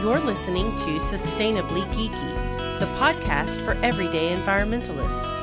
You're 0.00 0.18
listening 0.20 0.74
to 0.76 0.96
Sustainably 0.96 1.84
Geeky, 1.92 2.78
the 2.78 2.86
podcast 2.98 3.62
for 3.62 3.72
everyday 3.84 4.34
environmentalists. 4.34 5.38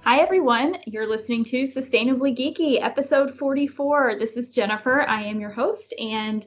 Hi, 0.00 0.18
everyone. 0.18 0.78
You're 0.86 1.06
listening 1.06 1.44
to 1.44 1.62
Sustainably 1.62 2.36
Geeky, 2.36 2.82
episode 2.82 3.32
44. 3.32 4.16
This 4.18 4.36
is 4.36 4.50
Jennifer. 4.50 5.02
I 5.02 5.22
am 5.22 5.38
your 5.38 5.52
host, 5.52 5.94
and 6.00 6.44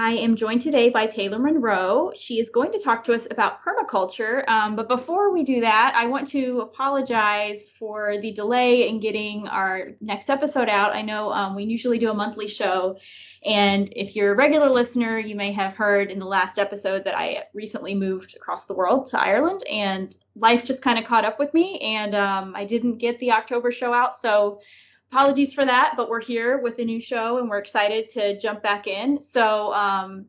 I 0.00 0.12
am 0.12 0.36
joined 0.36 0.62
today 0.62 0.90
by 0.90 1.06
Taylor 1.06 1.40
Monroe. 1.40 2.12
She 2.14 2.38
is 2.38 2.50
going 2.50 2.70
to 2.70 2.78
talk 2.78 3.02
to 3.02 3.14
us 3.14 3.26
about 3.32 3.58
permaculture. 3.64 4.48
Um, 4.48 4.76
but 4.76 4.86
before 4.86 5.32
we 5.32 5.42
do 5.42 5.60
that, 5.60 5.92
I 5.96 6.06
want 6.06 6.28
to 6.28 6.60
apologize 6.60 7.66
for 7.76 8.16
the 8.22 8.30
delay 8.30 8.88
in 8.88 9.00
getting 9.00 9.48
our 9.48 9.88
next 10.00 10.30
episode 10.30 10.68
out. 10.68 10.94
I 10.94 11.02
know 11.02 11.32
um, 11.32 11.56
we 11.56 11.64
usually 11.64 11.98
do 11.98 12.12
a 12.12 12.14
monthly 12.14 12.46
show. 12.46 12.96
And 13.44 13.92
if 13.96 14.14
you're 14.14 14.34
a 14.34 14.36
regular 14.36 14.70
listener, 14.70 15.18
you 15.18 15.34
may 15.34 15.50
have 15.50 15.74
heard 15.74 16.12
in 16.12 16.20
the 16.20 16.26
last 16.26 16.60
episode 16.60 17.02
that 17.02 17.18
I 17.18 17.46
recently 17.52 17.96
moved 17.96 18.36
across 18.36 18.66
the 18.66 18.74
world 18.74 19.08
to 19.08 19.20
Ireland, 19.20 19.64
and 19.68 20.16
life 20.36 20.64
just 20.64 20.80
kind 20.80 21.00
of 21.00 21.06
caught 21.06 21.24
up 21.24 21.40
with 21.40 21.52
me, 21.54 21.80
and 21.80 22.14
um, 22.14 22.52
I 22.54 22.64
didn't 22.64 22.98
get 22.98 23.18
the 23.18 23.32
October 23.32 23.72
show 23.72 23.92
out. 23.92 24.14
So 24.14 24.60
apologies 25.10 25.54
for 25.54 25.64
that, 25.64 25.94
but 25.96 26.08
we're 26.08 26.20
here 26.20 26.58
with 26.58 26.78
a 26.78 26.84
new 26.84 27.00
show 27.00 27.38
and 27.38 27.48
we're 27.48 27.58
excited 27.58 28.08
to 28.10 28.38
jump 28.38 28.62
back 28.62 28.86
in. 28.86 29.20
So 29.20 29.72
um, 29.72 30.26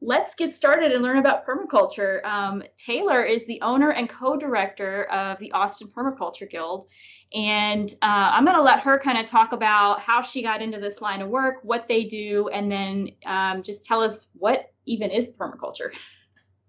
let's 0.00 0.34
get 0.34 0.52
started 0.52 0.92
and 0.92 1.02
learn 1.02 1.18
about 1.18 1.46
permaculture. 1.46 2.22
Um, 2.24 2.62
Taylor 2.76 3.24
is 3.24 3.46
the 3.46 3.60
owner 3.62 3.90
and 3.92 4.08
co 4.08 4.36
director 4.36 5.04
of 5.04 5.38
the 5.38 5.50
Austin 5.52 5.88
Permaculture 5.88 6.50
Guild. 6.50 6.88
And 7.32 7.90
uh, 8.02 8.30
I'm 8.32 8.44
going 8.44 8.56
to 8.56 8.62
let 8.62 8.80
her 8.80 8.98
kind 8.98 9.16
of 9.16 9.24
talk 9.24 9.52
about 9.52 10.00
how 10.00 10.20
she 10.20 10.42
got 10.42 10.60
into 10.60 10.78
this 10.78 11.00
line 11.00 11.22
of 11.22 11.30
work, 11.30 11.60
what 11.62 11.86
they 11.88 12.04
do, 12.04 12.48
and 12.52 12.70
then 12.70 13.08
um, 13.24 13.62
just 13.62 13.86
tell 13.86 14.02
us 14.02 14.28
what 14.34 14.72
even 14.84 15.10
is 15.10 15.28
permaculture. 15.28 15.92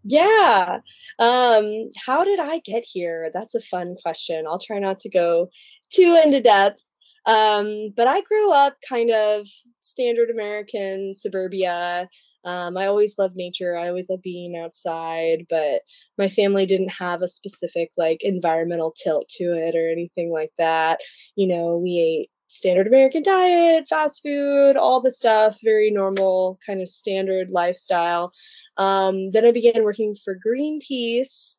Yeah. 0.06 0.80
Um, 1.20 1.90
how 2.06 2.24
did 2.24 2.40
I 2.40 2.60
get 2.60 2.84
here? 2.86 3.30
That's 3.34 3.56
a 3.56 3.62
fun 3.62 3.96
question. 4.02 4.46
I'll 4.48 4.60
try 4.60 4.80
not 4.80 5.00
to 5.02 5.10
go 5.10 5.50
too 5.90 6.22
into 6.24 6.42
depth. 6.42 6.84
Um, 7.26 7.94
but 7.96 8.08
I 8.08 8.22
grew 8.22 8.52
up 8.52 8.76
kind 8.88 9.12
of 9.12 9.48
standard 9.82 10.30
American 10.30 11.14
suburbia. 11.16 12.10
Um, 12.46 12.76
I 12.78 12.88
always 12.88 13.18
loved 13.18 13.36
nature. 13.38 13.78
I 13.78 13.88
always 13.88 14.10
loved 14.10 14.24
being 14.24 14.58
outside, 14.58 15.46
but 15.50 15.82
my 16.18 16.28
family 16.28 16.66
didn't 16.66 16.92
have 16.92 17.22
a 17.22 17.30
specific 17.30 17.92
like 17.98 18.22
environmental 18.22 18.94
tilt 19.02 19.30
to 19.38 19.46
it 19.46 19.76
or 19.76 19.90
anything 19.90 20.32
like 20.32 20.52
that. 20.58 21.00
You 21.36 21.48
know, 21.48 21.78
we 21.78 22.00
ate 22.00 22.30
standard 22.48 22.86
American 22.86 23.24
diet, 23.24 23.86
fast 23.90 24.22
food, 24.22 24.76
all 24.76 25.02
the 25.02 25.12
stuff, 25.12 25.58
very 25.64 25.90
normal 25.90 26.58
kind 26.66 26.82
of 26.82 26.90
standard 26.90 27.50
lifestyle. 27.50 28.32
Um, 28.78 29.32
then 29.32 29.46
I 29.46 29.52
began 29.52 29.84
working 29.84 30.16
for 30.24 30.38
Greenpeace 30.46 31.58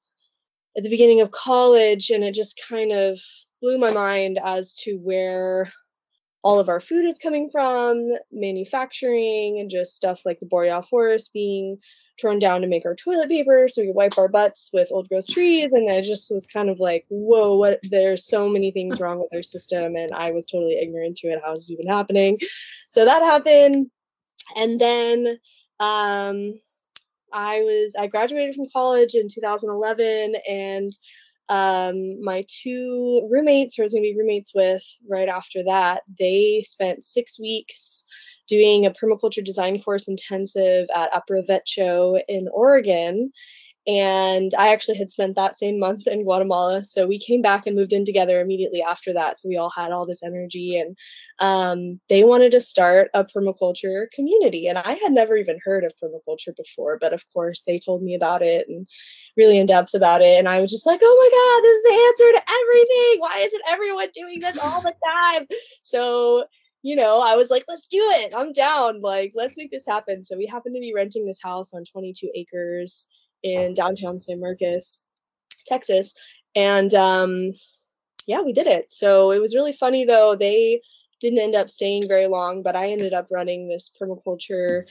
at 0.77 0.83
the 0.83 0.91
beginning 0.91 1.21
of 1.21 1.31
college, 1.31 2.11
and 2.11 2.25
it 2.25 2.34
just 2.34 2.61
kind 2.69 2.93
of 2.93 3.19
blew 3.65 3.79
my 3.79 3.93
mind 3.93 4.39
as 4.45 4.75
to 4.75 4.97
where 4.97 5.73
all 6.43 6.61
of 6.61 6.69
our 6.69 6.81
food 6.81 7.07
is 7.07 7.19
coming 7.19 7.48
from, 7.51 8.11
manufacturing, 8.31 9.59
and 9.59 9.71
just 9.71 9.97
stuff 9.97 10.21
like 10.27 10.39
the 10.39 10.47
boreal 10.47 10.83
forest 10.83 11.33
being 11.33 11.79
torn 12.21 12.39
down 12.39 12.61
to 12.61 12.67
make 12.67 12.84
our 12.84 12.95
toilet 12.95 13.31
paper 13.31 13.67
so 13.67 13.81
we 13.81 13.91
wipe 13.91 14.19
our 14.19 14.29
butts 14.29 14.69
with 14.75 14.89
old 14.93 15.09
growth 15.09 15.27
trees. 15.27 15.73
And 15.73 15.91
I 15.91 16.03
just 16.03 16.31
was 16.31 16.47
kind 16.47 16.69
of 16.69 16.79
like, 16.79 17.06
whoa, 17.09 17.56
what 17.56 17.81
there's 17.84 18.27
so 18.27 18.51
many 18.51 18.71
things 18.71 19.01
wrong 19.01 19.19
with 19.19 19.34
our 19.34 19.43
system. 19.43 19.97
And 19.97 20.12
I 20.12 20.31
was 20.31 20.45
totally 20.45 20.78
ignorant 20.81 21.17
to 21.19 21.28
it. 21.28 21.41
How 21.43 21.53
is 21.53 21.61
this 21.61 21.71
even 21.71 21.89
happening? 21.89 22.39
So 22.89 23.06
that 23.06 23.23
happened. 23.23 23.91
And 24.55 24.78
then 24.78 25.39
um 25.81 26.53
I 27.33 27.62
was 27.62 27.97
I 27.99 28.09
graduated 28.09 28.55
from 28.55 28.67
college 28.72 29.15
in 29.15 29.28
2011 29.28 30.34
and 30.49 30.93
um, 31.49 32.22
my 32.22 32.44
two 32.49 33.28
roommates, 33.31 33.75
who 33.75 33.82
I 33.82 33.84
was 33.84 33.93
going 33.93 34.05
to 34.05 34.12
be 34.12 34.19
roommates 34.19 34.53
with 34.55 34.82
right 35.09 35.28
after 35.28 35.62
that, 35.65 36.03
they 36.19 36.65
spent 36.66 37.05
six 37.05 37.38
weeks 37.38 38.05
doing 38.49 38.87
a 38.87 38.91
permaculture 38.91 39.44
design 39.44 39.81
course 39.81 40.09
intensive 40.09 40.87
at 40.94 41.10
Aprovecho's 41.12 42.22
in 42.28 42.49
Oregon. 42.53 43.31
And 43.87 44.53
I 44.59 44.72
actually 44.72 44.97
had 44.97 45.11
spent 45.11 45.37
that 45.37 45.56
same 45.56 45.78
month 45.78 46.06
in 46.06 46.22
Guatemala. 46.22 46.83
So 46.84 47.06
we 47.06 47.19
came 47.19 47.43
back 47.43 47.67
and 47.67 47.77
moved 47.77 47.93
in 47.93 48.05
together 48.05 48.41
immediately 48.41 48.83
after 48.83 49.12
that. 49.12 49.39
So 49.39 49.49
we 49.49 49.59
all 49.59 49.71
had 49.71 49.93
all 49.93 50.06
this 50.06 50.22
energy. 50.22 50.78
And 50.78 50.97
um, 51.39 52.00
they 52.09 52.25
wanted 52.25 52.53
to 52.53 52.61
start 52.61 53.11
a 53.12 53.25
permaculture 53.25 54.11
community. 54.12 54.67
And 54.69 54.78
I 54.78 54.93
had 55.03 55.12
never 55.12 55.37
even 55.37 55.59
heard 55.65 55.84
of 55.84 55.93
permaculture 56.03 56.56
before. 56.56 56.99
But 56.99 57.12
of 57.12 57.25
course, 57.33 57.62
they 57.67 57.78
told 57.78 58.03
me 58.03 58.15
about 58.15 58.41
it 58.41 58.67
and 58.69 58.89
really 59.37 59.59
in 59.59 59.67
depth 59.67 59.93
about 59.93 60.23
it. 60.23 60.39
And 60.39 60.49
I 60.49 60.61
was 60.61 60.71
just 60.71 60.87
like, 60.87 61.00
oh 61.03 61.17
my 61.21 61.31
God, 61.37 61.62
this 61.62 61.77
is 61.77 61.83
the 61.83 62.05
answer 62.06 62.39
to 62.39 62.53
everything. 62.62 63.21
Why 63.21 63.44
isn't 63.44 63.62
everyone 63.69 64.09
doing 64.15 64.41
this 64.41 64.56
all 64.56 64.81
the 64.81 64.94
time? 65.05 65.47
So 65.83 66.44
you 66.84 66.94
know, 66.94 67.23
I 67.23 67.34
was 67.34 67.49
like, 67.49 67.65
let's 67.67 67.87
do 67.87 67.97
it. 67.99 68.34
I'm 68.37 68.53
down. 68.53 69.00
Like, 69.00 69.33
let's 69.34 69.56
make 69.56 69.71
this 69.71 69.87
happen. 69.87 70.23
So 70.23 70.37
we 70.37 70.44
happened 70.44 70.75
to 70.75 70.83
be 70.83 70.93
renting 70.94 71.25
this 71.25 71.41
house 71.43 71.73
on 71.73 71.83
22 71.91 72.31
acres 72.34 73.09
in 73.44 73.75
downtown 73.75 74.19
San 74.19 74.41
Marcos, 74.41 75.05
Texas. 75.66 76.15
And 76.56 76.93
um, 76.94 77.53
yeah, 78.27 78.41
we 78.41 78.53
did 78.53 78.66
it. 78.66 78.91
So 78.91 79.31
it 79.31 79.41
was 79.41 79.55
really 79.55 79.75
funny 79.75 80.05
though. 80.05 80.34
They 80.34 80.81
didn't 81.21 81.38
end 81.38 81.55
up 81.55 81.71
staying 81.71 82.09
very 82.09 82.27
long, 82.27 82.62
but 82.62 82.75
I 82.75 82.88
ended 82.88 83.15
up 83.15 83.28
running 83.31 83.69
this 83.69 83.91
permaculture 84.00 84.84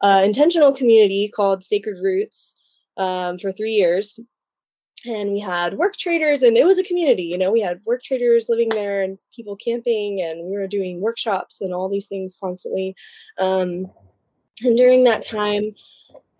uh, 0.00 0.22
intentional 0.24 0.74
community 0.74 1.30
called 1.34 1.62
Sacred 1.62 1.98
Roots 2.02 2.56
um, 2.96 3.38
for 3.38 3.52
three 3.52 3.72
years. 3.72 4.18
And 5.06 5.30
we 5.30 5.38
had 5.38 5.74
work 5.74 5.96
traders, 5.96 6.42
and 6.42 6.56
it 6.56 6.66
was 6.66 6.76
a 6.76 6.82
community. 6.82 7.22
You 7.22 7.38
know, 7.38 7.52
we 7.52 7.60
had 7.60 7.80
work 7.86 8.02
traders 8.02 8.48
living 8.48 8.68
there 8.68 9.00
and 9.00 9.16
people 9.34 9.54
camping, 9.54 10.20
and 10.20 10.44
we 10.44 10.56
were 10.56 10.66
doing 10.66 11.00
workshops 11.00 11.60
and 11.60 11.72
all 11.72 11.88
these 11.88 12.08
things 12.08 12.36
constantly. 12.40 12.96
Um, 13.38 13.86
and 14.64 14.76
during 14.76 15.04
that 15.04 15.24
time, 15.24 15.72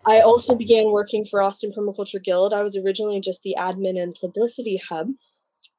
I 0.05 0.21
also 0.21 0.55
began 0.55 0.91
working 0.91 1.25
for 1.25 1.41
Austin 1.41 1.71
Permaculture 1.75 2.23
Guild. 2.23 2.53
I 2.53 2.63
was 2.63 2.77
originally 2.77 3.19
just 3.19 3.43
the 3.43 3.55
admin 3.57 4.01
and 4.01 4.15
publicity 4.19 4.79
hub, 4.89 5.09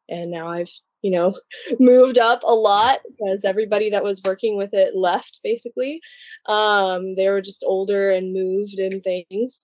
and 0.09 0.31
now 0.31 0.49
I've 0.49 0.71
you 1.03 1.11
know 1.11 1.35
moved 1.81 2.19
up 2.19 2.43
a 2.43 2.55
lot 2.55 3.01
because 3.09 3.45
everybody 3.45 3.91
that 3.91 4.05
was 4.05 4.21
working 4.25 4.57
with 4.57 4.75
it 4.75 4.95
left 4.95 5.41
basically. 5.43 6.01
Um, 6.47 7.15
they 7.17 7.29
were 7.29 7.41
just 7.41 7.65
older 7.67 8.11
and 8.11 8.33
moved 8.33 8.79
and 8.79 9.03
things, 9.03 9.61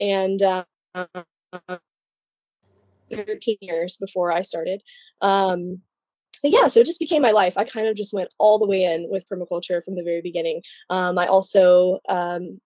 and. 0.00 0.42
Uh, 0.42 0.64
13 3.12 3.56
years 3.60 3.96
before 3.96 4.32
I 4.32 4.42
started. 4.42 4.82
Um, 5.20 5.80
yeah, 6.42 6.68
so 6.68 6.80
it 6.80 6.86
just 6.86 7.00
became 7.00 7.22
my 7.22 7.32
life. 7.32 7.58
I 7.58 7.64
kind 7.64 7.86
of 7.86 7.96
just 7.96 8.14
went 8.14 8.32
all 8.38 8.58
the 8.58 8.66
way 8.66 8.84
in 8.84 9.08
with 9.10 9.24
permaculture 9.30 9.82
from 9.84 9.96
the 9.96 10.02
very 10.02 10.22
beginning. 10.22 10.62
Um, 10.88 11.18
I 11.18 11.26
also 11.26 11.98
um, 12.08 12.60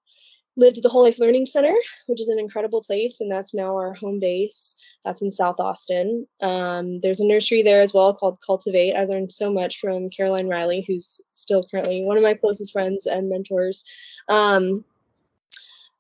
lived 0.57 0.77
at 0.77 0.83
the 0.83 0.89
Whole 0.89 1.03
Life 1.03 1.19
Learning 1.19 1.47
Center, 1.47 1.75
which 2.07 2.21
is 2.21 2.29
an 2.29 2.39
incredible 2.39 2.83
place, 2.83 3.21
and 3.21 3.31
that's 3.31 3.55
now 3.55 3.77
our 3.77 3.95
home 3.95 4.21
base. 4.21 4.77
That's 5.05 5.23
in 5.23 5.31
South 5.31 5.59
Austin. 5.59 6.27
Um, 6.41 7.01
there's 7.01 7.21
a 7.21 7.27
nursery 7.27 7.63
there 7.63 7.83
as 7.83 7.93
well 7.93 8.15
called 8.15 8.39
Cultivate. 8.45 8.95
I 8.95 9.05
learned 9.05 9.33
so 9.33 9.53
much 9.53 9.79
from 9.81 10.11
Caroline 10.11 10.49
Riley, 10.49 10.85
who's 10.87 11.21
still 11.33 11.67
currently 11.71 12.05
one 12.05 12.17
of 12.17 12.23
my 12.23 12.35
closest 12.35 12.73
friends 12.73 13.07
and 13.07 13.29
mentors. 13.29 13.85
Um, 14.29 14.85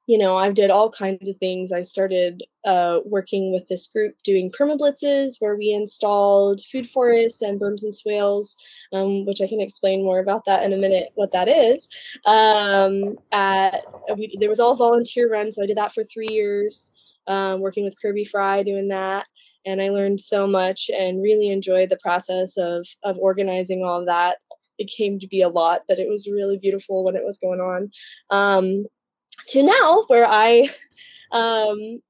you 0.06 0.18
know, 0.18 0.36
I 0.36 0.52
did 0.52 0.70
all 0.70 0.90
kinds 0.90 1.28
of 1.28 1.36
things. 1.36 1.72
I 1.72 1.82
started 1.82 2.42
uh, 2.64 3.00
working 3.06 3.52
with 3.52 3.68
this 3.68 3.86
group 3.86 4.14
doing 4.22 4.50
permablitzes 4.50 5.36
where 5.38 5.56
we 5.56 5.72
installed 5.72 6.60
food 6.60 6.86
forests 6.86 7.40
and 7.40 7.58
berms 7.58 7.82
and 7.82 7.94
swales, 7.94 8.58
um, 8.92 9.24
which 9.24 9.40
I 9.40 9.46
can 9.46 9.60
explain 9.60 10.04
more 10.04 10.18
about 10.18 10.44
that 10.44 10.62
in 10.62 10.72
a 10.72 10.78
minute, 10.78 11.08
what 11.14 11.32
that 11.32 11.48
is. 11.48 11.88
Um, 12.26 13.16
at, 13.32 13.84
we, 14.16 14.36
there 14.38 14.50
was 14.50 14.60
all 14.60 14.76
volunteer 14.76 15.30
run, 15.30 15.52
so 15.52 15.62
I 15.62 15.66
did 15.66 15.78
that 15.78 15.94
for 15.94 16.04
three 16.04 16.28
years, 16.30 17.14
um, 17.26 17.60
working 17.60 17.84
with 17.84 18.00
Kirby 18.00 18.24
Fry 18.24 18.62
doing 18.62 18.88
that. 18.88 19.26
And 19.66 19.80
I 19.80 19.88
learned 19.88 20.20
so 20.20 20.46
much 20.46 20.90
and 20.94 21.22
really 21.22 21.48
enjoyed 21.48 21.88
the 21.88 21.96
process 22.02 22.58
of, 22.58 22.86
of 23.02 23.16
organizing 23.18 23.82
all 23.82 24.00
of 24.00 24.06
that. 24.06 24.36
It 24.78 24.90
came 24.94 25.18
to 25.20 25.26
be 25.26 25.40
a 25.40 25.48
lot, 25.48 25.82
but 25.88 25.98
it 25.98 26.08
was 26.08 26.28
really 26.30 26.58
beautiful 26.58 27.04
when 27.04 27.16
it 27.16 27.24
was 27.24 27.38
going 27.38 27.60
on. 27.60 27.90
To 29.48 29.62
now 29.62 30.04
where 30.08 30.26
I 30.28 30.68
um, 31.32 32.00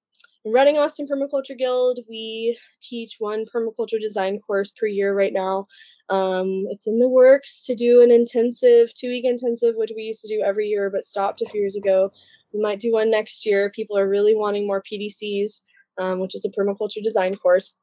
running 0.45 0.77
Austin 0.77 1.07
Permaculture 1.07 1.57
Guild. 1.57 2.01
We 2.09 2.59
teach 2.81 3.17
one 3.19 3.45
permaculture 3.47 4.01
design 4.01 4.39
course 4.41 4.73
per 4.73 4.87
year 4.87 5.15
right 5.15 5.33
now. 5.33 5.67
Um, 6.11 6.65
it's 6.71 6.87
in 6.87 6.99
the 6.99 7.09
works 7.09 7.65
to 7.67 7.75
do 7.75 8.03
an 8.03 8.11
intensive, 8.11 8.93
two 8.95 9.09
week 9.09 9.25
intensive, 9.25 9.75
which 9.77 9.93
we 9.97 10.03
used 10.03 10.21
to 10.23 10.29
do 10.29 10.43
every 10.45 10.67
year 10.67 10.91
but 10.91 11.05
stopped 11.05 11.41
a 11.41 11.47
few 11.47 11.61
years 11.61 11.77
ago. 11.77 12.13
We 12.53 12.63
might 12.63 12.81
do 12.81 12.93
one 12.93 13.11
next 13.11 13.47
year. 13.47 13.71
People 13.71 13.99
are 13.99 14.09
really 14.09 14.35
wanting 14.35 14.67
more 14.67 14.83
PDCs, 14.83 15.63
um, 15.99 16.21
which 16.21 16.35
is 16.35 16.45
a 16.45 16.51
permaculture 16.51 17.03
design 17.03 17.35
course. 17.37 17.79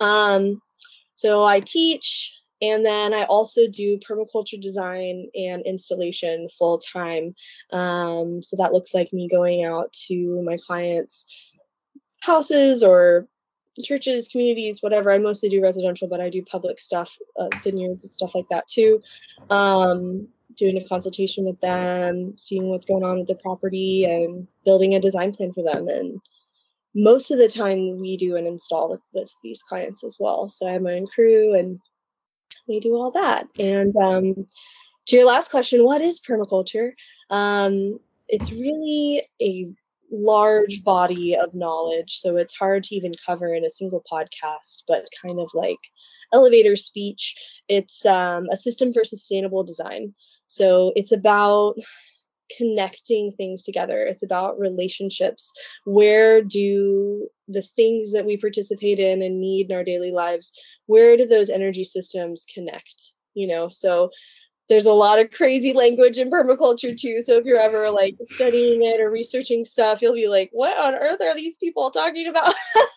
Um, 0.00 0.62
so 1.14 1.44
I 1.44 1.60
teach 1.60 2.32
And 2.62 2.84
then 2.84 3.14
I 3.14 3.24
also 3.24 3.66
do 3.66 3.98
permaculture 3.98 4.60
design 4.60 5.28
and 5.34 5.62
installation 5.64 6.48
full 6.58 6.78
time. 6.78 7.34
Um, 7.72 8.42
so 8.42 8.56
that 8.56 8.72
looks 8.72 8.94
like 8.94 9.12
me 9.12 9.28
going 9.28 9.64
out 9.64 9.92
to 10.08 10.42
my 10.42 10.56
clients' 10.66 11.50
houses 12.20 12.82
or 12.82 13.26
churches, 13.82 14.28
communities, 14.28 14.82
whatever. 14.82 15.10
I 15.10 15.18
mostly 15.18 15.48
do 15.48 15.62
residential, 15.62 16.08
but 16.08 16.20
I 16.20 16.28
do 16.28 16.42
public 16.42 16.80
stuff, 16.80 17.16
uh, 17.38 17.48
vineyards 17.62 18.04
and 18.04 18.12
stuff 18.12 18.34
like 18.34 18.48
that 18.50 18.66
too. 18.68 19.00
Um, 19.48 20.28
doing 20.56 20.76
a 20.76 20.86
consultation 20.86 21.44
with 21.46 21.60
them, 21.60 22.34
seeing 22.36 22.68
what's 22.68 22.84
going 22.84 23.04
on 23.04 23.18
with 23.18 23.28
the 23.28 23.36
property, 23.36 24.04
and 24.04 24.46
building 24.64 24.94
a 24.94 25.00
design 25.00 25.32
plan 25.32 25.52
for 25.52 25.62
them. 25.62 25.88
And 25.88 26.20
most 26.94 27.30
of 27.30 27.38
the 27.38 27.48
time, 27.48 27.98
we 28.00 28.16
do 28.16 28.36
an 28.36 28.46
install 28.46 28.90
with, 28.90 29.00
with 29.14 29.30
these 29.42 29.62
clients 29.62 30.04
as 30.04 30.16
well. 30.20 30.48
So 30.48 30.68
I 30.68 30.72
have 30.72 30.82
my 30.82 30.94
own 30.94 31.06
crew, 31.06 31.54
and 31.54 31.78
we 32.68 32.80
do 32.80 32.94
all 32.94 33.10
that. 33.12 33.46
And 33.58 33.94
um, 33.96 34.46
to 35.06 35.16
your 35.16 35.26
last 35.26 35.50
question, 35.50 35.84
what 35.84 36.00
is 36.00 36.20
permaculture? 36.20 36.92
Um, 37.30 37.98
it's 38.28 38.52
really 38.52 39.22
a 39.40 39.68
large 40.12 40.82
body 40.82 41.36
of 41.36 41.54
knowledge 41.54 42.16
so 42.16 42.36
it's 42.36 42.56
hard 42.56 42.82
to 42.82 42.96
even 42.96 43.12
cover 43.24 43.54
in 43.54 43.64
a 43.64 43.70
single 43.70 44.02
podcast 44.10 44.82
but 44.88 45.06
kind 45.22 45.38
of 45.38 45.48
like 45.54 45.78
elevator 46.32 46.74
speech 46.74 47.36
it's 47.68 48.04
um, 48.04 48.48
a 48.50 48.56
system 48.56 48.92
for 48.92 49.04
sustainable 49.04 49.62
design 49.62 50.12
so 50.48 50.92
it's 50.96 51.12
about 51.12 51.76
connecting 52.56 53.30
things 53.30 53.62
together 53.62 54.02
it's 54.02 54.22
about 54.22 54.58
relationships 54.58 55.52
where 55.84 56.42
do 56.42 57.28
the 57.48 57.62
things 57.62 58.12
that 58.12 58.24
we 58.24 58.36
participate 58.36 58.98
in 58.98 59.22
and 59.22 59.40
need 59.40 59.70
in 59.70 59.76
our 59.76 59.84
daily 59.84 60.12
lives 60.12 60.52
where 60.86 61.16
do 61.16 61.26
those 61.26 61.50
energy 61.50 61.84
systems 61.84 62.46
connect 62.54 63.12
you 63.34 63.46
know 63.46 63.68
so 63.68 64.10
there's 64.70 64.86
a 64.86 64.92
lot 64.92 65.18
of 65.18 65.32
crazy 65.32 65.72
language 65.72 66.16
in 66.16 66.30
permaculture 66.30 66.96
too. 66.96 67.22
So 67.22 67.36
if 67.36 67.44
you're 67.44 67.58
ever 67.58 67.90
like 67.90 68.16
studying 68.22 68.84
it 68.84 69.00
or 69.00 69.10
researching 69.10 69.64
stuff, 69.64 70.00
you'll 70.00 70.14
be 70.14 70.28
like, 70.28 70.48
what 70.52 70.78
on 70.78 70.94
earth 70.94 71.20
are 71.20 71.34
these 71.34 71.56
people 71.56 71.90
talking 71.90 72.28
about 72.28 72.54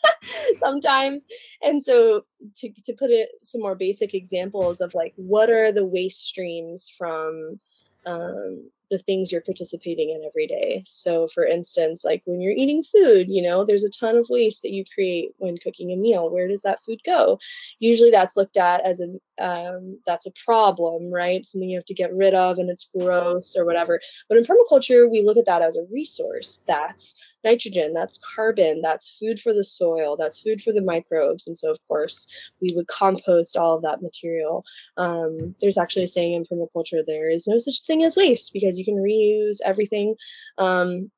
sometimes? 0.58 1.26
And 1.64 1.84
so 1.84 2.26
to, 2.58 2.70
to 2.86 2.94
put 2.94 3.10
it 3.10 3.30
some 3.42 3.60
more 3.60 3.76
basic 3.76 4.14
examples 4.14 4.82
of 4.82 4.94
like, 4.94 5.14
what 5.16 5.50
are 5.50 5.72
the 5.72 5.84
waste 5.84 6.24
streams 6.24 6.94
from 6.96 7.60
um, 8.06 8.70
the 8.94 9.00
things 9.00 9.32
you're 9.32 9.42
participating 9.42 10.12
in 10.12 10.22
every 10.24 10.46
day. 10.46 10.84
So, 10.86 11.28
for 11.34 11.44
instance, 11.44 12.06
like 12.06 12.22
when 12.26 12.40
you're 12.40 12.54
eating 12.54 12.84
food, 12.84 13.28
you 13.28 13.42
know, 13.42 13.66
there's 13.66 13.84
a 13.84 13.90
ton 13.90 14.16
of 14.16 14.28
waste 14.30 14.62
that 14.62 14.72
you 14.72 14.84
create 14.94 15.32
when 15.40 15.58
cooking 15.58 15.92
a 15.92 15.96
meal. 15.96 16.32
Where 16.32 16.48
does 16.48 16.62
that 16.62 16.86
food 16.86 17.00
go? 17.04 17.40
Usually, 17.80 18.12
that's 18.12 18.38
looked 18.38 18.56
at 18.56 18.86
as 18.86 19.02
a 19.02 19.08
um, 19.44 20.00
that's 20.06 20.28
a 20.28 20.34
problem, 20.46 21.12
right? 21.12 21.44
Something 21.44 21.72
you 21.72 21.78
have 21.78 21.86
to 21.86 21.96
get 21.96 22.14
rid 22.14 22.36
of, 22.36 22.60
and 22.60 22.70
it's 22.70 22.88
gross 22.96 23.56
or 23.58 23.66
whatever. 23.66 24.00
But 24.30 24.38
in 24.38 24.44
permaculture, 24.44 25.10
we 25.10 25.24
look 25.24 25.38
at 25.38 25.48
that 25.48 25.64
as 25.64 25.76
a 25.76 25.86
resource. 25.92 26.62
That's 26.68 27.16
nitrogen, 27.44 27.94
that's 27.94 28.20
carbon, 28.36 28.82
that's 28.82 29.18
food 29.18 29.40
for 29.40 29.54
the 29.54 29.64
soil, 29.64 30.16
that's 30.18 30.40
food 30.40 30.62
for 30.62 30.74
the 30.74 30.82
microbes. 30.82 31.48
And 31.48 31.58
so, 31.58 31.72
of 31.72 31.80
course, 31.88 32.28
we 32.62 32.70
would 32.76 32.88
compost 32.88 33.58
all 33.58 33.76
of 33.76 33.84
that 33.84 34.02
material. 34.02 34.66
Um, 34.98 35.56
there's 35.62 35.78
actually 35.78 36.04
a 36.04 36.08
saying 36.08 36.34
in 36.34 36.44
permaculture 36.44 37.04
there 37.06 37.30
is 37.30 37.48
no 37.48 37.60
such 37.60 37.82
thing 37.82 38.04
as 38.04 38.16
waste 38.16 38.54
because 38.54 38.78
you 38.78 38.86
can 38.86 38.96
reuse 38.96 39.58
everything. 39.66 40.16
Um, 40.58 41.12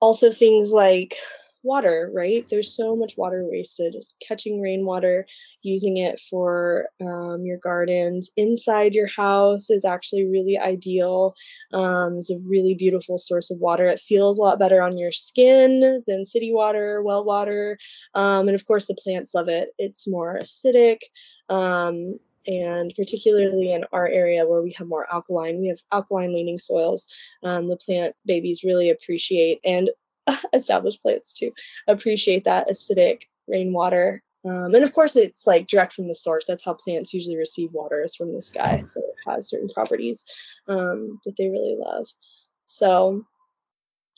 also, 0.00 0.32
things 0.32 0.72
like 0.72 1.16
water, 1.62 2.10
right? 2.14 2.46
There's 2.48 2.74
so 2.74 2.96
much 2.96 3.14
water 3.16 3.44
wasted. 3.44 3.94
Just 3.94 4.22
catching 4.26 4.60
rainwater, 4.60 5.26
using 5.62 5.96
it 5.96 6.20
for 6.30 6.88
um, 7.00 7.44
your 7.44 7.58
gardens 7.58 8.30
inside 8.36 8.94
your 8.94 9.08
house 9.08 9.70
is 9.70 9.84
actually 9.84 10.24
really 10.24 10.58
ideal. 10.58 11.34
Um, 11.72 12.18
it's 12.18 12.30
a 12.30 12.38
really 12.46 12.74
beautiful 12.74 13.18
source 13.18 13.50
of 13.50 13.58
water. 13.58 13.84
It 13.84 14.00
feels 14.00 14.38
a 14.38 14.42
lot 14.42 14.58
better 14.58 14.82
on 14.82 14.98
your 14.98 15.12
skin 15.12 16.02
than 16.06 16.26
city 16.26 16.52
water, 16.52 17.02
well 17.02 17.24
water. 17.24 17.78
Um, 18.14 18.48
and 18.48 18.54
of 18.54 18.66
course, 18.66 18.86
the 18.86 18.96
plants 19.02 19.34
love 19.34 19.48
it. 19.48 19.70
It's 19.78 20.08
more 20.08 20.38
acidic. 20.40 20.98
Um, 21.48 22.18
and 22.46 22.92
particularly 22.96 23.72
in 23.72 23.84
our 23.92 24.08
area 24.08 24.46
where 24.46 24.62
we 24.62 24.72
have 24.72 24.88
more 24.88 25.06
alkaline, 25.12 25.60
we 25.60 25.68
have 25.68 25.78
alkaline 25.92 26.34
leaning 26.34 26.58
soils. 26.58 27.06
Um, 27.42 27.68
the 27.68 27.76
plant 27.76 28.14
babies 28.26 28.64
really 28.64 28.90
appreciate, 28.90 29.60
and 29.64 29.90
established 30.52 31.02
plants 31.02 31.32
to 31.34 31.50
appreciate 31.88 32.44
that 32.44 32.68
acidic 32.68 33.22
rainwater. 33.48 34.22
Um, 34.44 34.74
and 34.74 34.82
of 34.82 34.92
course, 34.92 35.16
it's 35.16 35.46
like 35.46 35.68
direct 35.68 35.92
from 35.92 36.08
the 36.08 36.14
source. 36.14 36.46
That's 36.46 36.64
how 36.64 36.74
plants 36.74 37.14
usually 37.14 37.36
receive 37.36 37.72
water 37.72 38.02
is 38.02 38.16
from 38.16 38.34
the 38.34 38.42
sky. 38.42 38.82
So 38.84 39.00
it 39.00 39.30
has 39.30 39.48
certain 39.48 39.68
properties 39.68 40.24
um, 40.68 41.20
that 41.24 41.36
they 41.38 41.48
really 41.48 41.76
love. 41.78 42.06
So, 42.66 43.24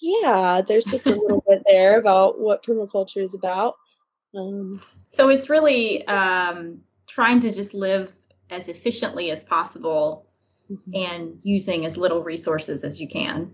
yeah, 0.01 0.63
there's 0.67 0.87
just 0.87 1.07
a 1.07 1.11
little 1.15 1.45
bit 1.47 1.63
there 1.67 1.99
about 1.99 2.41
what 2.41 2.65
permaculture 2.65 3.23
is 3.23 3.35
about. 3.35 3.75
Um, 4.35 4.81
so 5.13 5.29
it's 5.29 5.51
really 5.51 6.07
um, 6.07 6.81
trying 7.07 7.41
to 7.41 7.53
just 7.53 7.75
live 7.75 8.13
as 8.51 8.69
efficiently 8.69 9.31
as 9.31 9.45
possible 9.45 10.27
mm-hmm. 10.71 10.95
and 10.95 11.39
using 11.43 11.85
as 11.85 11.97
little 11.97 12.23
resources 12.23 12.83
as 12.83 13.01
you 13.01 13.09
can 13.09 13.53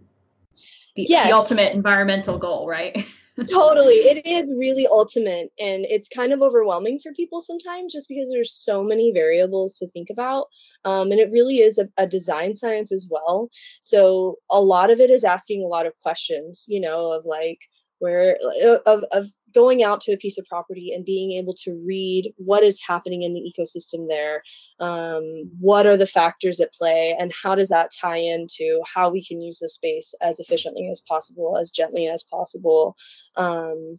the, 1.06 1.12
yes. 1.12 1.28
the 1.28 1.34
ultimate 1.34 1.74
environmental 1.74 2.38
goal, 2.38 2.68
right? 2.68 2.96
totally. 3.50 3.94
It 3.94 4.26
is 4.26 4.52
really 4.58 4.86
ultimate. 4.86 5.50
And 5.58 5.86
it's 5.86 6.08
kind 6.08 6.32
of 6.32 6.42
overwhelming 6.42 6.98
for 7.02 7.12
people 7.12 7.40
sometimes 7.40 7.92
just 7.92 8.08
because 8.08 8.30
there's 8.30 8.52
so 8.52 8.82
many 8.82 9.12
variables 9.12 9.76
to 9.78 9.88
think 9.88 10.08
about. 10.10 10.46
Um, 10.84 11.10
and 11.10 11.20
it 11.20 11.30
really 11.30 11.58
is 11.58 11.78
a, 11.78 11.88
a, 11.96 12.06
design 12.06 12.54
science 12.56 12.92
as 12.92 13.08
well. 13.10 13.48
So 13.80 14.36
a 14.50 14.60
lot 14.60 14.90
of 14.90 15.00
it 15.00 15.10
is 15.10 15.24
asking 15.24 15.62
a 15.62 15.68
lot 15.68 15.86
of 15.86 15.96
questions, 16.02 16.64
you 16.68 16.80
know, 16.80 17.12
of 17.12 17.24
like, 17.24 17.60
where 18.00 18.36
uh, 18.64 18.78
of, 18.86 19.04
of 19.12 19.28
going 19.54 19.82
out 19.82 20.00
to 20.00 20.12
a 20.12 20.16
piece 20.16 20.38
of 20.38 20.46
property 20.46 20.92
and 20.92 21.04
being 21.04 21.32
able 21.32 21.54
to 21.54 21.82
read 21.86 22.32
what 22.36 22.62
is 22.62 22.80
happening 22.86 23.22
in 23.22 23.34
the 23.34 23.40
ecosystem 23.40 24.08
there 24.08 24.42
um, 24.80 25.22
what 25.60 25.86
are 25.86 25.96
the 25.96 26.06
factors 26.06 26.60
at 26.60 26.72
play 26.72 27.16
and 27.18 27.32
how 27.42 27.54
does 27.54 27.68
that 27.68 27.90
tie 28.00 28.16
into 28.16 28.80
how 28.94 29.10
we 29.10 29.24
can 29.24 29.40
use 29.40 29.58
the 29.58 29.68
space 29.68 30.14
as 30.20 30.38
efficiently 30.40 30.88
as 30.90 31.02
possible 31.08 31.56
as 31.58 31.70
gently 31.70 32.06
as 32.06 32.24
possible 32.30 32.96
um, 33.36 33.96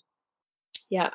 yeah 0.90 1.12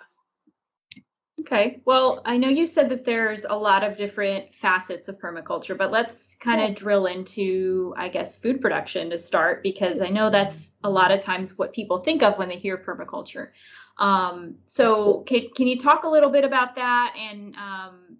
Okay. 1.40 1.80
Well, 1.84 2.22
I 2.24 2.38
know 2.38 2.48
you 2.48 2.66
said 2.66 2.88
that 2.88 3.04
there's 3.04 3.44
a 3.44 3.54
lot 3.54 3.84
of 3.84 3.96
different 3.96 4.54
facets 4.54 5.08
of 5.08 5.18
permaculture, 5.18 5.76
but 5.76 5.92
let's 5.92 6.34
kind 6.34 6.62
of 6.62 6.70
yeah. 6.70 6.74
drill 6.74 7.06
into, 7.06 7.94
I 7.96 8.08
guess, 8.08 8.38
food 8.38 8.62
production 8.62 9.10
to 9.10 9.18
start, 9.18 9.62
because 9.62 10.00
I 10.00 10.08
know 10.08 10.30
that's 10.30 10.72
a 10.82 10.88
lot 10.88 11.12
of 11.12 11.20
times 11.20 11.58
what 11.58 11.74
people 11.74 11.98
think 11.98 12.22
of 12.22 12.38
when 12.38 12.48
they 12.48 12.56
hear 12.56 12.78
permaculture. 12.78 13.50
Um, 13.98 14.56
so, 14.66 15.20
can, 15.22 15.48
can 15.54 15.66
you 15.66 15.78
talk 15.78 16.04
a 16.04 16.08
little 16.08 16.30
bit 16.30 16.44
about 16.44 16.74
that? 16.74 17.14
And 17.18 17.54
um, 17.56 18.18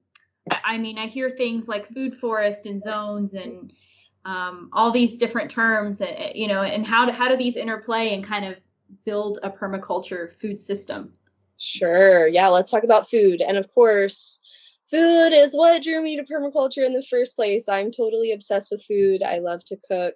I 0.64 0.78
mean, 0.78 0.98
I 0.98 1.06
hear 1.06 1.30
things 1.30 1.68
like 1.68 1.92
food 1.92 2.16
forest 2.16 2.66
and 2.66 2.80
zones 2.80 3.34
and 3.34 3.72
um, 4.24 4.70
all 4.72 4.90
these 4.90 5.18
different 5.18 5.50
terms, 5.50 6.00
eh, 6.00 6.06
eh, 6.06 6.32
you 6.34 6.48
know, 6.48 6.62
and 6.62 6.84
how 6.84 7.06
do, 7.06 7.12
how 7.12 7.28
do 7.28 7.36
these 7.36 7.56
interplay 7.56 8.12
and 8.12 8.24
kind 8.24 8.44
of 8.44 8.56
build 9.04 9.38
a 9.42 9.50
permaculture 9.50 10.32
food 10.40 10.60
system? 10.60 11.12
Sure. 11.58 12.26
Yeah, 12.26 12.48
let's 12.48 12.70
talk 12.70 12.82
about 12.84 13.08
food. 13.08 13.40
And 13.40 13.56
of 13.56 13.72
course, 13.72 14.40
food 14.90 15.30
is 15.32 15.54
what 15.54 15.82
drew 15.82 16.02
me 16.02 16.16
to 16.16 16.22
permaculture 16.22 16.84
in 16.84 16.92
the 16.92 17.06
first 17.08 17.34
place. 17.36 17.68
I'm 17.68 17.90
totally 17.90 18.32
obsessed 18.32 18.70
with 18.70 18.84
food. 18.86 19.22
I 19.22 19.38
love 19.38 19.64
to 19.66 19.76
cook. 19.88 20.14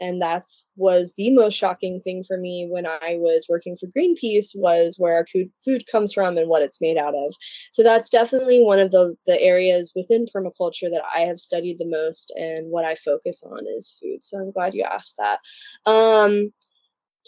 And 0.00 0.20
that's 0.20 0.66
was 0.76 1.14
the 1.16 1.32
most 1.32 1.54
shocking 1.54 2.00
thing 2.00 2.24
for 2.26 2.36
me 2.36 2.66
when 2.70 2.86
I 2.86 3.16
was 3.18 3.46
working 3.48 3.76
for 3.78 3.86
Greenpeace 3.86 4.50
was 4.54 4.96
where 4.98 5.16
our 5.16 5.26
food, 5.32 5.50
food 5.64 5.84
comes 5.90 6.12
from 6.12 6.36
and 6.38 6.48
what 6.48 6.62
it's 6.62 6.80
made 6.80 6.96
out 6.96 7.14
of. 7.14 7.34
So 7.72 7.82
that's 7.82 8.08
definitely 8.08 8.62
one 8.62 8.78
of 8.78 8.90
the, 8.90 9.14
the 9.26 9.40
areas 9.40 9.92
within 9.94 10.26
permaculture 10.34 10.90
that 10.90 11.02
I 11.14 11.20
have 11.20 11.38
studied 11.38 11.78
the 11.78 11.88
most 11.88 12.32
and 12.36 12.70
what 12.70 12.84
I 12.84 12.94
focus 12.96 13.42
on 13.44 13.60
is 13.76 13.96
food. 14.00 14.24
So 14.24 14.38
I'm 14.38 14.50
glad 14.50 14.74
you 14.74 14.84
asked 14.84 15.18
that. 15.18 15.38
Um, 15.90 16.52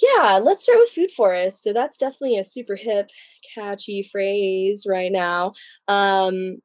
yeah, 0.03 0.41
let's 0.43 0.65
start 0.65 0.79
with 0.79 0.91
food 0.91 1.11
forests. 1.13 1.63
So 1.63 1.73
that's 1.73 1.97
definitely 1.97 2.39
a 2.39 2.45
super 2.45 2.75
hip, 2.75 3.11
catchy 3.55 4.09
phrase 4.11 4.87
right 4.89 5.13
now. 5.13 5.53
Um, 5.87 6.59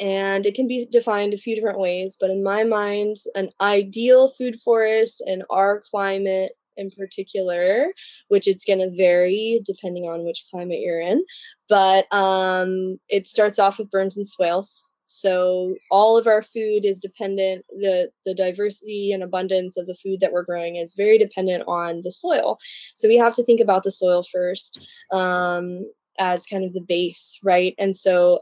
and 0.00 0.46
it 0.46 0.54
can 0.54 0.66
be 0.66 0.86
defined 0.90 1.34
a 1.34 1.38
few 1.38 1.54
different 1.54 1.78
ways, 1.78 2.16
but 2.20 2.30
in 2.30 2.42
my 2.42 2.64
mind, 2.64 3.16
an 3.34 3.50
ideal 3.60 4.28
food 4.28 4.56
forest 4.64 5.22
in 5.26 5.42
our 5.50 5.82
climate 5.90 6.52
in 6.76 6.90
particular, 6.90 7.92
which 8.28 8.48
it's 8.48 8.64
going 8.64 8.80
to 8.80 8.96
vary 8.96 9.60
depending 9.64 10.04
on 10.04 10.24
which 10.24 10.44
climate 10.50 10.80
you're 10.80 11.00
in, 11.00 11.24
but 11.68 12.12
um, 12.12 12.98
it 13.08 13.26
starts 13.26 13.58
off 13.58 13.78
with 13.78 13.90
berms 13.90 14.16
and 14.16 14.26
swales. 14.26 14.84
So 15.06 15.76
all 15.90 16.16
of 16.16 16.26
our 16.26 16.42
food 16.42 16.84
is 16.84 16.98
dependent 16.98 17.64
the 17.68 18.10
the 18.24 18.34
diversity 18.34 19.12
and 19.12 19.22
abundance 19.22 19.76
of 19.76 19.86
the 19.86 19.94
food 19.94 20.20
that 20.20 20.32
we're 20.32 20.42
growing 20.42 20.76
is 20.76 20.94
very 20.94 21.18
dependent 21.18 21.62
on 21.68 22.00
the 22.02 22.10
soil. 22.10 22.58
So 22.94 23.06
we 23.06 23.16
have 23.18 23.34
to 23.34 23.44
think 23.44 23.60
about 23.60 23.82
the 23.82 23.90
soil 23.90 24.24
first 24.32 24.80
um, 25.12 25.84
as 26.18 26.46
kind 26.46 26.64
of 26.64 26.72
the 26.72 26.80
base, 26.80 27.38
right? 27.42 27.74
And 27.78 27.94
so 27.94 28.40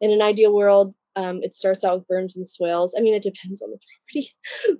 in 0.00 0.10
an 0.10 0.22
ideal 0.22 0.52
world, 0.54 0.94
Um, 1.16 1.40
it 1.42 1.56
starts 1.56 1.82
out 1.84 1.98
with 1.98 2.08
berms 2.08 2.36
and 2.36 2.48
swales. 2.48 2.94
I 2.96 3.00
mean, 3.00 3.14
it 3.14 3.24
depends 3.24 3.60
on 3.62 3.70
the 3.72 3.78
property, 3.86 4.32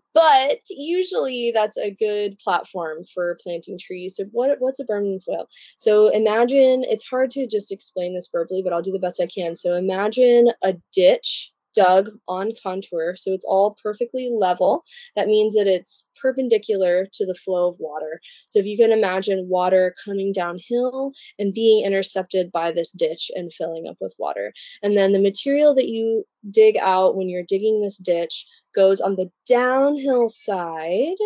but 0.15 0.61
usually 0.71 1.51
that's 1.53 1.77
a 1.79 1.91
good 1.91 2.39
platform 2.39 3.05
for 3.13 3.39
planting 3.43 3.79
trees. 3.81 4.15
So, 4.17 4.25
what 4.33 4.59
what's 4.61 4.79
a 4.81 4.85
berm 4.87 5.07
and 5.07 5.21
swale? 5.23 5.49
So, 5.77 6.09
imagine 6.15 6.85
it's 6.87 7.09
hard 7.09 7.31
to 7.33 7.47
just 7.49 7.73
explain 7.73 8.15
this 8.15 8.29
verbally, 8.33 8.63
but 8.63 8.73
I'll 8.73 8.83
do 8.83 8.93
the 8.93 9.01
best 9.01 9.21
I 9.21 9.27
can. 9.27 9.57
So, 9.57 9.75
imagine 9.75 10.53
a 10.63 10.75
ditch 10.93 11.53
dug 11.75 12.11
on 12.27 12.53
contour, 12.63 13.15
so 13.17 13.33
it's 13.33 13.45
all 13.47 13.77
perfectly 13.83 14.31
level. 14.33 14.85
That 15.17 15.29
means 15.29 15.55
that 15.55 15.67
it's 15.67 16.09
perpendicular 16.21 17.07
to 17.13 17.27
the 17.27 17.35
flow 17.35 17.69
of 17.69 17.77
water. 17.79 18.21
So 18.49 18.59
if 18.59 18.67
you 18.67 18.77
can 18.77 18.93
imagine 18.93 19.49
water 19.49 19.95
coming 20.05 20.33
downhill 20.33 21.13
and 21.39 21.55
being 21.55 21.85
intercepted 21.85 22.51
by 22.53 22.73
this 22.73 22.93
ditch 22.93 23.31
and 23.35 23.53
filling 23.53 23.87
up 23.89 23.97
with 24.01 24.15
water. 24.19 24.53
And 24.83 24.97
then 24.97 25.13
the 25.13 25.21
material 25.21 25.75
that 25.75 25.89
you 25.89 26.25
dig 26.51 26.77
out 26.79 27.17
when 27.17 27.29
you're 27.29 27.45
digging 27.47 27.81
this 27.81 27.99
ditch 27.99 28.47
goes 28.75 29.01
on 29.01 29.17
the 29.17 29.31
downhill 29.47 30.29
side 30.29 31.17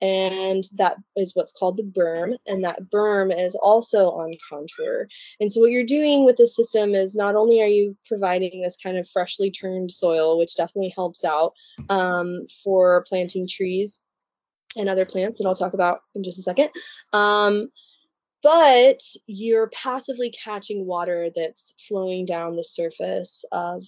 and 0.00 0.64
that 0.76 0.96
is 1.16 1.32
what's 1.34 1.52
called 1.52 1.76
the 1.76 1.82
berm 1.82 2.36
and 2.46 2.62
that 2.64 2.90
berm 2.90 3.32
is 3.36 3.54
also 3.56 4.10
on 4.10 4.36
contour. 4.48 5.08
And 5.40 5.50
so 5.50 5.60
what 5.60 5.70
you're 5.70 5.84
doing 5.84 6.24
with 6.24 6.36
this 6.36 6.54
system 6.54 6.94
is 6.94 7.16
not 7.16 7.34
only 7.34 7.60
are 7.60 7.66
you 7.66 7.96
providing 8.06 8.62
this 8.62 8.76
kind 8.82 8.96
of 8.96 9.08
freshly 9.08 9.50
turned 9.50 9.90
soil 9.90 10.38
which 10.38 10.56
definitely 10.56 10.92
helps 10.94 11.24
out 11.24 11.52
um, 11.88 12.46
for 12.62 13.04
planting 13.08 13.46
trees 13.48 14.00
and 14.76 14.88
other 14.88 15.04
plants 15.04 15.38
that 15.38 15.46
i'll 15.46 15.54
talk 15.54 15.74
about 15.74 16.00
in 16.14 16.22
just 16.22 16.38
a 16.38 16.42
second 16.42 16.68
um, 17.12 17.68
but 18.42 19.00
you're 19.26 19.68
passively 19.70 20.30
catching 20.30 20.86
water 20.86 21.28
that's 21.34 21.74
flowing 21.88 22.24
down 22.24 22.54
the 22.54 22.64
surface 22.64 23.44
of 23.50 23.84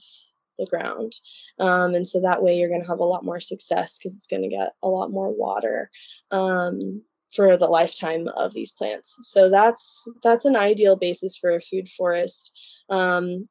the 0.59 0.67
ground. 0.67 1.13
Um, 1.59 1.95
and 1.95 2.07
so 2.07 2.21
that 2.21 2.43
way 2.43 2.57
you're 2.57 2.69
going 2.69 2.83
to 2.83 2.89
have 2.89 3.01
a 3.01 3.05
lot 3.05 3.25
more 3.25 3.41
success 3.41 3.99
because 3.99 4.17
it's 4.17 4.27
going 4.27 4.43
to 4.43 4.49
get 4.49 4.73
a 4.83 4.89
lot 4.89 5.11
more 5.11 5.31
water 5.31 5.91
um, 6.31 7.03
for 7.35 7.57
the 7.57 7.67
lifetime 7.67 8.29
of 8.37 8.55
these 8.55 8.73
plants. 8.73 9.17
So 9.23 9.51
that's 9.51 10.11
that's 10.23 10.45
an 10.45 10.57
ideal 10.57 10.97
basis 10.97 11.37
for 11.37 11.51
a 11.51 11.61
food 11.61 11.89
forest. 11.89 12.59
Um, 12.89 13.49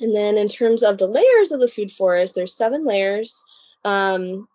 and 0.00 0.16
then 0.16 0.38
in 0.38 0.48
terms 0.48 0.82
of 0.82 0.98
the 0.98 1.06
layers 1.06 1.52
of 1.52 1.60
the 1.60 1.68
food 1.68 1.90
forest, 1.90 2.34
there's 2.34 2.56
seven 2.56 2.86
layers. 2.86 3.42
Um, 3.84 4.48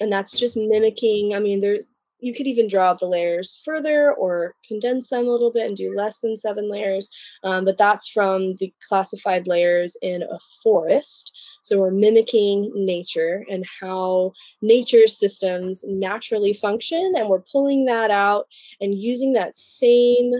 and 0.00 0.12
that's 0.12 0.32
just 0.38 0.56
mimicking, 0.56 1.34
I 1.34 1.40
mean, 1.40 1.60
there's 1.60 1.88
you 2.20 2.34
could 2.34 2.46
even 2.46 2.68
draw 2.68 2.94
the 2.94 3.06
layers 3.06 3.60
further 3.64 4.12
or 4.12 4.54
condense 4.66 5.08
them 5.08 5.26
a 5.26 5.30
little 5.30 5.52
bit 5.52 5.66
and 5.66 5.76
do 5.76 5.94
less 5.96 6.20
than 6.20 6.36
seven 6.36 6.70
layers. 6.70 7.10
Um, 7.44 7.64
but 7.64 7.78
that's 7.78 8.08
from 8.08 8.52
the 8.58 8.72
classified 8.88 9.46
layers 9.46 9.96
in 10.02 10.22
a 10.22 10.38
forest. 10.62 11.36
So 11.62 11.78
we're 11.78 11.90
mimicking 11.90 12.72
nature 12.74 13.44
and 13.50 13.64
how 13.80 14.32
nature's 14.62 15.18
systems 15.18 15.84
naturally 15.86 16.52
function. 16.52 17.14
And 17.16 17.28
we're 17.28 17.42
pulling 17.52 17.84
that 17.86 18.10
out 18.10 18.46
and 18.80 18.94
using 18.94 19.34
that 19.34 19.56
same 19.56 20.32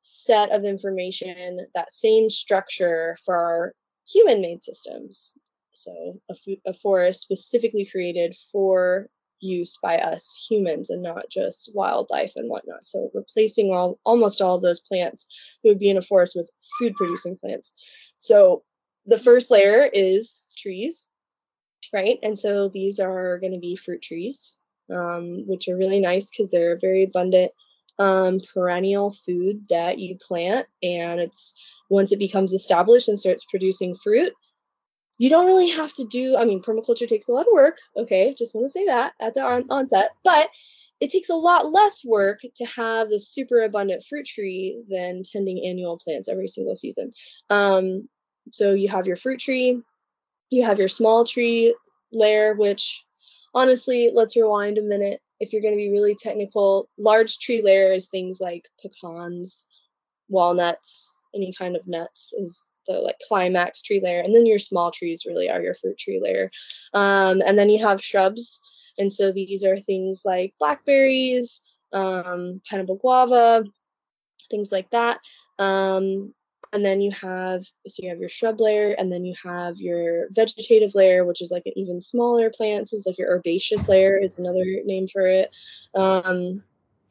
set 0.00 0.50
of 0.52 0.64
information, 0.64 1.66
that 1.74 1.92
same 1.92 2.30
structure 2.30 3.16
for 3.24 3.36
our 3.36 3.74
human 4.08 4.40
made 4.40 4.62
systems. 4.62 5.34
So 5.72 6.20
a, 6.30 6.34
a 6.66 6.74
forest 6.74 7.20
specifically 7.20 7.88
created 7.90 8.34
for 8.50 9.08
use 9.40 9.78
by 9.82 9.96
us 9.96 10.46
humans 10.48 10.90
and 10.90 11.02
not 11.02 11.24
just 11.30 11.70
wildlife 11.74 12.32
and 12.36 12.48
whatnot. 12.48 12.84
So 12.84 13.10
replacing 13.14 13.72
all 13.72 13.98
almost 14.04 14.40
all 14.40 14.56
of 14.56 14.62
those 14.62 14.80
plants 14.80 15.26
that 15.62 15.70
would 15.70 15.78
be 15.78 15.90
in 15.90 15.96
a 15.96 16.02
forest 16.02 16.34
with 16.36 16.50
food 16.78 16.94
producing 16.94 17.36
plants. 17.36 17.74
So 18.18 18.62
the 19.06 19.18
first 19.18 19.50
layer 19.50 19.88
is 19.92 20.42
trees, 20.56 21.08
right? 21.92 22.18
And 22.22 22.38
so 22.38 22.68
these 22.68 23.00
are 23.00 23.38
going 23.38 23.52
to 23.52 23.58
be 23.58 23.76
fruit 23.76 24.02
trees, 24.02 24.56
um, 24.94 25.44
which 25.46 25.68
are 25.68 25.76
really 25.76 26.00
nice 26.00 26.30
because 26.30 26.50
they're 26.50 26.74
a 26.74 26.78
very 26.80 27.04
abundant 27.04 27.52
um, 27.98 28.40
perennial 28.54 29.10
food 29.10 29.66
that 29.68 29.98
you 29.98 30.16
plant, 30.26 30.66
and 30.82 31.20
it's 31.20 31.54
once 31.90 32.12
it 32.12 32.18
becomes 32.18 32.54
established 32.54 33.08
and 33.08 33.18
starts 33.18 33.44
producing 33.44 33.94
fruit, 33.94 34.32
you 35.20 35.28
don't 35.28 35.46
really 35.46 35.68
have 35.68 35.92
to 35.92 36.04
do 36.04 36.36
i 36.38 36.44
mean 36.44 36.60
permaculture 36.62 37.06
takes 37.06 37.28
a 37.28 37.32
lot 37.32 37.46
of 37.46 37.52
work 37.52 37.78
okay 37.96 38.34
just 38.36 38.54
want 38.54 38.64
to 38.64 38.70
say 38.70 38.86
that 38.86 39.12
at 39.20 39.34
the 39.34 39.40
on- 39.40 39.70
onset 39.70 40.10
but 40.24 40.48
it 41.00 41.10
takes 41.10 41.30
a 41.30 41.34
lot 41.34 41.72
less 41.72 42.04
work 42.04 42.40
to 42.54 42.64
have 42.66 43.08
the 43.08 43.18
super 43.18 43.62
abundant 43.62 44.04
fruit 44.04 44.26
tree 44.26 44.82
than 44.88 45.22
tending 45.22 45.64
annual 45.64 45.98
plants 45.98 46.28
every 46.28 46.46
single 46.46 46.76
season. 46.76 47.10
Um, 47.48 48.06
so 48.52 48.74
you 48.74 48.88
have 48.88 49.06
your 49.06 49.16
fruit 49.16 49.40
tree 49.40 49.80
you 50.50 50.64
have 50.64 50.78
your 50.78 50.88
small 50.88 51.24
tree 51.24 51.74
layer 52.12 52.54
which 52.54 53.04
honestly 53.54 54.10
let's 54.14 54.36
rewind 54.36 54.78
a 54.78 54.82
minute. 54.82 55.20
If 55.38 55.52
you're 55.52 55.62
going 55.62 55.74
to 55.74 55.82
be 55.82 55.90
really 55.90 56.14
technical 56.14 56.88
large 56.98 57.38
tree 57.38 57.62
layers 57.62 58.08
things 58.08 58.40
like 58.40 58.68
pecans 58.82 59.66
walnuts 60.28 61.14
any 61.34 61.52
kind 61.52 61.76
of 61.76 61.86
nuts 61.86 62.32
is 62.32 62.69
the 62.86 62.94
like 62.94 63.16
climax 63.28 63.82
tree 63.82 64.00
layer 64.02 64.20
and 64.20 64.34
then 64.34 64.46
your 64.46 64.58
small 64.58 64.90
trees 64.90 65.24
really 65.26 65.48
are 65.50 65.62
your 65.62 65.74
fruit 65.74 65.98
tree 65.98 66.20
layer. 66.22 66.50
Um, 66.94 67.42
and 67.46 67.58
then 67.58 67.68
you 67.68 67.84
have 67.86 68.02
shrubs 68.02 68.60
and 68.98 69.12
so 69.12 69.32
these 69.32 69.64
are 69.64 69.78
things 69.78 70.22
like 70.24 70.54
blackberries 70.58 71.62
um, 71.92 72.60
pineapple 72.68 72.96
guava 72.96 73.64
things 74.50 74.72
like 74.72 74.90
that. 74.90 75.20
Um, 75.58 76.34
and 76.72 76.84
then 76.84 77.00
you 77.00 77.10
have 77.10 77.62
so 77.86 78.02
you 78.02 78.08
have 78.10 78.20
your 78.20 78.28
shrub 78.28 78.60
layer 78.60 78.94
and 78.96 79.10
then 79.10 79.24
you 79.24 79.34
have 79.42 79.76
your 79.78 80.28
vegetative 80.30 80.94
layer 80.94 81.24
which 81.24 81.42
is 81.42 81.50
like 81.50 81.64
an 81.66 81.72
even 81.76 82.00
smaller 82.00 82.48
plants 82.48 82.92
is 82.92 83.04
like 83.06 83.18
your 83.18 83.32
herbaceous 83.32 83.88
layer 83.88 84.16
is 84.16 84.38
another 84.38 84.64
name 84.84 85.08
for 85.08 85.26
it. 85.26 85.54
Um, 85.94 86.62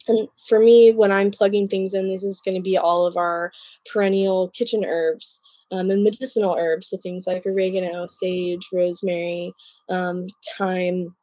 and 0.09 0.27
for 0.47 0.59
me 0.59 0.91
when 0.91 1.11
i'm 1.11 1.31
plugging 1.31 1.67
things 1.67 1.93
in 1.93 2.07
this 2.07 2.23
is 2.23 2.41
going 2.43 2.55
to 2.55 2.61
be 2.61 2.77
all 2.77 3.05
of 3.05 3.15
our 3.15 3.49
perennial 3.91 4.49
kitchen 4.49 4.83
herbs 4.85 5.41
um, 5.71 5.89
and 5.89 6.03
medicinal 6.03 6.55
herbs, 6.57 6.89
so 6.89 6.97
things 6.97 7.27
like 7.27 7.45
oregano, 7.45 8.07
sage, 8.07 8.67
rosemary, 8.73 9.53
um, 9.89 10.27
thyme, 10.57 11.15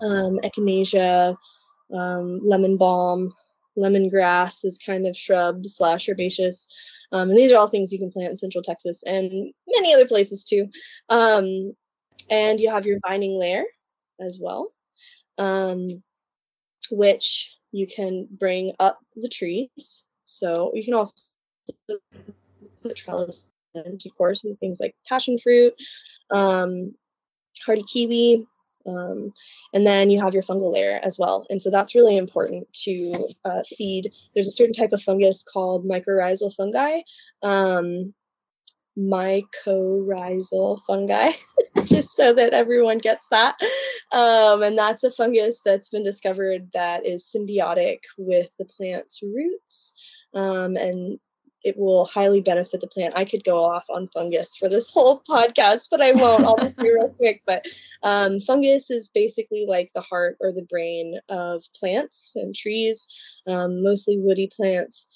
um, 0.00 0.38
echinacea, 0.44 1.36
um, 1.94 2.40
lemon 2.44 2.76
balm, 2.76 3.32
lemongrass 3.78 4.64
is 4.64 4.78
kind 4.84 5.06
of 5.06 5.16
shrub 5.16 5.64
slash 5.64 6.08
herbaceous. 6.08 6.68
Um, 7.12 7.30
and 7.30 7.38
these 7.38 7.50
are 7.52 7.56
all 7.56 7.68
things 7.68 7.92
you 7.92 7.98
can 7.98 8.10
plant 8.10 8.30
in 8.30 8.36
Central 8.36 8.62
Texas 8.62 9.02
and 9.04 9.30
many 9.66 9.94
other 9.94 10.06
places 10.06 10.44
too. 10.44 10.68
Um, 11.08 11.72
and 12.30 12.60
you 12.60 12.70
have 12.70 12.84
your 12.84 12.98
vining 13.08 13.38
layer 13.38 13.64
as 14.20 14.38
well, 14.38 14.68
which 16.90 17.50
you 17.72 17.86
can 17.86 18.28
bring 18.30 18.72
up 18.80 18.98
the 19.16 19.28
trees. 19.28 20.06
So 20.24 20.72
you 20.74 20.84
can 20.84 20.94
also 20.94 21.32
put 22.82 22.96
trellis 22.96 23.50
and 23.74 24.00
of 24.04 24.16
course, 24.16 24.44
and 24.44 24.58
things 24.58 24.80
like 24.80 24.94
passion 25.08 25.38
fruit, 25.38 25.74
um, 26.30 26.94
hardy 27.64 27.84
kiwi, 27.84 28.46
um, 28.86 29.32
and 29.74 29.86
then 29.86 30.10
you 30.10 30.20
have 30.20 30.34
your 30.34 30.42
fungal 30.42 30.72
layer 30.72 31.00
as 31.02 31.18
well. 31.18 31.46
And 31.50 31.60
so 31.60 31.70
that's 31.70 31.94
really 31.94 32.16
important 32.16 32.66
to 32.84 33.28
uh, 33.44 33.62
feed. 33.76 34.12
There's 34.34 34.48
a 34.48 34.52
certain 34.52 34.72
type 34.72 34.92
of 34.92 35.02
fungus 35.02 35.44
called 35.44 35.86
mycorrhizal 35.86 36.54
fungi. 36.54 37.00
Um, 37.42 38.14
mycorrhizal 38.98 40.80
fungi, 40.86 41.30
just 41.88 42.14
so 42.14 42.32
that 42.34 42.52
everyone 42.52 42.98
gets 42.98 43.28
that. 43.30 43.56
Um, 44.12 44.62
and 44.62 44.76
that's 44.76 45.04
a 45.04 45.10
fungus 45.10 45.60
that's 45.64 45.90
been 45.90 46.02
discovered 46.02 46.70
that 46.72 47.04
is 47.04 47.30
symbiotic 47.34 48.00
with 48.16 48.48
the 48.58 48.64
plant's 48.64 49.20
roots. 49.22 49.94
Um, 50.34 50.76
and 50.76 51.18
it 51.64 51.76
will 51.76 52.06
highly 52.06 52.40
benefit 52.40 52.80
the 52.80 52.86
plant. 52.86 53.14
I 53.16 53.24
could 53.24 53.44
go 53.44 53.64
off 53.64 53.84
on 53.90 54.06
fungus 54.08 54.56
for 54.56 54.68
this 54.68 54.90
whole 54.90 55.22
podcast, 55.28 55.88
but 55.90 56.00
I 56.00 56.12
won't. 56.12 56.44
I'll 56.44 56.56
just 56.56 56.78
be 56.78 56.90
real 56.90 57.08
quick. 57.08 57.42
But 57.46 57.64
um, 58.02 58.40
fungus 58.40 58.90
is 58.90 59.10
basically 59.12 59.66
like 59.68 59.90
the 59.94 60.00
heart 60.00 60.36
or 60.40 60.52
the 60.52 60.66
brain 60.68 61.18
of 61.28 61.64
plants 61.78 62.32
and 62.36 62.54
trees, 62.54 63.08
um, 63.46 63.82
mostly 63.82 64.18
woody 64.18 64.50
plants. 64.54 65.08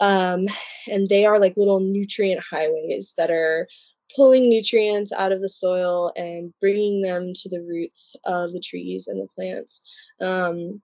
Um, 0.00 0.46
and 0.86 1.08
they 1.08 1.26
are 1.26 1.40
like 1.40 1.56
little 1.56 1.80
nutrient 1.80 2.42
highways 2.48 3.14
that 3.16 3.30
are 3.30 3.66
pulling 4.14 4.48
nutrients 4.48 5.12
out 5.12 5.32
of 5.32 5.40
the 5.40 5.48
soil 5.48 6.12
and 6.16 6.52
bringing 6.60 7.02
them 7.02 7.32
to 7.34 7.48
the 7.48 7.60
roots 7.60 8.16
of 8.24 8.52
the 8.52 8.60
trees 8.60 9.08
and 9.08 9.20
the 9.20 9.28
plants. 9.34 9.82
Um, 10.20 10.80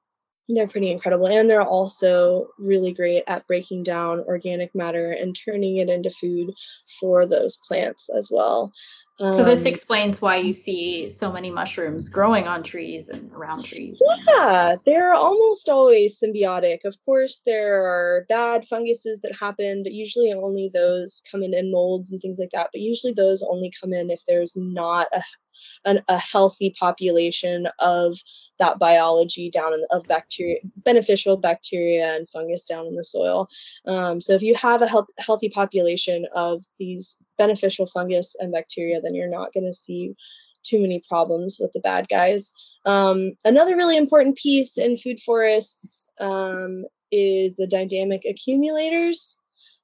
they're 0.48 0.68
pretty 0.68 0.90
incredible 0.90 1.26
and 1.26 1.48
they're 1.48 1.62
also 1.62 2.48
really 2.58 2.92
great 2.92 3.22
at 3.26 3.46
breaking 3.46 3.82
down 3.82 4.20
organic 4.26 4.74
matter 4.74 5.12
and 5.12 5.36
turning 5.44 5.78
it 5.78 5.88
into 5.88 6.10
food 6.10 6.52
for 7.00 7.24
those 7.24 7.58
plants 7.66 8.10
as 8.10 8.28
well. 8.30 8.72
Um, 9.20 9.32
so 9.32 9.44
this 9.44 9.60
um, 9.62 9.68
explains 9.68 10.20
why 10.20 10.38
you 10.38 10.52
see 10.52 11.08
so 11.08 11.30
many 11.32 11.48
mushrooms 11.50 12.08
growing 12.08 12.48
on 12.48 12.64
trees 12.64 13.08
and 13.08 13.32
around 13.32 13.64
trees. 13.64 14.02
Yeah 14.28 14.76
they're 14.84 15.14
almost 15.14 15.68
always 15.68 16.20
symbiotic. 16.20 16.84
Of 16.84 16.96
course 17.04 17.42
there 17.46 17.84
are 17.84 18.26
bad 18.28 18.66
funguses 18.66 19.20
that 19.20 19.36
happen 19.38 19.82
but 19.82 19.92
usually 19.92 20.32
only 20.32 20.70
those 20.74 21.22
come 21.30 21.42
in 21.42 21.54
in 21.54 21.70
molds 21.70 22.12
and 22.12 22.20
things 22.20 22.38
like 22.38 22.50
that 22.52 22.70
but 22.72 22.82
usually 22.82 23.12
those 23.12 23.42
only 23.48 23.72
come 23.80 23.92
in 23.92 24.10
if 24.10 24.20
there's 24.26 24.56
not 24.56 25.06
a 25.14 25.22
an, 25.84 26.00
a 26.08 26.18
healthy 26.18 26.74
population 26.78 27.68
of 27.78 28.18
that 28.58 28.78
biology 28.78 29.50
down 29.50 29.74
in 29.74 29.84
of 29.90 30.04
bacteria, 30.04 30.58
beneficial 30.76 31.36
bacteria 31.36 32.16
and 32.16 32.28
fungus 32.30 32.66
down 32.66 32.86
in 32.86 32.96
the 32.96 33.04
soil. 33.04 33.48
Um, 33.86 34.20
so 34.20 34.32
if 34.32 34.42
you 34.42 34.54
have 34.54 34.82
a 34.82 34.88
health, 34.88 35.08
healthy 35.18 35.48
population 35.48 36.26
of 36.34 36.62
these 36.78 37.18
beneficial 37.38 37.86
fungus 37.86 38.36
and 38.38 38.52
bacteria, 38.52 39.00
then 39.00 39.14
you're 39.14 39.28
not 39.28 39.52
going 39.52 39.66
to 39.66 39.74
see 39.74 40.14
too 40.64 40.80
many 40.80 41.02
problems 41.08 41.58
with 41.60 41.72
the 41.72 41.80
bad 41.80 42.08
guys. 42.08 42.52
Um, 42.86 43.32
another 43.44 43.76
really 43.76 43.96
important 43.96 44.36
piece 44.36 44.78
in 44.78 44.96
food 44.96 45.20
forests 45.20 46.10
um, 46.20 46.84
is 47.12 47.56
the 47.56 47.66
dynamic 47.66 48.22
accumulators. 48.28 49.38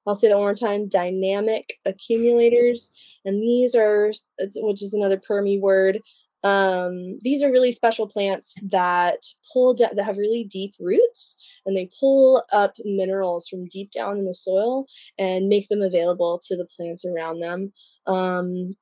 I'll 0.07 0.15
say 0.15 0.29
that 0.29 0.37
one 0.37 0.45
more 0.45 0.55
time 0.55 0.89
dynamic 0.89 1.75
accumulators. 1.87 2.91
And 3.25 3.43
these 3.43 3.75
are, 3.75 4.13
which 4.57 4.83
is 4.83 4.95
another 4.95 5.19
permy 5.19 5.61
word, 5.61 6.01
um, 6.43 7.19
these 7.21 7.43
are 7.43 7.51
really 7.51 7.73
special 7.73 8.07
plants 8.07 8.57
that 8.63 9.19
pull 9.53 9.75
that 9.75 9.99
have 10.01 10.17
really 10.17 10.45
deep 10.45 10.75
roots 10.81 11.37
and 11.67 11.77
they 11.77 11.91
pull 11.99 12.43
up 12.53 12.75
minerals 12.85 13.47
from 13.47 13.67
deep 13.67 13.91
down 13.91 14.19
in 14.19 14.25
the 14.25 14.33
soil 14.33 14.87
and 15.19 15.49
make 15.49 15.69
them 15.69 15.83
available 15.83 16.41
to 16.47 16.57
the 16.57 16.67
plants 16.77 17.05
around 17.05 17.41
them 17.41 17.73
um, 18.07 18.75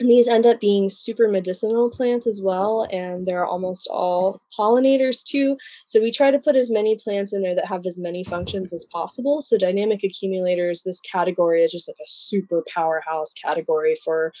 and 0.00 0.08
these 0.08 0.28
end 0.28 0.46
up 0.46 0.60
being 0.60 0.88
super 0.88 1.28
medicinal 1.28 1.90
plants 1.90 2.26
as 2.26 2.40
well, 2.40 2.86
and 2.92 3.26
they're 3.26 3.46
almost 3.46 3.88
all 3.90 4.40
pollinators 4.56 5.24
too. 5.24 5.56
So 5.86 6.00
we 6.00 6.12
try 6.12 6.30
to 6.30 6.38
put 6.38 6.54
as 6.54 6.70
many 6.70 6.96
plants 6.96 7.32
in 7.32 7.42
there 7.42 7.54
that 7.54 7.66
have 7.66 7.84
as 7.84 7.98
many 7.98 8.22
functions 8.22 8.72
as 8.72 8.86
possible. 8.92 9.42
So 9.42 9.58
dynamic 9.58 10.04
accumulators, 10.04 10.82
this 10.82 11.00
category 11.00 11.62
is 11.62 11.72
just 11.72 11.88
like 11.88 11.96
a 12.00 12.08
super 12.08 12.62
powerhouse 12.72 13.32
category 13.32 13.96
for 14.04 14.32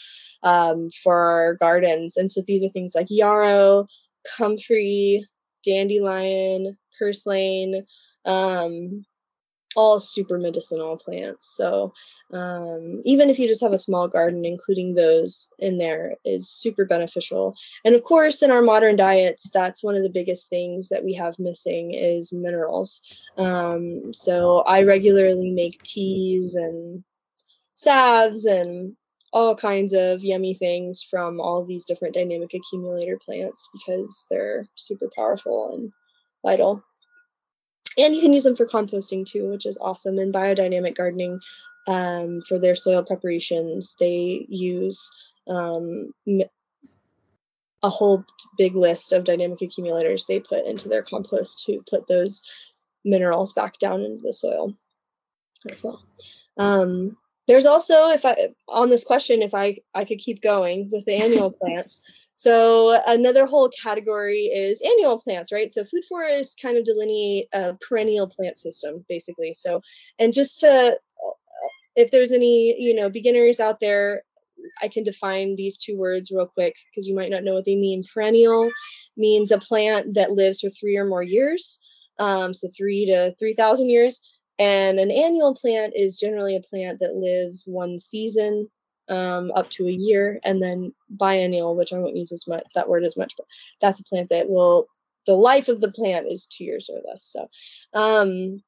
um, 0.44 0.90
for 1.02 1.16
our 1.16 1.54
gardens. 1.54 2.16
And 2.16 2.30
so 2.30 2.42
these 2.46 2.64
are 2.64 2.70
things 2.70 2.94
like 2.94 3.08
yarrow, 3.10 3.86
comfrey, 4.36 5.26
dandelion, 5.64 6.78
purslane, 6.98 7.84
um, 8.24 9.04
all 9.78 10.00
super 10.00 10.38
medicinal 10.38 10.96
plants. 10.98 11.54
So 11.54 11.92
um, 12.32 13.00
even 13.04 13.30
if 13.30 13.38
you 13.38 13.46
just 13.46 13.62
have 13.62 13.72
a 13.72 13.78
small 13.78 14.08
garden, 14.08 14.44
including 14.44 14.96
those 14.96 15.52
in 15.60 15.78
there 15.78 16.16
is 16.24 16.50
super 16.50 16.84
beneficial. 16.84 17.54
And 17.84 17.94
of 17.94 18.02
course, 18.02 18.42
in 18.42 18.50
our 18.50 18.60
modern 18.60 18.96
diets, 18.96 19.52
that's 19.52 19.84
one 19.84 19.94
of 19.94 20.02
the 20.02 20.10
biggest 20.10 20.50
things 20.50 20.88
that 20.88 21.04
we 21.04 21.14
have 21.14 21.38
missing 21.38 21.94
is 21.94 22.32
minerals. 22.32 23.02
Um, 23.36 24.12
so 24.12 24.62
I 24.66 24.82
regularly 24.82 25.52
make 25.52 25.80
teas 25.84 26.56
and 26.56 27.04
salves 27.74 28.46
and 28.46 28.96
all 29.32 29.54
kinds 29.54 29.92
of 29.92 30.24
yummy 30.24 30.54
things 30.54 31.04
from 31.08 31.38
all 31.40 31.64
these 31.64 31.84
different 31.84 32.14
dynamic 32.14 32.52
accumulator 32.52 33.16
plants 33.24 33.68
because 33.72 34.26
they're 34.28 34.66
super 34.74 35.08
powerful 35.14 35.72
and 35.72 35.92
vital 36.44 36.82
and 37.98 38.14
you 38.14 38.20
can 38.20 38.32
use 38.32 38.44
them 38.44 38.56
for 38.56 38.66
composting 38.66 39.26
too, 39.26 39.48
which 39.48 39.66
is 39.66 39.78
awesome. 39.80 40.18
And 40.18 40.32
biodynamic 40.32 40.96
gardening, 40.96 41.40
um, 41.86 42.42
for 42.42 42.58
their 42.58 42.76
soil 42.76 43.02
preparations, 43.02 43.96
they 43.98 44.46
use 44.48 45.10
um, 45.48 46.12
a 47.82 47.88
whole 47.88 48.24
big 48.56 48.74
list 48.76 49.12
of 49.12 49.24
dynamic 49.24 49.62
accumulators 49.62 50.26
they 50.26 50.40
put 50.40 50.66
into 50.66 50.88
their 50.88 51.02
compost 51.02 51.64
to 51.66 51.82
put 51.88 52.06
those 52.06 52.44
minerals 53.04 53.52
back 53.52 53.78
down 53.78 54.02
into 54.02 54.22
the 54.22 54.32
soil 54.32 54.72
as 55.70 55.82
well. 55.82 56.02
Um, 56.58 57.16
there's 57.46 57.66
also, 57.66 58.10
if 58.10 58.24
I 58.26 58.48
on 58.68 58.90
this 58.90 59.04
question, 59.04 59.42
if 59.42 59.54
I 59.54 59.78
I 59.94 60.04
could 60.04 60.18
keep 60.18 60.42
going 60.42 60.90
with 60.92 61.06
the 61.06 61.14
annual 61.14 61.50
plants. 61.62 62.02
So 62.38 63.02
another 63.08 63.46
whole 63.46 63.68
category 63.70 64.42
is 64.42 64.80
annual 64.80 65.18
plants, 65.18 65.50
right? 65.50 65.72
So 65.72 65.82
food 65.82 66.04
forests 66.08 66.54
kind 66.54 66.78
of 66.78 66.84
delineate 66.84 67.48
a 67.52 67.74
perennial 67.74 68.28
plant 68.28 68.58
system, 68.58 69.04
basically. 69.08 69.54
So, 69.54 69.80
and 70.20 70.32
just 70.32 70.60
to, 70.60 70.70
uh, 70.70 71.30
if 71.96 72.12
there's 72.12 72.30
any, 72.30 72.80
you 72.80 72.94
know, 72.94 73.10
beginners 73.10 73.58
out 73.58 73.80
there, 73.80 74.22
I 74.80 74.86
can 74.86 75.02
define 75.02 75.56
these 75.56 75.76
two 75.76 75.96
words 75.96 76.30
real 76.30 76.46
quick 76.46 76.76
because 76.88 77.08
you 77.08 77.14
might 77.16 77.30
not 77.30 77.42
know 77.42 77.54
what 77.54 77.64
they 77.64 77.74
mean. 77.74 78.04
Perennial 78.14 78.70
means 79.16 79.50
a 79.50 79.58
plant 79.58 80.14
that 80.14 80.30
lives 80.30 80.60
for 80.60 80.70
three 80.70 80.96
or 80.96 81.06
more 81.06 81.24
years, 81.24 81.80
um, 82.20 82.54
so 82.54 82.68
three 82.68 83.04
to 83.06 83.34
three 83.40 83.54
thousand 83.54 83.90
years. 83.90 84.20
And 84.60 85.00
an 85.00 85.10
annual 85.10 85.56
plant 85.56 85.94
is 85.96 86.20
generally 86.20 86.54
a 86.54 86.60
plant 86.60 87.00
that 87.00 87.16
lives 87.16 87.64
one 87.66 87.98
season 87.98 88.68
um, 89.08 89.50
up 89.54 89.70
to 89.70 89.86
a 89.86 89.92
year, 89.92 90.40
and 90.44 90.62
then 90.62 90.92
biennial, 91.10 91.76
which 91.76 91.92
I 91.92 91.98
won't 91.98 92.16
use 92.16 92.32
as 92.32 92.46
much 92.46 92.64
that 92.74 92.88
word 92.88 93.04
as 93.04 93.16
much, 93.16 93.34
but 93.36 93.46
that's 93.80 94.00
a 94.00 94.04
plant 94.04 94.28
that 94.30 94.48
will 94.48 94.88
the 95.26 95.34
life 95.34 95.68
of 95.68 95.82
the 95.82 95.92
plant 95.92 96.26
is 96.26 96.46
two 96.46 96.64
years 96.64 96.88
or 96.90 97.00
less. 97.06 97.22
So, 97.24 97.48
um, 97.92 98.62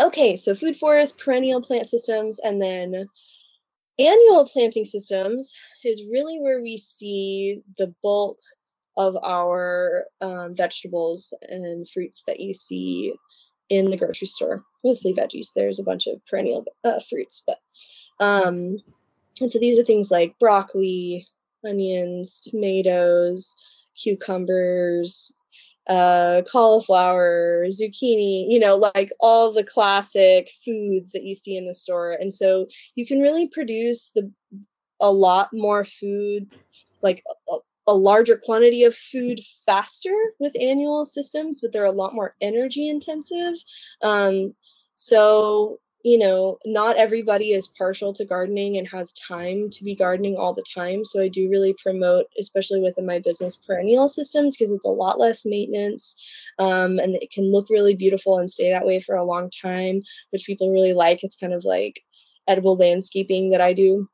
okay, 0.00 0.34
so 0.34 0.54
food 0.54 0.74
forest, 0.74 1.18
perennial 1.18 1.60
plant 1.60 1.86
systems, 1.86 2.40
and 2.42 2.60
then 2.60 3.06
annual 3.98 4.46
planting 4.46 4.86
systems 4.86 5.54
is 5.84 6.06
really 6.10 6.38
where 6.40 6.62
we 6.62 6.78
see 6.78 7.62
the 7.76 7.94
bulk 8.02 8.38
of 8.96 9.16
our 9.22 10.04
um, 10.22 10.56
vegetables 10.56 11.34
and 11.48 11.88
fruits 11.88 12.22
that 12.26 12.40
you 12.40 12.54
see 12.54 13.12
in 13.68 13.90
the 13.90 13.96
grocery 13.96 14.26
store. 14.26 14.64
Mostly 14.82 15.12
veggies. 15.12 15.48
There's 15.54 15.78
a 15.78 15.84
bunch 15.84 16.06
of 16.06 16.24
perennial 16.26 16.64
uh, 16.82 17.00
fruits, 17.08 17.44
but 17.46 17.58
um, 18.20 18.78
and 19.40 19.50
so 19.50 19.58
these 19.58 19.78
are 19.78 19.84
things 19.84 20.10
like 20.10 20.38
broccoli, 20.38 21.26
onions, 21.64 22.40
tomatoes, 22.40 23.54
cucumbers, 23.96 25.34
uh, 25.88 26.42
cauliflower, 26.50 27.66
zucchini, 27.68 28.46
you 28.48 28.58
know, 28.58 28.76
like 28.94 29.10
all 29.20 29.52
the 29.52 29.64
classic 29.64 30.48
foods 30.64 31.12
that 31.12 31.24
you 31.24 31.34
see 31.34 31.56
in 31.56 31.64
the 31.64 31.74
store. 31.74 32.12
And 32.12 32.32
so 32.32 32.66
you 32.94 33.06
can 33.06 33.20
really 33.20 33.48
produce 33.48 34.12
the 34.14 34.30
a 35.00 35.10
lot 35.10 35.48
more 35.52 35.84
food, 35.84 36.46
like 37.02 37.22
a, 37.50 37.56
a 37.88 37.94
larger 37.94 38.36
quantity 38.36 38.84
of 38.84 38.94
food 38.94 39.40
faster 39.66 40.14
with 40.38 40.54
annual 40.60 41.04
systems, 41.04 41.60
but 41.60 41.72
they're 41.72 41.84
a 41.84 41.90
lot 41.90 42.14
more 42.14 42.36
energy 42.40 42.88
intensive. 42.88 43.54
Um, 44.02 44.54
so 44.94 45.80
you 46.02 46.18
know, 46.18 46.58
not 46.64 46.96
everybody 46.96 47.50
is 47.50 47.68
partial 47.68 48.12
to 48.14 48.24
gardening 48.24 48.78
and 48.78 48.88
has 48.88 49.12
time 49.12 49.68
to 49.70 49.84
be 49.84 49.94
gardening 49.94 50.36
all 50.36 50.54
the 50.54 50.64
time. 50.74 51.04
So 51.04 51.22
I 51.22 51.28
do 51.28 51.50
really 51.50 51.74
promote, 51.82 52.26
especially 52.38 52.80
within 52.80 53.06
my 53.06 53.18
business, 53.18 53.56
perennial 53.56 54.08
systems 54.08 54.56
because 54.56 54.72
it's 54.72 54.86
a 54.86 54.90
lot 54.90 55.18
less 55.18 55.44
maintenance 55.44 56.16
um, 56.58 56.98
and 56.98 57.14
it 57.16 57.30
can 57.30 57.50
look 57.50 57.68
really 57.68 57.94
beautiful 57.94 58.38
and 58.38 58.50
stay 58.50 58.70
that 58.70 58.86
way 58.86 59.00
for 59.00 59.14
a 59.14 59.24
long 59.24 59.50
time, 59.62 60.02
which 60.30 60.46
people 60.46 60.72
really 60.72 60.94
like. 60.94 61.22
It's 61.22 61.36
kind 61.36 61.52
of 61.52 61.64
like 61.64 62.02
edible 62.48 62.76
landscaping 62.76 63.50
that 63.50 63.60
I 63.60 63.72
do. 63.72 64.08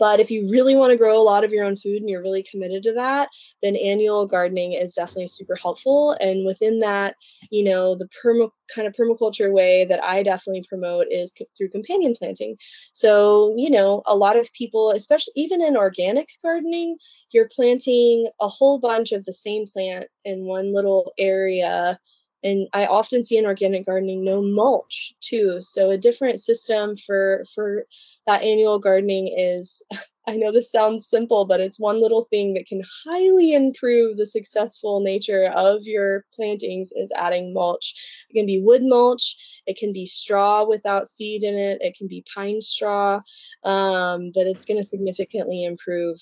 But 0.00 0.18
if 0.18 0.30
you 0.30 0.48
really 0.50 0.74
want 0.74 0.90
to 0.90 0.96
grow 0.96 1.20
a 1.20 1.22
lot 1.22 1.44
of 1.44 1.52
your 1.52 1.64
own 1.64 1.76
food 1.76 1.98
and 1.98 2.10
you're 2.10 2.22
really 2.22 2.42
committed 2.42 2.82
to 2.84 2.94
that, 2.94 3.28
then 3.62 3.76
annual 3.76 4.26
gardening 4.26 4.72
is 4.72 4.94
definitely 4.94 5.28
super 5.28 5.54
helpful. 5.54 6.16
And 6.20 6.44
within 6.46 6.80
that, 6.80 7.14
you 7.50 7.62
know, 7.62 7.94
the 7.94 8.08
perma 8.08 8.50
kind 8.74 8.88
of 8.88 8.94
permaculture 8.94 9.52
way 9.52 9.84
that 9.84 10.02
I 10.02 10.22
definitely 10.22 10.64
promote 10.68 11.06
is 11.10 11.34
through 11.56 11.70
companion 11.70 12.14
planting. 12.18 12.56
So, 12.94 13.54
you 13.56 13.70
know, 13.70 14.02
a 14.06 14.16
lot 14.16 14.36
of 14.36 14.52
people, 14.52 14.90
especially 14.90 15.34
even 15.36 15.62
in 15.62 15.76
organic 15.76 16.28
gardening, 16.42 16.96
you're 17.32 17.48
planting 17.48 18.26
a 18.40 18.48
whole 18.48 18.78
bunch 18.78 19.12
of 19.12 19.24
the 19.24 19.32
same 19.32 19.66
plant 19.66 20.06
in 20.24 20.46
one 20.46 20.72
little 20.72 21.12
area 21.18 21.98
and 22.42 22.66
i 22.72 22.86
often 22.86 23.22
see 23.22 23.36
in 23.36 23.46
organic 23.46 23.86
gardening 23.86 24.24
no 24.24 24.42
mulch 24.42 25.14
too. 25.20 25.60
So 25.60 25.90
a 25.90 25.98
different 25.98 26.40
system 26.40 26.96
for 26.96 27.44
for 27.54 27.84
that 28.26 28.42
annual 28.42 28.78
gardening 28.78 29.34
is 29.36 29.82
i 30.28 30.36
know 30.36 30.52
this 30.52 30.70
sounds 30.70 31.08
simple 31.08 31.46
but 31.46 31.60
it's 31.60 31.80
one 31.80 32.00
little 32.00 32.24
thing 32.24 32.54
that 32.54 32.66
can 32.66 32.82
highly 33.06 33.52
improve 33.54 34.16
the 34.16 34.26
successful 34.26 35.00
nature 35.00 35.50
of 35.56 35.84
your 35.84 36.24
plantings 36.36 36.92
is 36.92 37.12
adding 37.16 37.54
mulch. 37.54 37.94
It 38.30 38.34
can 38.34 38.46
be 38.46 38.60
wood 38.60 38.82
mulch 38.84 39.36
it 39.66 39.76
can 39.76 39.92
be 39.92 40.06
straw 40.06 40.64
without 40.64 41.08
seed 41.08 41.42
in 41.42 41.54
it 41.54 41.78
it 41.80 41.96
can 41.96 42.08
be 42.08 42.24
pine 42.34 42.60
straw 42.60 43.20
um, 43.64 44.30
but 44.34 44.46
it's 44.46 44.64
going 44.64 44.78
to 44.78 44.84
significantly 44.84 45.64
improve 45.64 46.18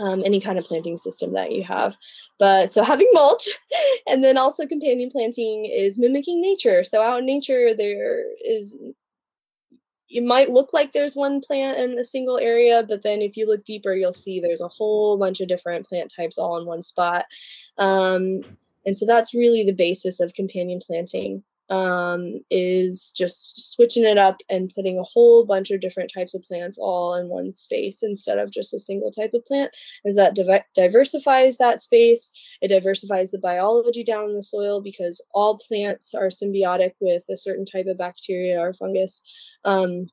um, 0.00 0.22
any 0.24 0.40
kind 0.40 0.58
of 0.58 0.64
planting 0.64 0.96
system 0.96 1.32
that 1.32 1.52
you 1.52 1.62
have. 1.64 1.96
But 2.38 2.72
so 2.72 2.82
having 2.82 3.08
mulch 3.12 3.48
and 4.08 4.22
then 4.22 4.38
also 4.38 4.66
companion 4.66 5.10
planting 5.10 5.64
is 5.64 5.98
mimicking 5.98 6.40
nature. 6.40 6.84
So 6.84 7.02
out 7.02 7.20
in 7.20 7.26
nature, 7.26 7.74
there 7.74 8.24
is, 8.44 8.76
it 10.08 10.24
might 10.24 10.50
look 10.50 10.72
like 10.72 10.92
there's 10.92 11.14
one 11.14 11.40
plant 11.40 11.78
in 11.78 11.98
a 11.98 12.04
single 12.04 12.38
area, 12.38 12.84
but 12.88 13.02
then 13.02 13.22
if 13.22 13.36
you 13.36 13.46
look 13.46 13.64
deeper, 13.64 13.94
you'll 13.94 14.12
see 14.12 14.40
there's 14.40 14.62
a 14.62 14.68
whole 14.68 15.18
bunch 15.18 15.40
of 15.40 15.48
different 15.48 15.86
plant 15.86 16.12
types 16.14 16.38
all 16.38 16.58
in 16.58 16.66
one 16.66 16.82
spot. 16.82 17.24
Um, 17.76 18.42
and 18.86 18.96
so 18.96 19.04
that's 19.04 19.34
really 19.34 19.64
the 19.64 19.72
basis 19.72 20.20
of 20.20 20.34
companion 20.34 20.80
planting 20.84 21.42
um, 21.70 22.40
is 22.50 23.12
just 23.16 23.72
switching 23.72 24.04
it 24.04 24.18
up 24.18 24.38
and 24.48 24.72
putting 24.74 24.98
a 24.98 25.02
whole 25.02 25.44
bunch 25.44 25.70
of 25.70 25.80
different 25.80 26.10
types 26.12 26.34
of 26.34 26.42
plants 26.42 26.78
all 26.78 27.14
in 27.14 27.28
one 27.28 27.52
space 27.52 28.02
instead 28.02 28.38
of 28.38 28.50
just 28.50 28.74
a 28.74 28.78
single 28.78 29.10
type 29.10 29.32
of 29.34 29.44
plant. 29.44 29.74
And 30.04 30.16
that 30.16 30.34
div- 30.34 30.62
diversifies 30.74 31.58
that 31.58 31.80
space. 31.80 32.32
It 32.62 32.68
diversifies 32.68 33.30
the 33.30 33.38
biology 33.38 34.04
down 34.04 34.24
in 34.24 34.34
the 34.34 34.42
soil 34.42 34.80
because 34.80 35.24
all 35.34 35.58
plants 35.58 36.14
are 36.14 36.28
symbiotic 36.28 36.92
with 37.00 37.22
a 37.30 37.36
certain 37.36 37.66
type 37.66 37.86
of 37.86 37.98
bacteria 37.98 38.58
or 38.58 38.72
fungus. 38.72 39.22
Um, 39.64 40.08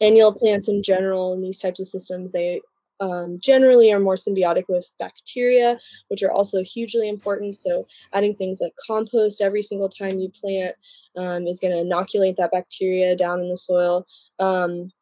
annual 0.00 0.32
plants 0.32 0.68
in 0.68 0.82
general 0.82 1.34
in 1.34 1.42
these 1.42 1.58
types 1.58 1.78
of 1.78 1.86
systems 1.86 2.32
they 2.32 2.60
um, 3.00 3.38
generally 3.40 3.92
are 3.92 4.00
more 4.00 4.16
symbiotic 4.16 4.64
with 4.68 4.90
bacteria, 4.98 5.78
which 6.08 6.22
are 6.22 6.30
also 6.30 6.62
hugely 6.62 7.08
important. 7.08 7.56
So, 7.56 7.86
adding 8.12 8.34
things 8.34 8.60
like 8.60 8.74
compost 8.86 9.40
every 9.40 9.62
single 9.62 9.88
time 9.88 10.18
you 10.18 10.30
plant 10.30 10.74
um, 11.16 11.46
is 11.46 11.60
going 11.60 11.72
to 11.72 11.80
inoculate 11.80 12.36
that 12.36 12.52
bacteria 12.52 13.16
down 13.16 13.40
in 13.40 13.48
the 13.48 13.56
soil. 13.56 14.06
Um, 14.38 14.92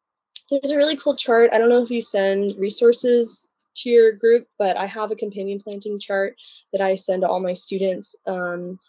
there's 0.49 0.71
a 0.71 0.77
really 0.77 0.97
cool 0.97 1.15
chart. 1.15 1.51
I 1.53 1.59
don't 1.59 1.69
know 1.69 1.83
if 1.83 1.91
you 1.91 2.01
send 2.01 2.57
resources 2.57 3.49
to 3.75 3.89
your 3.89 4.11
group, 4.11 4.47
but 4.57 4.77
I 4.77 4.87
have 4.87 5.11
a 5.11 5.15
companion 5.15 5.59
planting 5.59 5.99
chart 5.99 6.35
that 6.73 6.81
I 6.81 6.95
send 6.95 7.21
to 7.21 7.27
all 7.27 7.39
my 7.39 7.53
students. 7.53 8.15
Um, 8.25 8.79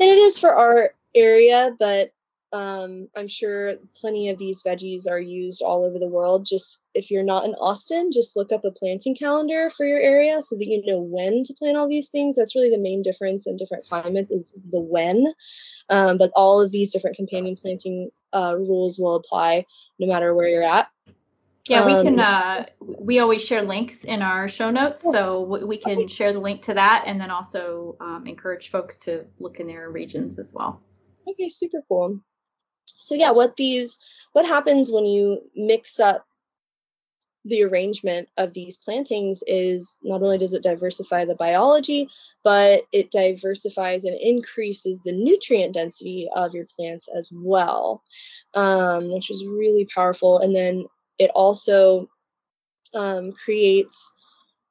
and 0.00 0.10
it 0.10 0.18
is 0.18 0.38
for 0.38 0.54
our 0.54 0.90
area, 1.14 1.76
but 1.78 2.12
um, 2.54 3.08
I'm 3.16 3.26
sure 3.26 3.74
plenty 3.96 4.28
of 4.28 4.38
these 4.38 4.62
veggies 4.62 5.10
are 5.10 5.18
used 5.18 5.60
all 5.60 5.84
over 5.84 5.98
the 5.98 6.08
world. 6.08 6.46
Just 6.48 6.78
if 6.94 7.10
you're 7.10 7.24
not 7.24 7.44
in 7.44 7.54
Austin, 7.54 8.10
just 8.12 8.36
look 8.36 8.52
up 8.52 8.64
a 8.64 8.70
planting 8.70 9.16
calendar 9.16 9.70
for 9.70 9.84
your 9.84 9.98
area 9.98 10.40
so 10.40 10.54
that 10.54 10.68
you 10.68 10.80
know 10.86 11.00
when 11.00 11.42
to 11.42 11.54
plant 11.54 11.76
all 11.76 11.88
these 11.88 12.10
things. 12.10 12.36
That's 12.36 12.54
really 12.54 12.70
the 12.70 12.78
main 12.78 13.02
difference 13.02 13.48
in 13.48 13.56
different 13.56 13.84
climates 13.84 14.30
is 14.30 14.54
the 14.70 14.80
when. 14.80 15.26
Um, 15.90 16.16
but 16.16 16.30
all 16.36 16.62
of 16.62 16.70
these 16.70 16.92
different 16.92 17.16
companion 17.16 17.56
planting 17.60 18.10
uh, 18.32 18.54
rules 18.56 19.00
will 19.00 19.16
apply 19.16 19.64
no 19.98 20.06
matter 20.06 20.32
where 20.32 20.48
you're 20.48 20.62
at. 20.62 20.86
Yeah, 21.68 21.84
we 21.86 21.94
can. 22.04 22.20
Um, 22.20 22.24
uh, 22.24 22.64
we 23.00 23.18
always 23.18 23.42
share 23.42 23.62
links 23.62 24.04
in 24.04 24.22
our 24.22 24.46
show 24.46 24.70
notes, 24.70 25.02
so 25.02 25.40
we 25.66 25.78
can 25.78 26.06
share 26.06 26.32
the 26.32 26.38
link 26.38 26.62
to 26.62 26.74
that, 26.74 27.02
and 27.06 27.20
then 27.20 27.32
also 27.32 27.96
um, 28.00 28.28
encourage 28.28 28.70
folks 28.70 28.96
to 28.98 29.24
look 29.40 29.58
in 29.58 29.66
their 29.66 29.90
regions 29.90 30.38
as 30.38 30.52
well. 30.52 30.80
Okay, 31.26 31.48
super 31.48 31.82
cool 31.88 32.20
so 32.98 33.14
yeah 33.14 33.30
what 33.30 33.56
these 33.56 33.98
what 34.32 34.46
happens 34.46 34.90
when 34.90 35.06
you 35.06 35.40
mix 35.54 36.00
up 36.00 36.26
the 37.44 37.62
arrangement 37.62 38.30
of 38.38 38.54
these 38.54 38.78
plantings 38.78 39.42
is 39.46 39.98
not 40.02 40.22
only 40.22 40.38
does 40.38 40.54
it 40.54 40.62
diversify 40.62 41.24
the 41.24 41.34
biology, 41.34 42.08
but 42.42 42.84
it 42.92 43.10
diversifies 43.10 44.04
and 44.04 44.18
increases 44.18 45.00
the 45.04 45.12
nutrient 45.12 45.74
density 45.74 46.28
of 46.34 46.54
your 46.54 46.64
plants 46.74 47.08
as 47.16 47.30
well, 47.34 48.02
um, 48.54 49.12
which 49.12 49.30
is 49.30 49.44
really 49.46 49.86
powerful. 49.94 50.38
And 50.38 50.54
then 50.54 50.86
it 51.18 51.30
also 51.34 52.08
um, 52.94 53.32
creates 53.32 54.14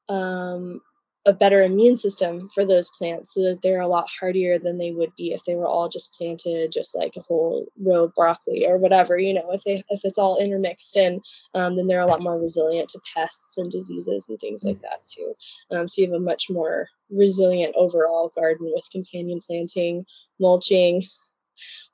um, 0.09 0.81
a 1.25 1.33
better 1.33 1.61
immune 1.61 1.95
system 1.95 2.49
for 2.53 2.65
those 2.65 2.89
plants 2.89 3.33
so 3.33 3.41
that 3.41 3.61
they're 3.61 3.79
a 3.79 3.87
lot 3.87 4.09
hardier 4.19 4.59
than 4.59 4.77
they 4.77 4.91
would 4.91 5.15
be 5.15 5.31
if 5.31 5.41
they 5.45 5.55
were 5.55 5.67
all 5.67 5.87
just 5.87 6.13
planted 6.13 6.71
just 6.71 6.95
like 6.95 7.15
a 7.15 7.21
whole 7.21 7.65
row 7.79 8.05
of 8.05 8.13
broccoli 8.13 8.65
or 8.65 8.77
whatever 8.77 9.17
you 9.17 9.33
know 9.33 9.49
if 9.51 9.63
they 9.63 9.83
if 9.89 10.01
it's 10.03 10.17
all 10.17 10.41
intermixed 10.41 10.97
in 10.97 11.21
um, 11.55 11.75
then 11.75 11.87
they're 11.87 12.01
a 12.01 12.05
lot 12.05 12.21
more 12.21 12.39
resilient 12.39 12.89
to 12.89 12.99
pests 13.15 13.57
and 13.57 13.71
diseases 13.71 14.27
and 14.27 14.39
things 14.39 14.63
like 14.63 14.81
that 14.81 15.01
too. 15.07 15.33
Um, 15.71 15.87
so 15.87 16.01
you 16.01 16.11
have 16.11 16.21
a 16.21 16.23
much 16.23 16.47
more 16.49 16.89
resilient 17.09 17.73
overall 17.77 18.31
garden 18.35 18.71
with 18.73 18.89
companion 18.91 19.39
planting 19.45 20.05
mulching 20.39 21.03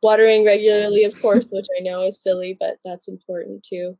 watering 0.01 0.45
regularly 0.45 1.03
of 1.03 1.19
course 1.21 1.49
which 1.51 1.67
i 1.77 1.81
know 1.81 2.01
is 2.01 2.23
silly 2.23 2.55
but 2.59 2.77
that's 2.83 3.07
important 3.07 3.63
too. 3.63 3.97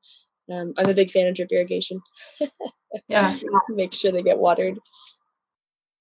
Um, 0.52 0.74
i'm 0.78 0.89
a 0.89 0.94
big 0.96 1.12
fan 1.12 1.28
of 1.28 1.36
drip 1.36 1.52
irrigation. 1.52 2.02
Yeah. 3.08 3.38
Make 3.70 3.94
sure 3.94 4.12
they 4.12 4.24
get 4.24 4.39
watered 4.39 4.80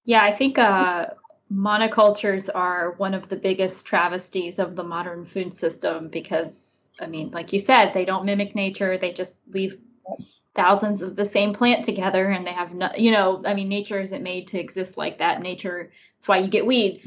yeah, 0.09 0.25
I 0.25 0.35
think 0.35 0.59
uh, 0.59 1.09
monocultures 1.53 2.49
are 2.55 2.93
one 2.93 3.13
of 3.13 3.29
the 3.29 3.37
biggest 3.37 3.85
travesties 3.85 4.59
of 4.59 4.75
the 4.75 4.83
modern 4.83 5.23
food 5.23 5.53
system 5.53 6.09
because, 6.09 6.89
I 6.99 7.07
mean, 7.07 7.31
like 7.31 7.53
you 7.53 7.59
said, 7.59 7.93
they 7.93 8.07
don't 8.07 8.25
mimic 8.25 8.55
nature. 8.55 8.97
They 8.97 9.13
just 9.13 9.37
leave 9.53 9.77
thousands 10.55 11.03
of 11.03 11.15
the 11.15 11.27
same 11.27 11.53
plant 11.53 11.85
together 11.85 12.31
and 12.31 12.47
they 12.47 12.55
have 12.55 12.73
no, 12.73 12.89
you 12.97 13.11
know, 13.11 13.43
I 13.45 13.53
mean, 13.53 13.69
nature 13.69 14.01
isn't 14.01 14.23
made 14.23 14.49
to 14.49 14.59
exist 14.59 14.97
like 14.97 15.19
that. 15.19 15.43
Nature, 15.43 15.91
that's 16.17 16.27
why 16.27 16.39
you 16.39 16.49
get 16.49 16.65
weeds. 16.65 17.07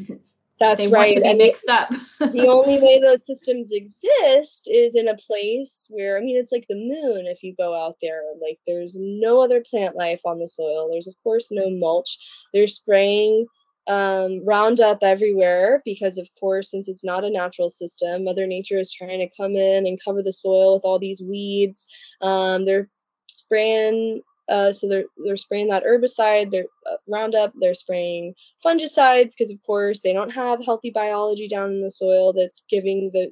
That's 0.62 0.88
right. 0.88 1.21
Be 1.21 1.34
mixed 1.34 1.67
up. 1.67 1.89
the 2.19 2.47
only 2.50 2.80
way 2.80 3.00
those 3.00 3.26
systems 3.26 3.71
exist 3.71 4.69
is 4.71 4.95
in 4.95 5.08
a 5.08 5.17
place 5.17 5.88
where, 5.89 6.17
I 6.17 6.21
mean, 6.21 6.38
it's 6.38 6.52
like 6.52 6.67
the 6.69 6.76
moon 6.76 7.26
if 7.26 7.41
you 7.41 7.56
go 7.58 7.76
out 7.76 7.95
there. 8.02 8.21
Like, 8.41 8.60
there's 8.67 8.95
no 9.00 9.43
other 9.43 9.63
plant 9.67 9.95
life 9.95 10.21
on 10.24 10.38
the 10.38 10.47
soil. 10.47 10.89
There's, 10.89 11.08
of 11.08 11.15
course, 11.24 11.47
no 11.52 11.69
mulch. 11.69 12.17
They're 12.54 12.67
spraying 12.67 13.47
um, 13.88 14.45
Roundup 14.45 15.00
everywhere 15.02 15.82
because, 15.84 16.19
of 16.19 16.30
course, 16.39 16.69
since 16.69 16.88
it's 16.88 17.04
not 17.04 17.24
a 17.24 17.32
natural 17.32 17.69
system, 17.69 18.24
Mother 18.24 18.45
Nature 18.45 18.78
is 18.78 18.93
trying 18.93 19.19
to 19.19 19.36
come 19.36 19.56
in 19.56 19.88
and 19.88 20.00
cover 20.04 20.21
the 20.21 20.32
soil 20.32 20.76
with 20.76 20.86
all 20.86 21.00
these 21.00 21.24
weeds. 21.28 21.88
Um, 22.21 22.65
they're 22.65 22.88
spraying 23.28 24.21
uh, 24.52 24.72
so 24.72 24.88
they're 24.88 25.06
they're 25.26 25.38
spraying 25.38 25.70
that 25.70 25.84
herbicide, 25.86 26.52
they're 26.52 26.66
uh, 26.90 26.98
Roundup, 27.08 27.54
they're 27.60 27.74
spraying 27.74 28.36
fungicides 28.64 29.32
because 29.36 29.52
of 29.52 29.64
course 29.66 30.02
they 30.02 30.14
don't 30.14 30.34
have 30.34 30.64
healthy 30.64 30.92
biology 30.92 31.48
down 31.48 31.72
in 31.72 31.82
the 31.82 31.90
soil 31.90 32.34
that's 32.34 32.66
giving 32.70 33.12
the 33.14 33.32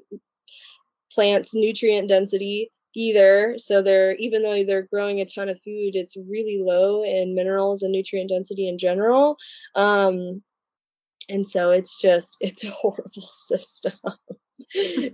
plants 1.11 1.53
nutrient 1.53 2.07
density 2.07 2.71
either. 2.95 3.55
So 3.57 3.81
they're 3.81 4.15
even 4.15 4.43
though 4.43 4.63
they're 4.63 4.87
growing 4.91 5.19
a 5.19 5.25
ton 5.25 5.49
of 5.49 5.57
food, 5.57 5.95
it's 5.95 6.15
really 6.15 6.61
low 6.63 7.03
in 7.03 7.35
minerals 7.35 7.83
and 7.83 7.91
nutrient 7.91 8.29
density 8.29 8.67
in 8.67 8.77
general. 8.77 9.37
Um, 9.75 10.41
and 11.27 11.47
so 11.47 11.71
it's 11.71 12.01
just 12.01 12.37
it's 12.41 12.63
a 12.63 12.71
horrible 12.71 13.21
system. 13.31 13.93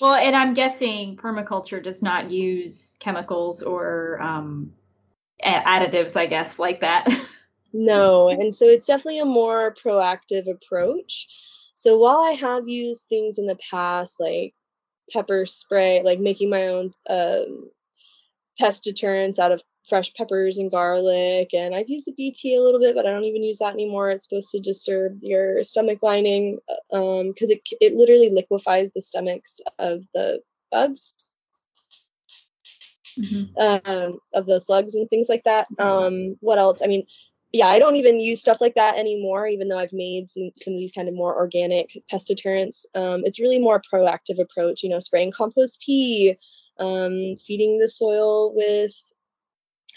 well, 0.00 0.14
and 0.14 0.36
I'm 0.36 0.54
guessing 0.54 1.16
permaculture 1.16 1.82
does 1.82 2.02
not 2.02 2.30
use 2.30 2.96
chemicals 3.00 3.62
or 3.62 4.20
um, 4.20 4.72
additives, 5.44 6.16
I 6.16 6.26
guess, 6.26 6.58
like 6.58 6.80
that. 6.80 7.08
no, 7.72 8.28
and 8.28 8.54
so 8.54 8.66
it's 8.66 8.86
definitely 8.86 9.20
a 9.20 9.24
more 9.24 9.74
proactive 9.74 10.50
approach. 10.50 11.28
So 11.74 11.96
while 11.96 12.20
I 12.20 12.32
have 12.32 12.68
used 12.68 13.06
things 13.08 13.38
in 13.38 13.46
the 13.46 13.58
past, 13.70 14.20
like 14.20 14.54
pepper 15.10 15.46
spray, 15.46 16.02
like 16.04 16.20
making 16.20 16.50
my 16.50 16.66
own 16.68 16.92
um, 17.08 17.70
pest 18.58 18.84
deterrents 18.84 19.38
out 19.38 19.52
of 19.52 19.62
fresh 19.88 20.12
peppers 20.14 20.58
and 20.58 20.70
garlic. 20.70 21.52
And 21.54 21.74
I've 21.74 21.88
used 21.88 22.06
the 22.06 22.14
BT 22.16 22.54
a 22.54 22.62
little 22.62 22.80
bit, 22.80 22.94
but 22.94 23.06
I 23.06 23.10
don't 23.10 23.24
even 23.24 23.42
use 23.42 23.58
that 23.58 23.74
anymore. 23.74 24.10
It's 24.10 24.28
supposed 24.28 24.50
to 24.50 24.60
disturb 24.60 25.18
your 25.22 25.62
stomach 25.62 25.98
lining 26.02 26.58
because 26.90 26.92
uh, 26.92 27.20
um, 27.20 27.34
it 27.38 27.60
it 27.80 27.94
literally 27.94 28.30
liquefies 28.30 28.92
the 28.92 29.02
stomachs 29.02 29.60
of 29.78 30.04
the 30.14 30.40
bugs. 30.70 31.14
Mm-hmm. 33.18 33.90
Um, 33.90 34.18
of 34.34 34.46
the 34.46 34.60
slugs 34.60 34.94
and 34.94 35.08
things 35.08 35.28
like 35.28 35.42
that. 35.44 35.66
Um, 35.80 36.36
what 36.40 36.60
else? 36.60 36.80
I 36.82 36.86
mean, 36.86 37.04
yeah, 37.52 37.66
I 37.66 37.80
don't 37.80 37.96
even 37.96 38.20
use 38.20 38.40
stuff 38.40 38.60
like 38.60 38.76
that 38.76 38.96
anymore, 38.96 39.48
even 39.48 39.68
though 39.68 39.78
I've 39.78 39.92
made 39.92 40.30
some, 40.30 40.52
some 40.56 40.74
of 40.74 40.78
these 40.78 40.92
kind 40.92 41.08
of 41.08 41.14
more 41.14 41.36
organic 41.36 42.00
pest 42.08 42.28
deterrents. 42.28 42.86
Um, 42.94 43.22
it's 43.24 43.40
really 43.40 43.58
more 43.58 43.82
proactive 43.92 44.40
approach, 44.40 44.84
you 44.84 44.88
know, 44.88 45.00
spraying 45.00 45.32
compost 45.32 45.80
tea, 45.80 46.36
um, 46.78 47.34
feeding 47.44 47.78
the 47.78 47.88
soil 47.88 48.54
with 48.54 48.94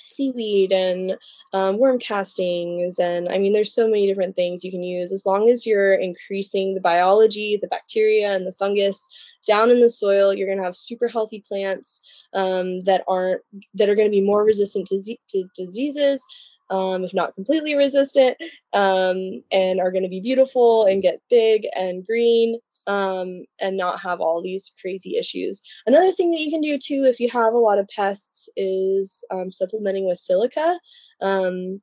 seaweed 0.03 0.71
and 0.71 1.15
um, 1.53 1.79
worm 1.79 1.99
castings 1.99 2.99
and 2.99 3.29
i 3.29 3.37
mean 3.37 3.53
there's 3.53 3.73
so 3.73 3.87
many 3.87 4.07
different 4.07 4.35
things 4.35 4.63
you 4.63 4.71
can 4.71 4.83
use. 4.83 5.11
As 5.11 5.25
long 5.25 5.49
as 5.49 5.65
you're 5.65 5.93
increasing 5.93 6.73
the 6.73 6.81
biology 6.81 7.57
the 7.61 7.67
bacteria 7.67 8.35
and 8.35 8.45
the 8.45 8.53
fungus 8.53 9.07
down 9.47 9.71
in 9.71 9.79
the 9.79 9.89
soil 9.89 10.33
you're 10.33 10.47
going 10.47 10.57
to 10.57 10.63
have 10.63 10.75
super 10.75 11.07
healthy 11.07 11.43
plants 11.47 12.01
um, 12.33 12.81
that 12.81 13.03
aren't 13.07 13.41
that 13.73 13.89
are 13.89 13.95
going 13.95 14.07
to 14.07 14.11
be 14.11 14.21
more 14.21 14.43
resistant 14.43 14.87
to, 14.87 15.01
z- 15.01 15.19
to 15.29 15.45
diseases 15.55 16.25
um, 16.69 17.03
if 17.03 17.13
not 17.13 17.35
completely 17.35 17.75
resistant 17.75 18.37
um, 18.73 19.43
and 19.51 19.79
are 19.79 19.91
going 19.91 20.03
to 20.03 20.09
be 20.09 20.21
beautiful 20.21 20.85
and 20.85 21.01
get 21.01 21.21
big 21.29 21.65
and 21.75 22.05
green 22.05 22.59
um, 22.87 23.45
and 23.61 23.77
not 23.77 24.01
have 24.01 24.19
all 24.19 24.41
these 24.41 24.73
crazy 24.81 25.17
issues. 25.17 25.61
Another 25.85 26.11
thing 26.11 26.31
that 26.31 26.39
you 26.39 26.51
can 26.51 26.61
do 26.61 26.77
too, 26.77 27.05
if 27.09 27.19
you 27.19 27.29
have 27.29 27.53
a 27.53 27.59
lot 27.59 27.79
of 27.79 27.87
pests, 27.87 28.49
is 28.55 29.23
um, 29.31 29.51
supplementing 29.51 30.07
with 30.07 30.17
silica. 30.17 30.79
Um, 31.21 31.81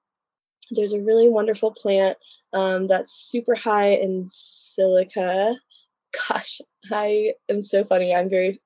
there's 0.70 0.92
a 0.92 1.02
really 1.02 1.28
wonderful 1.28 1.72
plant 1.72 2.16
um, 2.52 2.86
that's 2.86 3.12
super 3.12 3.54
high 3.54 3.90
in 3.90 4.26
silica. 4.28 5.56
Gosh, 6.28 6.60
I 6.90 7.32
am 7.48 7.62
so 7.62 7.84
funny. 7.84 8.14
I'm 8.14 8.28
very 8.28 8.60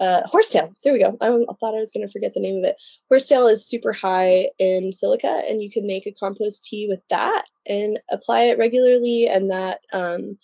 uh, 0.00 0.22
horsetail. 0.26 0.74
There 0.82 0.92
we 0.92 1.00
go. 1.00 1.16
I, 1.20 1.26
I 1.28 1.54
thought 1.60 1.74
I 1.74 1.80
was 1.80 1.92
going 1.92 2.06
to 2.06 2.12
forget 2.12 2.34
the 2.34 2.40
name 2.40 2.58
of 2.58 2.64
it. 2.64 2.76
Horsetail 3.08 3.46
is 3.46 3.66
super 3.66 3.92
high 3.92 4.48
in 4.58 4.92
silica, 4.92 5.42
and 5.48 5.62
you 5.62 5.70
can 5.70 5.86
make 5.86 6.06
a 6.06 6.12
compost 6.12 6.64
tea 6.64 6.86
with 6.88 7.00
that 7.10 7.44
and 7.66 7.98
apply 8.10 8.42
it 8.42 8.58
regularly, 8.58 9.28
and 9.28 9.50
that 9.50 9.80
um, 9.92 10.38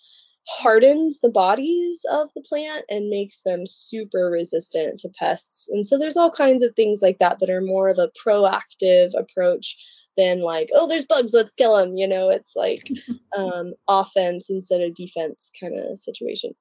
hardens 0.47 1.19
the 1.19 1.29
bodies 1.29 2.03
of 2.11 2.29
the 2.35 2.41
plant 2.41 2.83
and 2.89 3.09
makes 3.09 3.41
them 3.43 3.65
super 3.65 4.29
resistant 4.29 4.99
to 4.99 5.09
pests. 5.19 5.69
And 5.69 5.87
so 5.87 5.97
there's 5.97 6.17
all 6.17 6.31
kinds 6.31 6.63
of 6.63 6.73
things 6.75 7.01
like 7.01 7.19
that 7.19 7.39
that 7.39 7.49
are 7.49 7.61
more 7.61 7.89
of 7.89 7.99
a 7.99 8.11
proactive 8.25 9.11
approach 9.17 9.77
than 10.17 10.41
like, 10.41 10.69
oh, 10.73 10.87
there's 10.87 11.05
bugs, 11.05 11.33
let's 11.33 11.53
kill 11.53 11.77
them. 11.77 11.95
You 11.95 12.07
know, 12.07 12.29
it's 12.29 12.55
like 12.55 12.89
um, 13.37 13.73
offense 13.87 14.49
instead 14.49 14.81
of 14.81 14.95
defense 14.95 15.51
kind 15.59 15.77
of 15.77 15.97
situation. 15.97 16.53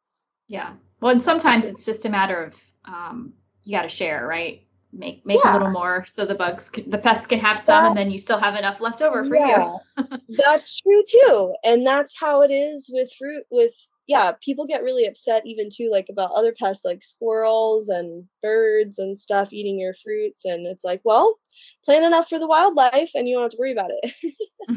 Yeah. 0.49 0.75
Well, 1.01 1.13
and 1.13 1.23
sometimes 1.23 1.65
it's 1.65 1.85
just 1.85 2.05
a 2.05 2.11
matter 2.11 2.45
of 2.45 2.61
um, 2.85 3.33
you 3.65 3.77
got 3.77 3.83
to 3.83 3.89
share, 3.89 4.27
right? 4.27 4.67
Make 4.93 5.25
make 5.25 5.39
yeah. 5.45 5.53
a 5.53 5.55
little 5.55 5.71
more 5.71 6.05
so 6.09 6.27
the 6.27 6.35
bugs, 6.35 6.69
can, 6.69 6.91
the 6.91 6.99
pests 6.99 7.27
can 7.27 7.39
have 7.39 7.61
some, 7.61 7.85
that, 7.85 7.89
and 7.91 7.97
then 7.97 8.11
you 8.11 8.19
still 8.19 8.39
have 8.39 8.57
enough 8.57 8.81
left 8.81 9.03
over 9.03 9.25
for 9.25 9.37
yeah, 9.37 9.77
you. 9.99 10.19
that's 10.45 10.81
true 10.81 11.03
too, 11.09 11.55
and 11.63 11.87
that's 11.87 12.19
how 12.19 12.43
it 12.43 12.51
is 12.51 12.91
with 12.93 13.09
fruit. 13.17 13.45
With 13.51 13.73
yeah, 14.09 14.33
people 14.43 14.67
get 14.67 14.83
really 14.83 15.07
upset 15.07 15.47
even 15.47 15.69
too, 15.73 15.89
like 15.93 16.07
about 16.11 16.33
other 16.35 16.53
pests 16.53 16.85
like 16.85 17.05
squirrels 17.05 17.89
and 17.89 18.25
birds 18.43 18.99
and 18.99 19.17
stuff 19.17 19.53
eating 19.53 19.79
your 19.79 19.95
fruits, 19.95 20.45
and 20.45 20.67
it's 20.67 20.83
like, 20.83 21.01
well, 21.05 21.37
plant 21.85 22.05
enough 22.05 22.29
for 22.29 22.41
the 22.41 22.49
wildlife, 22.49 23.13
and 23.15 23.29
you 23.29 23.37
don't 23.37 23.45
have 23.45 23.53
to 23.53 23.59
worry 23.61 23.71
about 23.71 23.93
it. 23.93 24.15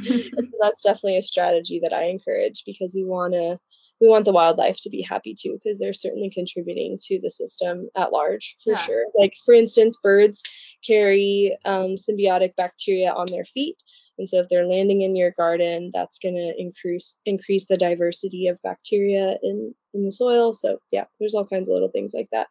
so 0.04 0.42
that's 0.62 0.84
definitely 0.84 1.18
a 1.18 1.24
strategy 1.24 1.80
that 1.82 1.94
I 1.94 2.04
encourage 2.04 2.64
because 2.68 2.94
we 2.94 3.04
want 3.04 3.34
to 3.34 3.60
we 4.04 4.10
want 4.10 4.26
the 4.26 4.34
wildlife 4.34 4.78
to 4.82 4.90
be 4.90 5.02
happy 5.02 5.34
too 5.34 5.54
because 5.54 5.80
they're 5.80 5.94
certainly 5.94 6.30
contributing 6.30 7.00
to 7.02 7.20
the 7.22 7.30
system 7.30 7.90
at 7.96 8.12
large 8.12 8.58
for 8.62 8.74
yeah. 8.74 8.80
sure. 8.80 9.06
Like 9.18 9.34
for 9.46 9.54
instance 9.54 9.98
birds 10.04 10.44
carry 10.86 11.58
um, 11.64 11.96
symbiotic 11.96 12.54
bacteria 12.58 13.14
on 13.14 13.28
their 13.32 13.46
feet 13.46 13.82
and 14.18 14.28
so 14.28 14.40
if 14.40 14.50
they're 14.50 14.68
landing 14.68 15.02
in 15.02 15.16
your 15.16 15.32
garden 15.32 15.90
that's 15.94 16.20
going 16.20 16.36
to 16.36 16.54
increase 16.58 17.18
increase 17.26 17.66
the 17.66 17.78
diversity 17.78 18.48
of 18.48 18.62
bacteria 18.62 19.38
in 19.42 19.74
in 19.94 20.04
the 20.04 20.12
soil. 20.12 20.54
So 20.54 20.80
yeah 20.92 21.06
there's 21.20 21.34
all 21.34 21.48
kinds 21.48 21.70
of 21.70 21.74
little 21.74 21.92
things 21.92 22.14
like 22.14 22.28
that. 22.34 22.48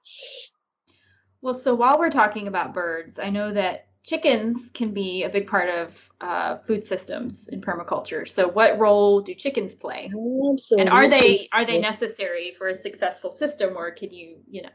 Well 1.42 1.54
so 1.54 1.74
while 1.74 1.98
we're 1.98 2.10
talking 2.10 2.48
about 2.48 2.72
birds 2.72 3.18
i 3.18 3.28
know 3.28 3.52
that 3.52 3.88
chickens 4.04 4.70
can 4.74 4.92
be 4.92 5.24
a 5.24 5.28
big 5.28 5.46
part 5.46 5.68
of 5.68 6.10
uh, 6.20 6.58
food 6.58 6.84
systems 6.84 7.48
in 7.48 7.60
permaculture. 7.60 8.28
So, 8.28 8.48
what 8.48 8.78
role 8.78 9.20
do 9.20 9.34
chickens 9.34 9.74
play? 9.74 10.06
Absolutely. 10.06 10.80
And 10.80 10.90
are 10.90 11.08
they 11.08 11.48
are 11.52 11.64
they 11.64 11.78
necessary 11.78 12.54
for 12.58 12.68
a 12.68 12.74
successful 12.74 13.30
system, 13.30 13.76
or 13.76 13.90
can 13.90 14.10
you 14.10 14.38
you 14.50 14.62
know 14.62 14.70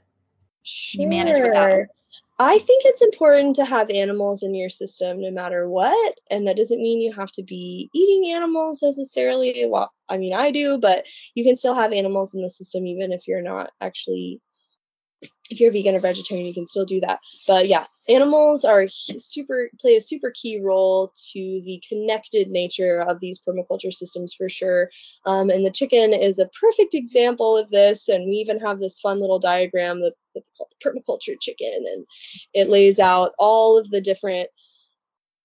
sure. 0.64 1.02
you 1.02 1.08
manage 1.08 1.42
without? 1.42 1.70
Them? 1.70 1.88
I 2.40 2.60
think 2.60 2.84
it's 2.86 3.02
important 3.02 3.56
to 3.56 3.66
have 3.66 3.90
animals 3.90 4.44
in 4.44 4.54
your 4.54 4.70
system 4.70 5.20
no 5.20 5.32
matter 5.32 5.68
what. 5.68 6.20
And 6.30 6.46
that 6.46 6.56
doesn't 6.56 6.82
mean 6.82 7.02
you 7.02 7.12
have 7.14 7.32
to 7.32 7.44
be 7.44 7.90
eating 7.94 8.32
animals 8.32 8.84
necessarily. 8.84 9.66
Well, 9.68 9.92
I 10.08 10.18
mean, 10.18 10.34
I 10.34 10.52
do, 10.52 10.78
but 10.78 11.08
you 11.34 11.44
can 11.44 11.56
still 11.56 11.74
have 11.74 11.92
animals 11.92 12.36
in 12.36 12.42
the 12.42 12.50
system 12.50 12.86
even 12.86 13.12
if 13.12 13.28
you're 13.28 13.42
not 13.42 13.72
actually 13.82 14.40
if 15.50 15.60
you're 15.60 15.72
vegan 15.72 15.96
or 15.96 16.00
vegetarian, 16.00 16.46
you 16.46 16.54
can 16.54 16.68
still 16.68 16.86
do 16.86 17.00
that. 17.02 17.20
But 17.48 17.68
yeah, 17.68 17.86
animals 18.10 18.66
are 18.66 18.88
super 18.90 19.70
play 19.80 19.96
a 19.96 20.02
super 20.02 20.32
key 20.36 20.62
role 20.64 21.14
to 21.32 21.40
the 21.66 21.82
connected 21.88 22.50
nature 22.50 23.00
of 23.00 23.20
these 23.20 23.42
permaculture 23.42 23.94
systems 23.94 24.34
for 24.34 24.50
sure. 24.50 24.90
Um, 25.26 25.50
and 25.50 25.66
the 25.66 25.72
chicken 25.72 26.14
is 26.14 26.40
a 26.40 26.50
perfect 26.60 26.94
example 26.94 27.58
of 27.58 27.70
this. 27.72 28.08
And 28.08 28.26
we 28.26 28.34
even 28.34 28.60
have 28.60 28.80
this 28.80 29.00
fun 29.00 29.20
little 29.20 29.40
diagram 29.40 30.00
that, 30.02 30.14
that 30.36 30.44
the 30.60 30.66
permaculture 30.84 31.40
chicken, 31.40 31.86
and 31.94 32.06
it 32.54 32.70
lays 32.70 33.00
out 33.00 33.32
all 33.38 33.78
of 33.78 33.90
the 33.90 34.02
different 34.02 34.50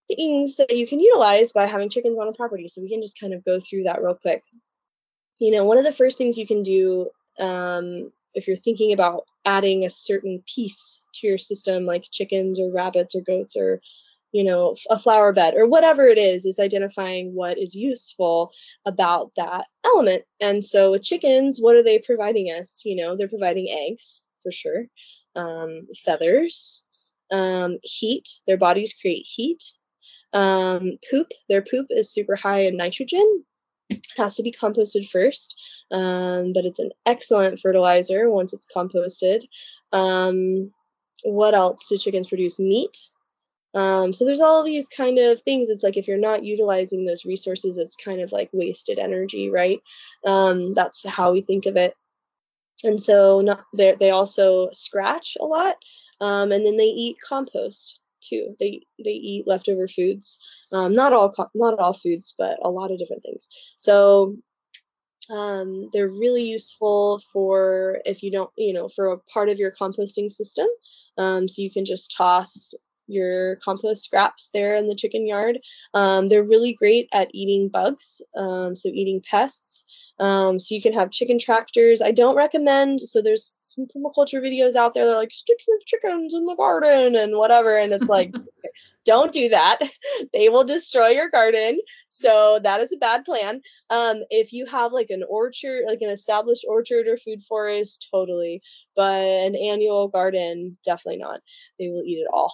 things 0.09 0.57
that 0.57 0.77
you 0.77 0.87
can 0.87 1.01
utilize 1.01 1.53
by 1.53 1.67
having 1.67 1.89
chickens 1.89 2.19
on 2.19 2.29
a 2.29 2.33
property. 2.33 2.69
So 2.69 2.83
we 2.83 2.89
can 2.89 3.03
just 3.03 3.19
kind 3.19 3.33
of 3.33 3.45
go 3.45 3.61
through 3.61 3.85
that 3.85 4.03
real 4.03 4.15
quick. 4.15 4.43
You 5.39 5.51
know, 5.51 5.65
one 5.65 5.79
of 5.79 5.85
the 5.85 5.93
first 5.93 6.19
things 6.19 6.37
you 6.37 6.47
can 6.47 6.63
do 6.63 7.09
um, 7.41 8.09
if 8.35 8.47
you're 8.47 8.57
thinking 8.57 8.93
about 8.93 9.25
adding 9.45 9.85
a 9.85 9.91
certain 9.91 10.39
piece 10.53 11.03
to 11.15 11.27
your 11.27 11.39
system 11.39 11.87
like 11.87 12.07
chickens 12.11 12.59
or 12.59 12.73
rabbits 12.73 13.15
or 13.15 13.21
goats 13.21 13.57
or 13.57 13.81
you 14.33 14.43
know 14.43 14.75
a 14.91 14.99
flower 14.99 15.33
bed 15.33 15.55
or 15.55 15.67
whatever 15.67 16.07
it 16.07 16.19
is 16.19 16.47
is 16.47 16.59
identifying 16.59 17.35
what 17.35 17.59
is 17.59 17.75
useful 17.75 18.51
about 18.87 19.31
that 19.37 19.67
element. 19.85 20.23
And 20.41 20.65
so 20.65 20.93
with 20.93 21.03
chickens 21.03 21.59
what 21.61 21.77
are 21.77 21.83
they 21.83 21.99
providing 21.99 22.47
us? 22.49 22.83
You 22.85 22.97
know 22.97 23.17
they're 23.17 23.29
providing 23.29 23.69
eggs 23.71 24.25
for 24.43 24.53
sure 24.53 24.87
um, 25.37 25.83
feathers 26.05 26.85
um, 27.31 27.79
heat 27.83 28.29
their 28.47 28.59
bodies 28.59 28.95
create 29.01 29.27
heat 29.27 29.63
um, 30.33 30.93
poop 31.11 31.29
their 31.49 31.63
poop 31.63 31.87
is 31.91 32.13
super 32.13 32.37
high 32.37 32.61
in 32.61 32.77
nitrogen 32.77 33.45
it 33.97 34.07
has 34.17 34.35
to 34.37 34.43
be 34.43 34.53
composted 34.53 35.09
first, 35.09 35.59
um, 35.91 36.53
but 36.53 36.65
it's 36.65 36.79
an 36.79 36.91
excellent 37.07 37.61
fertilizer 37.61 38.31
once 38.31 38.53
it's 38.53 38.67
composted. 38.75 39.43
Um, 39.93 40.73
what 41.25 41.55
else 41.55 41.89
do 41.89 41.99
chickens 41.99 42.29
produce? 42.29 42.59
Meat. 42.59 42.97
Um, 43.75 44.13
so 44.13 44.25
there's 44.25 44.41
all 44.41 44.63
these 44.65 44.89
kind 44.89 45.19
of 45.19 45.41
things. 45.43 45.71
It's 45.71 45.83
like 45.83 45.97
if 45.97 46.07
you're 46.07 46.19
not 46.19 46.45
utilizing 46.45 47.05
those 47.05 47.25
resources, 47.25 47.79
it's 47.79 47.97
kind 47.97 48.21
of 48.21 48.33
like 48.33 48.51
wasted 48.53 48.99
energy, 48.99 49.49
right? 49.49 49.81
Um, 50.27 50.75
that's 50.75 51.07
how 51.09 51.33
we 51.33 51.41
think 51.41 51.67
of 51.67 51.77
it. 51.77 51.95
And 52.85 53.03
so 53.03 53.41
not, 53.41 53.65
they 53.73 54.11
also 54.11 54.69
scratch 54.73 55.37
a 55.41 55.45
lot, 55.45 55.77
um, 56.21 56.53
and 56.53 56.67
then 56.67 56.77
they 56.77 56.85
eat 56.85 57.17
compost 57.27 58.01
too. 58.23 58.57
They 58.61 58.83
they 59.03 59.11
eat 59.11 59.47
leftover 59.47 59.89
foods. 59.89 60.39
Um, 60.73 60.93
not 60.93 61.13
all 61.13 61.33
not 61.55 61.79
all 61.79 61.95
foods, 61.95 62.35
but 62.37 62.59
a 62.63 62.71
lot 62.71 62.91
of 62.91 62.99
different 62.99 63.23
things. 63.23 63.49
So 63.79 64.37
um, 65.31 65.89
they're 65.93 66.09
really 66.09 66.45
useful 66.45 67.21
for 67.33 68.01
if 68.05 68.23
you 68.23 68.31
don't 68.31 68.51
you 68.57 68.73
know 68.73 68.89
for 68.95 69.09
a 69.09 69.19
part 69.19 69.49
of 69.49 69.59
your 69.59 69.73
composting 69.73 70.31
system. 70.31 70.67
Um, 71.19 71.49
so 71.49 71.63
you 71.63 71.71
can 71.71 71.85
just 71.85 72.15
toss 72.17 72.75
your 73.07 73.57
compost 73.57 74.05
scraps 74.05 74.51
there 74.53 74.77
in 74.77 74.87
the 74.87 74.95
chicken 74.95 75.27
yard. 75.27 75.59
Um, 75.95 76.29
they're 76.29 76.43
really 76.43 76.73
great 76.73 77.09
at 77.13 77.29
eating 77.33 77.69
bugs, 77.69 78.23
um, 78.37 78.77
so 78.77 78.89
eating 78.89 79.21
pests. 79.29 79.85
Um, 80.19 80.59
so 80.59 80.75
you 80.75 80.83
can 80.83 80.93
have 80.93 81.11
chicken 81.11 81.39
tractors. 81.39 82.01
I 82.01 82.13
don't 82.13 82.37
recommend. 82.37 83.01
So 83.01 83.21
there's 83.23 83.57
some 83.59 83.87
permaculture 83.87 84.41
videos 84.41 84.77
out 84.77 84.95
there 84.95 85.05
that 85.05 85.13
are 85.13 85.19
like 85.19 85.33
stick 85.33 85.59
your 85.67 85.79
chickens 85.87 86.35
in 86.35 86.47
the 86.47 86.55
garden 86.55 87.17
and 87.17 87.37
whatever, 87.37 87.77
and 87.77 87.93
it's 87.93 88.09
like 88.09 88.33
don't 89.05 89.33
do 89.33 89.49
that. 89.49 89.79
they 90.33 90.49
will 90.49 90.65
destroy 90.65 91.09
your 91.09 91.29
garden. 91.31 91.81
So 92.09 92.61
that 92.63 92.81
is 92.81 92.93
a 92.93 92.99
bad 92.99 93.25
plan. 93.25 93.61
Um, 93.91 94.23
if 94.31 94.53
you 94.53 94.67
have 94.67 94.93
like 94.93 95.11
an 95.11 95.25
orchard, 95.29 95.85
like 95.89 96.01
an 96.01 96.11
established 96.11 96.65
orchard 96.69 97.09
or 97.09 97.17
food 97.17 97.43
forest, 97.43 98.09
totally. 98.13 98.63
But 98.95 99.23
an 99.23 99.57
annual 99.57 100.09
garden, 100.09 100.77
definitely 100.85 101.19
not. 101.19 101.41
They 101.79 101.89
will 101.89 102.05
eat 102.05 102.19
it 102.19 102.29
all. 102.33 102.53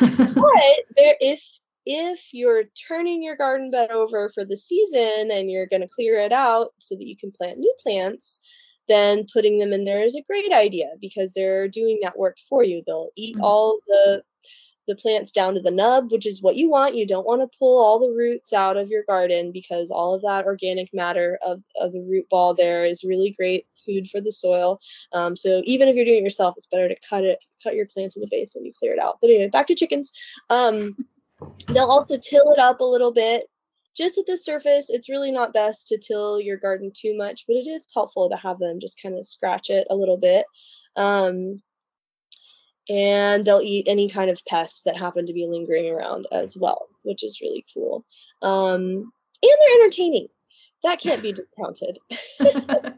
but 0.00 0.96
there, 0.96 1.16
if 1.20 1.42
if 1.86 2.28
you're 2.32 2.64
turning 2.88 3.22
your 3.22 3.36
garden 3.36 3.70
bed 3.70 3.90
over 3.90 4.28
for 4.28 4.44
the 4.44 4.56
season 4.56 5.30
and 5.32 5.50
you're 5.50 5.66
going 5.66 5.80
to 5.82 5.88
clear 5.88 6.20
it 6.20 6.32
out 6.32 6.68
so 6.78 6.94
that 6.94 7.06
you 7.06 7.16
can 7.16 7.30
plant 7.30 7.58
new 7.58 7.74
plants, 7.82 8.42
then 8.88 9.24
putting 9.32 9.58
them 9.58 9.72
in 9.72 9.84
there 9.84 10.04
is 10.04 10.16
a 10.16 10.22
great 10.22 10.52
idea 10.52 10.86
because 11.00 11.32
they're 11.32 11.68
doing 11.68 11.98
that 12.02 12.18
work 12.18 12.36
for 12.48 12.62
you. 12.62 12.82
They'll 12.86 13.10
eat 13.16 13.36
mm-hmm. 13.36 13.44
all 13.44 13.78
the 13.86 14.22
the 14.88 14.96
plants 14.96 15.30
down 15.30 15.54
to 15.54 15.60
the 15.60 15.70
nub, 15.70 16.10
which 16.10 16.26
is 16.26 16.42
what 16.42 16.56
you 16.56 16.70
want. 16.70 16.96
You 16.96 17.06
don't 17.06 17.26
want 17.26 17.42
to 17.42 17.58
pull 17.58 17.82
all 17.82 17.98
the 17.98 18.14
roots 18.14 18.52
out 18.52 18.76
of 18.76 18.88
your 18.88 19.04
garden 19.04 19.52
because 19.52 19.90
all 19.90 20.14
of 20.14 20.22
that 20.22 20.44
organic 20.44 20.92
matter 20.92 21.38
of, 21.46 21.62
of 21.80 21.92
the 21.92 22.00
root 22.00 22.28
ball 22.28 22.54
there 22.54 22.84
is 22.84 23.04
really 23.04 23.30
great 23.30 23.66
food 23.86 24.08
for 24.08 24.20
the 24.20 24.32
soil. 24.32 24.80
Um, 25.12 25.36
so 25.36 25.62
even 25.64 25.88
if 25.88 25.96
you're 25.96 26.04
doing 26.04 26.18
it 26.18 26.24
yourself, 26.24 26.54
it's 26.56 26.66
better 26.66 26.88
to 26.88 26.96
cut 27.08 27.24
it, 27.24 27.44
cut 27.62 27.74
your 27.74 27.86
plants 27.86 28.16
at 28.16 28.20
the 28.20 28.28
base 28.30 28.54
when 28.54 28.64
you 28.64 28.72
clear 28.78 28.92
it 28.92 28.98
out. 28.98 29.18
But 29.20 29.30
anyway, 29.30 29.48
back 29.48 29.66
to 29.68 29.74
chickens. 29.74 30.12
Um, 30.48 30.96
they'll 31.68 31.84
also 31.84 32.16
till 32.16 32.50
it 32.52 32.58
up 32.58 32.80
a 32.80 32.84
little 32.84 33.12
bit. 33.12 33.44
Just 33.96 34.18
at 34.18 34.26
the 34.26 34.38
surface, 34.38 34.88
it's 34.88 35.08
really 35.08 35.32
not 35.32 35.52
best 35.52 35.88
to 35.88 35.98
till 35.98 36.40
your 36.40 36.56
garden 36.56 36.92
too 36.94 37.16
much, 37.16 37.44
but 37.46 37.56
it 37.56 37.68
is 37.68 37.86
helpful 37.92 38.30
to 38.30 38.36
have 38.36 38.58
them 38.58 38.78
just 38.80 39.00
kind 39.02 39.18
of 39.18 39.26
scratch 39.26 39.68
it 39.68 39.86
a 39.90 39.96
little 39.96 40.16
bit. 40.16 40.46
Um, 40.96 41.60
and 42.88 43.44
they'll 43.44 43.60
eat 43.60 43.86
any 43.88 44.08
kind 44.08 44.30
of 44.30 44.40
pests 44.46 44.82
that 44.84 44.96
happen 44.96 45.26
to 45.26 45.32
be 45.32 45.46
lingering 45.46 45.88
around 45.88 46.26
as 46.32 46.56
well, 46.56 46.88
which 47.02 47.22
is 47.22 47.40
really 47.40 47.64
cool. 47.74 48.04
Um, 48.42 49.12
and 49.42 49.52
they're 49.58 49.82
entertaining. 49.82 50.28
That 50.82 51.00
can't 51.00 51.22
be 51.22 51.32
discounted. 51.32 51.98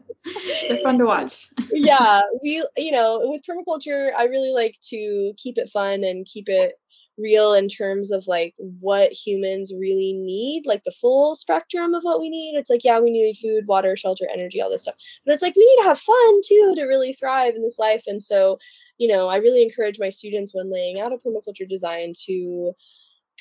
They're 0.69 0.77
fun 0.83 0.97
to 0.99 1.05
watch. 1.05 1.49
yeah, 1.71 2.21
we 2.41 2.65
you 2.77 2.91
know 2.91 3.19
with 3.23 3.41
permaculture, 3.43 4.11
I 4.17 4.23
really 4.25 4.53
like 4.53 4.77
to 4.89 5.33
keep 5.37 5.57
it 5.57 5.69
fun 5.69 6.03
and 6.03 6.25
keep 6.25 6.47
it 6.47 6.75
real 7.17 7.53
in 7.53 7.67
terms 7.67 8.11
of 8.11 8.25
like 8.27 8.53
what 8.57 9.11
humans 9.11 9.73
really 9.73 10.13
need, 10.13 10.65
like 10.65 10.83
the 10.83 10.91
full 10.91 11.35
spectrum 11.35 11.93
of 11.93 12.03
what 12.03 12.19
we 12.19 12.29
need. 12.29 12.57
It's 12.57 12.69
like, 12.69 12.83
yeah, 12.83 12.99
we 12.99 13.11
need 13.11 13.35
food, 13.37 13.67
water, 13.67 13.95
shelter, 13.95 14.27
energy, 14.33 14.61
all 14.61 14.69
this 14.69 14.83
stuff. 14.83 14.95
But 15.25 15.33
it's 15.33 15.43
like 15.43 15.55
we 15.55 15.65
need 15.65 15.83
to 15.83 15.89
have 15.89 15.99
fun 15.99 16.41
too 16.45 16.73
to 16.75 16.85
really 16.85 17.13
thrive 17.13 17.55
in 17.55 17.61
this 17.61 17.79
life. 17.79 18.03
And 18.07 18.23
so, 18.23 18.59
you 18.97 19.07
know, 19.07 19.29
I 19.29 19.37
really 19.37 19.63
encourage 19.63 19.99
my 19.99 20.09
students 20.09 20.53
when 20.53 20.71
laying 20.71 20.99
out 20.99 21.13
a 21.13 21.17
permaculture 21.17 21.67
design 21.67 22.13
to 22.25 22.73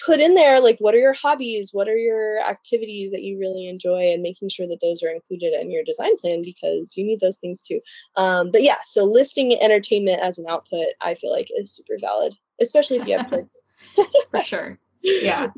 put 0.04 0.20
in 0.20 0.34
there 0.34 0.60
like 0.60 0.78
what 0.78 0.94
are 0.94 0.98
your 0.98 1.12
hobbies 1.12 1.70
what 1.72 1.88
are 1.88 1.96
your 1.96 2.40
activities 2.40 3.10
that 3.10 3.22
you 3.22 3.38
really 3.38 3.68
enjoy 3.68 4.10
and 4.12 4.22
making 4.22 4.48
sure 4.48 4.66
that 4.66 4.78
those 4.80 5.02
are 5.02 5.10
included 5.10 5.52
in 5.54 5.70
your 5.70 5.84
design 5.84 6.16
plan 6.16 6.42
because 6.42 6.96
you 6.96 7.04
need 7.04 7.20
those 7.20 7.36
things 7.36 7.60
too 7.60 7.80
um, 8.16 8.50
but 8.50 8.62
yeah 8.62 8.78
so 8.84 9.04
listing 9.04 9.56
entertainment 9.60 10.20
as 10.20 10.38
an 10.38 10.46
output 10.48 10.86
i 11.00 11.14
feel 11.14 11.30
like 11.30 11.48
is 11.56 11.74
super 11.74 11.96
valid 12.00 12.34
especially 12.62 12.96
if 12.98 13.06
you 13.06 13.18
have 13.18 13.28
kids. 13.28 13.62
For 14.30 14.42
sure. 14.42 14.78
Yeah. 15.02 15.48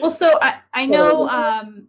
Well, 0.00 0.10
so 0.10 0.38
I, 0.42 0.60
I 0.74 0.86
know 0.86 1.28
um, 1.28 1.88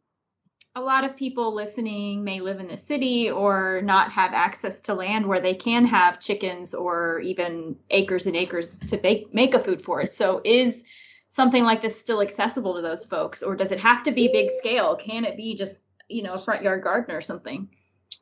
a 0.76 0.82
lot 0.82 1.04
of 1.04 1.18
people 1.18 1.54
listening 1.54 2.24
may 2.24 2.40
live 2.40 2.60
in 2.60 2.68
the 2.68 2.78
city 2.78 3.30
or 3.30 3.82
not 3.84 4.12
have 4.12 4.34
access 4.34 4.80
to 4.82 4.94
land 4.94 5.26
where 5.26 5.42
they 5.42 5.56
can 5.56 5.86
have 5.86 6.20
chickens 6.20 6.74
or 6.74 7.20
even 7.20 7.76
acres 7.90 8.28
and 8.28 8.36
acres 8.36 8.80
to 8.82 9.00
make, 9.02 9.34
make 9.34 9.54
a 9.54 9.60
food 9.60 9.84
forest. 9.84 10.16
So 10.16 10.42
is 10.46 10.84
something 11.28 11.64
like 11.64 11.82
this 11.82 12.00
still 12.00 12.22
accessible 12.22 12.76
to 12.76 12.82
those 12.82 13.06
folks 13.06 13.44
or 13.44 13.56
does 13.56 13.72
it 13.72 13.80
have 13.80 14.04
to 14.04 14.12
be 14.12 14.30
big 14.32 14.50
scale? 14.52 14.96
Can 14.96 15.26
it 15.26 15.36
be 15.36 15.56
just, 15.56 15.80
you 16.08 16.24
know, 16.24 16.34
a 16.34 16.38
front 16.38 16.62
yard 16.62 16.84
garden 16.84 17.16
or 17.16 17.22
something? 17.22 17.68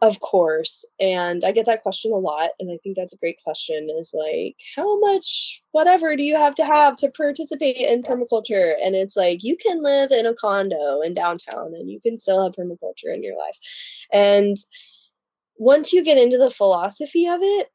Of 0.01 0.21
course. 0.21 0.85
And 0.99 1.43
I 1.43 1.51
get 1.51 1.65
that 1.65 1.83
question 1.83 2.13
a 2.13 2.15
lot. 2.15 2.51
And 2.59 2.71
I 2.71 2.77
think 2.81 2.95
that's 2.95 3.13
a 3.13 3.17
great 3.17 3.37
question 3.43 3.89
is 3.97 4.15
like, 4.17 4.55
how 4.75 4.99
much 4.99 5.61
whatever 5.71 6.15
do 6.15 6.23
you 6.23 6.37
have 6.37 6.55
to 6.55 6.65
have 6.65 6.95
to 6.97 7.11
participate 7.11 7.75
in 7.75 8.01
permaculture? 8.01 8.75
And 8.83 8.95
it's 8.95 9.17
like, 9.17 9.43
you 9.43 9.57
can 9.57 9.83
live 9.83 10.11
in 10.11 10.25
a 10.25 10.33
condo 10.33 11.01
in 11.01 11.13
downtown 11.13 11.73
and 11.73 11.89
you 11.89 11.99
can 11.99 12.17
still 12.17 12.41
have 12.43 12.53
permaculture 12.53 13.13
in 13.13 13.23
your 13.23 13.37
life. 13.37 13.57
And 14.13 14.55
once 15.57 15.91
you 15.91 16.01
get 16.01 16.17
into 16.17 16.37
the 16.37 16.51
philosophy 16.51 17.27
of 17.27 17.41
it, 17.41 17.67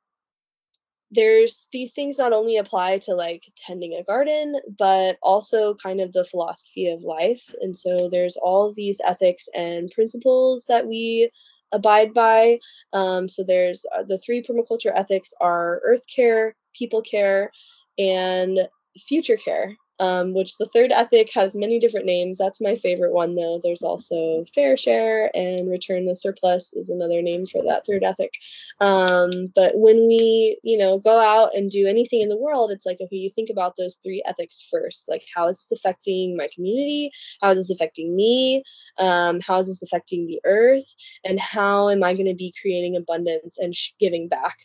there's 1.10 1.68
these 1.72 1.92
things 1.92 2.18
not 2.18 2.32
only 2.32 2.56
apply 2.56 2.98
to 2.98 3.14
like 3.14 3.44
tending 3.56 3.94
a 3.94 4.02
garden 4.02 4.56
but 4.78 5.16
also 5.22 5.74
kind 5.74 6.00
of 6.00 6.12
the 6.12 6.24
philosophy 6.24 6.90
of 6.90 7.02
life 7.02 7.54
and 7.60 7.76
so 7.76 8.08
there's 8.10 8.36
all 8.38 8.72
these 8.74 9.00
ethics 9.06 9.46
and 9.54 9.92
principles 9.92 10.64
that 10.68 10.88
we 10.88 11.30
abide 11.72 12.14
by. 12.14 12.58
Um, 12.92 13.28
so 13.28 13.44
there's 13.46 13.84
uh, 13.96 14.02
the 14.02 14.18
three 14.18 14.42
permaculture 14.42 14.92
ethics 14.94 15.32
are 15.40 15.80
earth 15.84 16.04
care, 16.14 16.54
people 16.74 17.02
care, 17.02 17.50
and 17.98 18.60
future 18.96 19.36
care 19.36 19.76
um, 20.00 20.34
which 20.34 20.56
the 20.58 20.66
third 20.66 20.92
ethic 20.92 21.30
has 21.34 21.54
many 21.54 21.78
different 21.78 22.06
names. 22.06 22.38
That's 22.38 22.60
my 22.60 22.76
favorite 22.76 23.12
one, 23.12 23.34
though. 23.34 23.60
There's 23.62 23.82
also 23.82 24.44
fair 24.54 24.76
share 24.76 25.30
and 25.34 25.70
return 25.70 26.06
the 26.06 26.16
surplus 26.16 26.72
is 26.72 26.90
another 26.90 27.22
name 27.22 27.44
for 27.46 27.62
that 27.62 27.86
third 27.86 28.02
ethic. 28.04 28.32
Um, 28.80 29.30
but 29.54 29.72
when 29.74 29.96
we, 30.08 30.58
you 30.62 30.76
know, 30.76 30.98
go 30.98 31.20
out 31.20 31.50
and 31.54 31.70
do 31.70 31.86
anything 31.86 32.20
in 32.20 32.28
the 32.28 32.36
world, 32.36 32.70
it's 32.70 32.86
like, 32.86 32.98
okay, 33.00 33.16
you 33.16 33.30
think 33.30 33.50
about 33.50 33.74
those 33.76 33.96
three 34.02 34.22
ethics 34.26 34.66
first. 34.70 35.08
Like, 35.08 35.24
how 35.34 35.48
is 35.48 35.58
this 35.58 35.78
affecting 35.78 36.36
my 36.36 36.48
community? 36.52 37.10
How 37.40 37.50
is 37.50 37.58
this 37.58 37.70
affecting 37.70 38.16
me? 38.16 38.62
Um, 38.98 39.40
how 39.40 39.58
is 39.60 39.68
this 39.68 39.82
affecting 39.82 40.26
the 40.26 40.40
earth? 40.44 40.94
And 41.24 41.38
how 41.38 41.88
am 41.88 42.02
I 42.02 42.14
going 42.14 42.26
to 42.26 42.34
be 42.34 42.54
creating 42.60 42.96
abundance 42.96 43.58
and 43.58 43.74
sh- 43.74 43.90
giving 44.00 44.28
back 44.28 44.56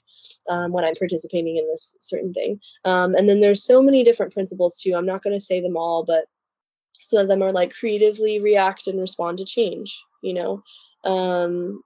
um, 0.50 0.74
when 0.74 0.84
I'm 0.84 0.96
participating 0.96 1.58
in 1.58 1.66
this 1.68 1.96
certain 2.00 2.34
thing? 2.34 2.60
Um, 2.86 3.16
and 3.16 3.30
then 3.30 3.42
there's 3.42 3.64
so 3.64 3.82
many 3.82 4.04
different 4.04 4.34
principles, 4.34 4.80
too. 4.82 4.94
I'm 4.96 5.06
not 5.06 5.19
not 5.20 5.30
going 5.30 5.36
to 5.36 5.46
say 5.46 5.62
them 5.62 5.78
all, 5.78 6.04
but 6.04 6.26
some 7.02 7.20
of 7.20 7.28
them 7.28 7.42
are 7.42 7.52
like 7.52 7.74
creatively 7.74 8.40
react 8.40 8.88
and 8.88 9.00
respond 9.00 9.38
to 9.38 9.46
change, 9.46 10.00
you 10.22 10.34
know. 10.34 10.64
Um, 11.06 11.82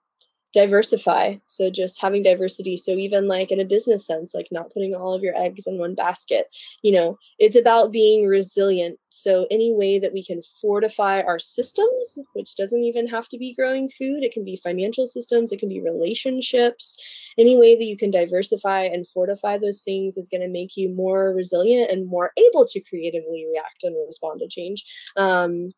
diversify. 0.53 1.35
So 1.47 1.69
just 1.69 1.99
having 1.99 2.23
diversity. 2.23 2.77
So 2.77 2.91
even 2.91 3.27
like 3.27 3.51
in 3.51 3.59
a 3.59 3.65
business 3.65 4.05
sense 4.05 4.33
like 4.33 4.47
not 4.51 4.71
putting 4.71 4.93
all 4.93 5.13
of 5.13 5.23
your 5.23 5.35
eggs 5.35 5.67
in 5.67 5.79
one 5.79 5.95
basket. 5.95 6.45
You 6.83 6.91
know 6.93 7.17
it's 7.39 7.55
about 7.55 7.91
being 7.91 8.27
resilient. 8.27 8.99
So 9.09 9.47
any 9.51 9.73
way 9.73 9.99
that 9.99 10.13
we 10.13 10.23
can 10.23 10.41
fortify 10.61 11.21
our 11.21 11.39
systems 11.39 12.19
which 12.33 12.55
doesn't 12.55 12.83
even 12.83 13.07
have 13.07 13.27
to 13.29 13.37
be 13.37 13.55
growing 13.55 13.89
food 13.89 14.23
it 14.23 14.31
can 14.31 14.45
be 14.45 14.59
financial 14.63 15.05
systems 15.07 15.51
it 15.51 15.59
can 15.59 15.69
be 15.69 15.81
relationships. 15.81 17.31
Any 17.37 17.57
way 17.57 17.75
that 17.75 17.85
you 17.85 17.97
can 17.97 18.11
diversify 18.11 18.81
and 18.83 19.07
fortify 19.07 19.57
those 19.57 19.81
things 19.81 20.17
is 20.17 20.29
going 20.29 20.41
to 20.41 20.49
make 20.49 20.77
you 20.77 20.93
more 20.95 21.33
resilient 21.33 21.91
and 21.91 22.07
more 22.07 22.31
able 22.37 22.65
to 22.65 22.81
creatively 22.81 23.47
react 23.51 23.83
and 23.83 23.95
respond 24.07 24.39
to 24.41 24.47
change. 24.47 24.83
Um, 25.17 25.71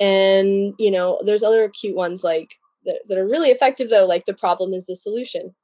and 0.00 0.74
you 0.78 0.90
know 0.90 1.20
there's 1.24 1.44
other 1.44 1.68
cute 1.68 1.94
ones 1.94 2.24
like 2.24 2.56
that, 2.84 3.00
that 3.08 3.18
are 3.18 3.26
really 3.26 3.50
effective 3.50 3.90
though 3.90 4.06
like 4.06 4.24
the 4.24 4.34
problem 4.34 4.72
is 4.72 4.86
the 4.86 4.96
solution 4.96 5.54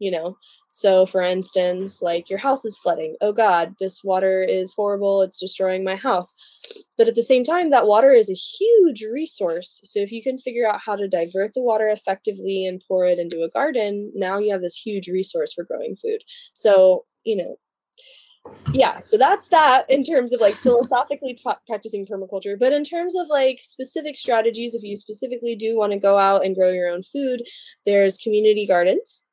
you 0.00 0.10
know? 0.10 0.36
So 0.70 1.04
for 1.04 1.20
instance 1.20 2.00
like 2.02 2.30
your 2.30 2.38
house 2.38 2.64
is 2.64 2.78
flooding. 2.78 3.16
Oh 3.20 3.32
god 3.32 3.74
this 3.78 4.02
water 4.02 4.42
is 4.42 4.72
horrible. 4.72 5.22
It's 5.22 5.38
destroying 5.38 5.84
my 5.84 5.94
house. 5.94 6.34
But 6.96 7.06
at 7.06 7.14
the 7.14 7.22
same 7.22 7.44
time 7.44 7.70
that 7.70 7.86
water 7.86 8.10
is 8.10 8.30
a 8.30 8.34
huge 8.34 9.02
resource. 9.02 9.80
So 9.84 10.00
if 10.00 10.10
you 10.10 10.22
can 10.22 10.38
figure 10.38 10.66
out 10.66 10.80
how 10.84 10.96
to 10.96 11.06
divert 11.06 11.54
the 11.54 11.62
water 11.62 11.88
effectively 11.88 12.66
and 12.66 12.82
pour 12.88 13.04
it 13.04 13.18
into 13.18 13.42
a 13.42 13.50
garden 13.50 14.10
now 14.14 14.38
you 14.38 14.50
have 14.52 14.62
this 14.62 14.76
huge 14.76 15.06
resource 15.08 15.52
for 15.52 15.64
growing 15.64 15.96
food. 15.96 16.22
So 16.54 17.04
you 17.24 17.36
know 17.36 17.56
yeah 18.72 18.98
so 19.00 19.18
that's 19.18 19.48
that 19.48 19.84
in 19.88 20.04
terms 20.04 20.32
of 20.32 20.40
like 20.40 20.54
philosophically 20.54 21.38
practicing 21.66 22.06
permaculture. 22.06 22.58
But 22.58 22.72
in 22.72 22.84
terms 22.84 23.14
of 23.16 23.28
like 23.28 23.58
specific 23.60 24.16
strategies 24.16 24.74
if 24.74 24.82
you 24.82 24.96
specifically 24.96 25.56
do 25.56 25.76
want 25.76 25.92
to 25.92 25.98
go 25.98 26.18
out 26.18 26.44
and 26.44 26.54
grow 26.54 26.70
your 26.70 26.88
own 26.88 27.02
food 27.02 27.42
there's 27.86 28.16
community 28.16 28.66
gardens 28.66 29.24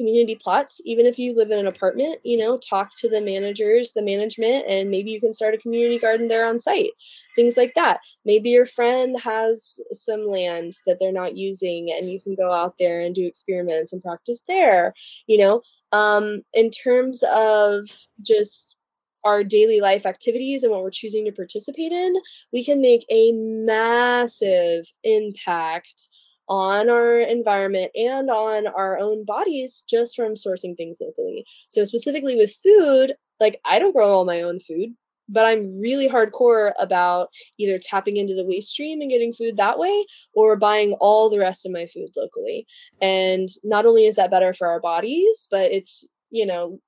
community 0.00 0.34
plots 0.34 0.80
even 0.84 1.04
if 1.04 1.18
you 1.18 1.36
live 1.36 1.50
in 1.50 1.58
an 1.58 1.66
apartment 1.66 2.16
you 2.24 2.38
know 2.38 2.58
talk 2.58 2.90
to 2.96 3.08
the 3.08 3.20
managers 3.20 3.92
the 3.92 4.02
management 4.02 4.64
and 4.66 4.90
maybe 4.90 5.10
you 5.10 5.20
can 5.20 5.34
start 5.34 5.54
a 5.54 5.58
community 5.58 5.98
garden 5.98 6.28
there 6.28 6.46
on 6.46 6.58
site 6.58 6.90
things 7.36 7.56
like 7.56 7.72
that. 7.76 8.00
Maybe 8.24 8.50
your 8.50 8.66
friend 8.66 9.18
has 9.20 9.78
some 9.92 10.26
land 10.26 10.74
that 10.86 10.98
they're 10.98 11.12
not 11.12 11.36
using 11.36 11.94
and 11.96 12.10
you 12.10 12.20
can 12.20 12.34
go 12.34 12.52
out 12.52 12.74
there 12.78 13.00
and 13.00 13.14
do 13.14 13.26
experiments 13.26 13.92
and 13.92 14.02
practice 14.02 14.42
there 14.48 14.94
you 15.26 15.38
know? 15.38 15.62
Um, 15.92 16.42
in 16.54 16.70
terms 16.70 17.22
of 17.34 17.88
just 18.22 18.76
our 19.24 19.44
daily 19.44 19.80
life 19.80 20.06
activities 20.06 20.62
and 20.62 20.72
what 20.72 20.82
we're 20.82 20.90
choosing 20.90 21.24
to 21.26 21.32
participate 21.32 21.92
in, 21.92 22.14
we 22.52 22.64
can 22.64 22.80
make 22.80 23.04
a 23.10 23.32
massive 23.32 24.86
impact 25.04 26.08
on 26.50 26.90
our 26.90 27.20
environment 27.20 27.92
and 27.94 28.28
on 28.28 28.66
our 28.66 28.98
own 28.98 29.24
bodies 29.24 29.84
just 29.88 30.16
from 30.16 30.34
sourcing 30.34 30.76
things 30.76 30.98
locally. 31.00 31.44
So, 31.68 31.84
specifically 31.84 32.36
with 32.36 32.52
food, 32.62 33.14
like 33.38 33.60
I 33.64 33.78
don't 33.78 33.94
grow 33.94 34.10
all 34.12 34.24
my 34.24 34.42
own 34.42 34.58
food, 34.60 34.90
but 35.28 35.46
I'm 35.46 35.80
really 35.80 36.08
hardcore 36.08 36.72
about 36.78 37.28
either 37.58 37.78
tapping 37.78 38.16
into 38.16 38.34
the 38.34 38.44
waste 38.44 38.70
stream 38.70 39.00
and 39.00 39.08
getting 39.08 39.32
food 39.32 39.56
that 39.56 39.78
way 39.78 40.04
or 40.34 40.56
buying 40.56 40.92
all 41.00 41.30
the 41.30 41.38
rest 41.38 41.64
of 41.64 41.72
my 41.72 41.86
food 41.86 42.08
locally. 42.16 42.66
And 43.00 43.48
not 43.62 43.86
only 43.86 44.06
is 44.06 44.16
that 44.16 44.30
better 44.30 44.52
for 44.52 44.66
our 44.66 44.80
bodies, 44.80 45.46
but 45.50 45.70
it's 45.70 46.06
you 46.30 46.46
know, 46.46 46.80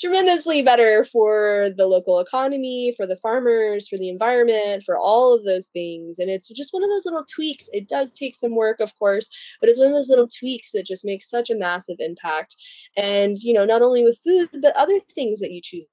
tremendously 0.00 0.62
better 0.62 1.04
for 1.04 1.68
the 1.76 1.86
local 1.86 2.20
economy, 2.20 2.92
for 2.96 3.06
the 3.06 3.16
farmers, 3.16 3.88
for 3.88 3.96
the 3.96 4.08
environment, 4.08 4.82
for 4.84 4.98
all 4.98 5.34
of 5.34 5.44
those 5.44 5.68
things. 5.68 6.18
And 6.18 6.30
it's 6.30 6.48
just 6.48 6.72
one 6.72 6.82
of 6.82 6.90
those 6.90 7.04
little 7.04 7.24
tweaks. 7.32 7.68
It 7.72 7.88
does 7.88 8.12
take 8.12 8.34
some 8.34 8.54
work, 8.54 8.80
of 8.80 8.96
course, 8.98 9.30
but 9.60 9.70
it's 9.70 9.78
one 9.78 9.88
of 9.88 9.94
those 9.94 10.10
little 10.10 10.28
tweaks 10.28 10.72
that 10.72 10.86
just 10.86 11.04
makes 11.04 11.30
such 11.30 11.50
a 11.50 11.56
massive 11.56 11.96
impact. 12.00 12.56
And, 12.96 13.36
you 13.38 13.52
know, 13.52 13.64
not 13.64 13.82
only 13.82 14.04
with 14.04 14.20
food, 14.24 14.48
but 14.60 14.76
other 14.76 14.98
things 15.14 15.40
that 15.40 15.52
you 15.52 15.60
choose 15.62 15.86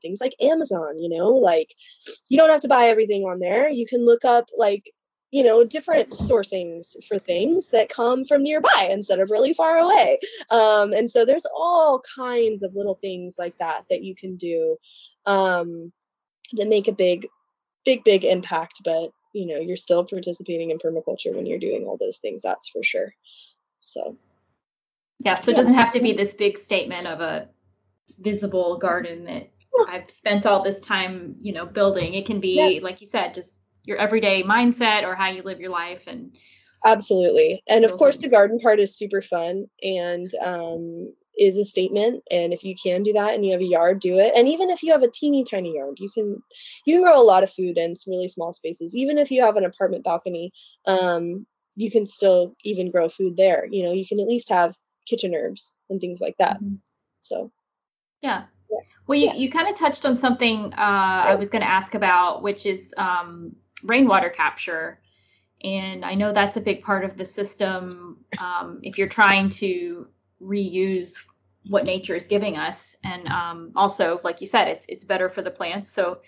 things 0.00 0.20
like 0.20 0.34
Amazon, 0.40 0.98
you 0.98 1.08
know, 1.08 1.30
like 1.30 1.74
you 2.28 2.36
don't 2.38 2.50
have 2.50 2.60
to 2.60 2.68
buy 2.68 2.84
everything 2.84 3.22
on 3.22 3.40
there. 3.40 3.68
You 3.68 3.86
can 3.86 4.04
look 4.04 4.24
up 4.24 4.48
like 4.56 4.92
you 5.34 5.42
know 5.42 5.64
different 5.64 6.10
sourcings 6.10 6.94
for 7.08 7.18
things 7.18 7.70
that 7.70 7.88
come 7.88 8.24
from 8.24 8.44
nearby 8.44 8.88
instead 8.88 9.18
of 9.18 9.32
really 9.32 9.52
far 9.52 9.78
away. 9.78 10.20
Um, 10.52 10.92
and 10.92 11.10
so 11.10 11.24
there's 11.24 11.46
all 11.52 12.00
kinds 12.16 12.62
of 12.62 12.70
little 12.76 12.94
things 12.94 13.34
like 13.36 13.58
that 13.58 13.82
that 13.90 14.04
you 14.04 14.14
can 14.14 14.36
do 14.36 14.76
um, 15.26 15.92
that 16.52 16.68
make 16.68 16.86
a 16.86 16.92
big 16.92 17.26
big 17.84 18.04
big 18.04 18.24
impact 18.24 18.80
but 18.84 19.10
you 19.34 19.44
know 19.44 19.58
you're 19.58 19.76
still 19.76 20.04
participating 20.04 20.70
in 20.70 20.78
permaculture 20.78 21.34
when 21.34 21.46
you're 21.46 21.58
doing 21.58 21.84
all 21.84 21.98
those 21.98 22.18
things 22.18 22.40
that's 22.40 22.68
for 22.68 22.84
sure. 22.84 23.12
So. 23.80 24.16
Yeah 25.18 25.34
so 25.34 25.50
it 25.50 25.56
doesn't 25.56 25.74
have 25.74 25.92
to 25.92 26.00
be 26.00 26.12
this 26.12 26.34
big 26.34 26.58
statement 26.58 27.08
of 27.08 27.20
a 27.20 27.48
visible 28.20 28.78
garden 28.78 29.24
that 29.24 29.50
I've 29.88 30.10
spent 30.10 30.46
all 30.46 30.62
this 30.62 30.78
time, 30.80 31.36
you 31.40 31.52
know, 31.52 31.66
building. 31.66 32.14
It 32.14 32.26
can 32.26 32.40
be, 32.40 32.76
yeah. 32.76 32.82
like 32.82 33.00
you 33.00 33.06
said, 33.06 33.34
just 33.34 33.56
your 33.84 33.98
everyday 33.98 34.42
mindset 34.42 35.04
or 35.04 35.14
how 35.14 35.28
you 35.28 35.42
live 35.42 35.60
your 35.60 35.70
life 35.70 36.06
and 36.06 36.36
Absolutely. 36.84 37.62
And 37.66 37.84
of 37.84 37.94
course, 37.94 38.18
the 38.18 38.28
garden 38.28 38.60
part 38.60 38.78
is 38.78 38.94
super 38.94 39.22
fun 39.22 39.66
and 39.82 40.30
um, 40.44 41.14
is 41.38 41.56
a 41.56 41.64
statement. 41.64 42.22
And 42.30 42.52
if 42.52 42.62
you 42.62 42.74
can 42.80 43.02
do 43.02 43.12
that 43.14 43.32
and 43.32 43.44
you 43.44 43.52
have 43.52 43.62
a 43.62 43.64
yard, 43.64 44.00
do 44.00 44.18
it. 44.18 44.34
And 44.36 44.48
even 44.48 44.68
if 44.68 44.82
you 44.82 44.92
have 44.92 45.02
a 45.02 45.10
teeny 45.10 45.44
tiny 45.44 45.74
yard, 45.76 45.94
you 45.98 46.10
can 46.10 46.42
you 46.84 46.96
can 46.96 47.02
grow 47.02 47.18
a 47.18 47.24
lot 47.24 47.42
of 47.42 47.50
food 47.50 47.78
in 47.78 47.96
some 47.96 48.10
really 48.10 48.28
small 48.28 48.52
spaces. 48.52 48.94
Even 48.94 49.16
if 49.16 49.30
you 49.30 49.42
have 49.42 49.56
an 49.56 49.64
apartment 49.64 50.04
balcony, 50.04 50.52
um, 50.86 51.46
you 51.74 51.90
can 51.90 52.04
still 52.04 52.54
even 52.64 52.90
grow 52.90 53.08
food 53.08 53.36
there. 53.38 53.66
You 53.70 53.84
know, 53.84 53.92
you 53.92 54.06
can 54.06 54.20
at 54.20 54.28
least 54.28 54.50
have 54.50 54.76
kitchen 55.08 55.34
herbs 55.34 55.76
and 55.88 56.00
things 56.00 56.20
like 56.20 56.36
that. 56.38 56.56
Mm-hmm. 56.56 56.74
So, 57.20 57.50
yeah. 58.22 58.44
Well, 59.06 59.18
you, 59.18 59.30
you 59.34 59.50
kind 59.50 59.68
of 59.68 59.76
touched 59.76 60.04
on 60.06 60.16
something 60.18 60.72
uh, 60.74 61.24
I 61.26 61.34
was 61.34 61.48
going 61.48 61.60
to 61.60 61.68
ask 61.68 61.94
about, 61.94 62.42
which 62.42 62.66
is 62.66 62.92
um, 62.96 63.54
rainwater 63.84 64.30
capture. 64.30 65.00
And 65.62 66.04
I 66.04 66.14
know 66.14 66.32
that's 66.32 66.56
a 66.56 66.60
big 66.60 66.82
part 66.82 67.04
of 67.04 67.16
the 67.16 67.24
system 67.24 68.18
um, 68.38 68.80
if 68.82 68.98
you're 68.98 69.08
trying 69.08 69.48
to 69.50 70.06
reuse 70.42 71.14
what 71.68 71.84
nature 71.84 72.14
is 72.14 72.26
giving 72.26 72.56
us. 72.56 72.96
And 73.04 73.26
um, 73.28 73.72
also, 73.74 74.20
like 74.24 74.40
you 74.40 74.46
said, 74.46 74.68
it's 74.68 74.86
it's 74.88 75.04
better 75.04 75.28
for 75.28 75.42
the 75.42 75.50
plants. 75.50 75.90
So, 75.90 76.18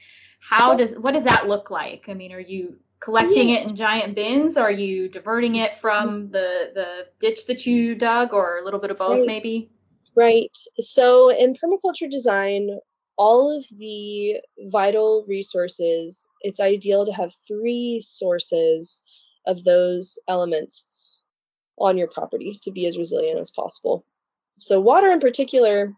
how 0.40 0.74
does 0.74 0.94
what 0.94 1.12
does 1.12 1.24
that 1.24 1.48
look 1.48 1.70
like? 1.70 2.07
I 2.09 2.14
mean, 2.14 2.32
are 2.32 2.40
you 2.40 2.76
collecting 3.00 3.50
it 3.50 3.66
in 3.66 3.76
giant 3.76 4.14
bins? 4.14 4.57
Are 4.57 4.70
you 4.70 5.09
diverting 5.09 5.57
it 5.57 5.74
from 5.74 6.30
the 6.30 6.70
the 6.74 7.07
ditch 7.20 7.46
that 7.46 7.66
you 7.66 7.94
dug, 7.94 8.32
or 8.32 8.59
a 8.59 8.64
little 8.64 8.80
bit 8.80 8.90
of 8.90 8.98
both, 8.98 9.18
right. 9.18 9.26
maybe? 9.26 9.70
Right. 10.14 10.57
So 10.78 11.30
in 11.30 11.52
permaculture 11.52 12.11
design, 12.11 12.70
all 13.16 13.56
of 13.56 13.64
the 13.78 14.40
vital 14.70 15.24
resources, 15.26 16.28
it's 16.42 16.60
ideal 16.60 17.06
to 17.06 17.12
have 17.12 17.32
three 17.46 18.00
sources 18.04 19.02
of 19.46 19.64
those 19.64 20.18
elements 20.28 20.88
on 21.78 21.96
your 21.96 22.08
property 22.08 22.58
to 22.62 22.70
be 22.70 22.86
as 22.86 22.98
resilient 22.98 23.38
as 23.38 23.50
possible. 23.50 24.04
So, 24.58 24.80
water 24.80 25.10
in 25.10 25.20
particular, 25.20 25.94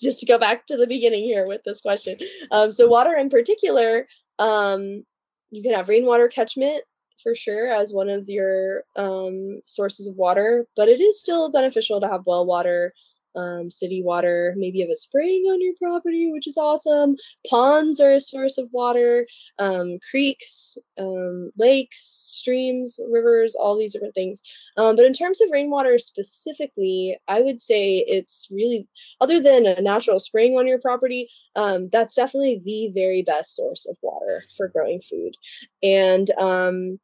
just 0.00 0.20
to 0.20 0.26
go 0.26 0.38
back 0.38 0.66
to 0.66 0.76
the 0.76 0.86
beginning 0.86 1.24
here 1.24 1.46
with 1.46 1.62
this 1.64 1.80
question. 1.80 2.18
Um, 2.50 2.72
so, 2.72 2.86
water 2.86 3.14
in 3.14 3.28
particular, 3.30 4.06
um, 4.38 5.04
you 5.50 5.62
can 5.62 5.72
have 5.72 5.88
rainwater 5.88 6.28
catchment 6.28 6.82
for 7.22 7.34
sure 7.34 7.68
as 7.68 7.92
one 7.92 8.08
of 8.08 8.28
your 8.28 8.84
um, 8.96 9.60
sources 9.64 10.06
of 10.06 10.16
water, 10.16 10.66
but 10.76 10.88
it 10.88 11.00
is 11.00 11.20
still 11.20 11.50
beneficial 11.50 12.00
to 12.00 12.08
have 12.08 12.22
well 12.26 12.46
water 12.46 12.92
um, 13.36 13.70
city 13.70 14.02
water. 14.02 14.54
Maybe 14.56 14.78
you 14.78 14.84
have 14.84 14.92
a 14.92 14.96
spring 14.96 15.44
on 15.50 15.62
your 15.62 15.74
property, 15.80 16.30
which 16.30 16.46
is 16.46 16.56
awesome. 16.56 17.16
Ponds 17.48 18.00
are 18.00 18.12
a 18.12 18.20
source 18.20 18.58
of 18.58 18.68
water, 18.72 19.26
um, 19.58 19.98
creeks, 20.10 20.78
um, 20.98 21.50
lakes, 21.58 22.30
streams, 22.32 22.98
rivers, 23.10 23.54
all 23.54 23.76
these 23.76 23.92
different 23.92 24.14
things. 24.14 24.42
Um, 24.76 24.96
but 24.96 25.04
in 25.04 25.12
terms 25.12 25.40
of 25.40 25.50
rainwater 25.50 25.98
specifically, 25.98 27.16
I 27.28 27.40
would 27.40 27.60
say 27.60 28.04
it's 28.06 28.48
really, 28.50 28.88
other 29.20 29.40
than 29.40 29.66
a 29.66 29.80
natural 29.80 30.20
spring 30.20 30.54
on 30.54 30.66
your 30.66 30.80
property, 30.80 31.28
um, 31.54 31.88
that's 31.90 32.14
definitely 32.14 32.62
the 32.64 32.90
very 32.94 33.22
best 33.22 33.56
source 33.56 33.86
of 33.88 33.96
water 34.02 34.44
for 34.56 34.68
growing 34.68 35.00
food. 35.00 35.34
And 35.82 36.30
um, 36.38 36.98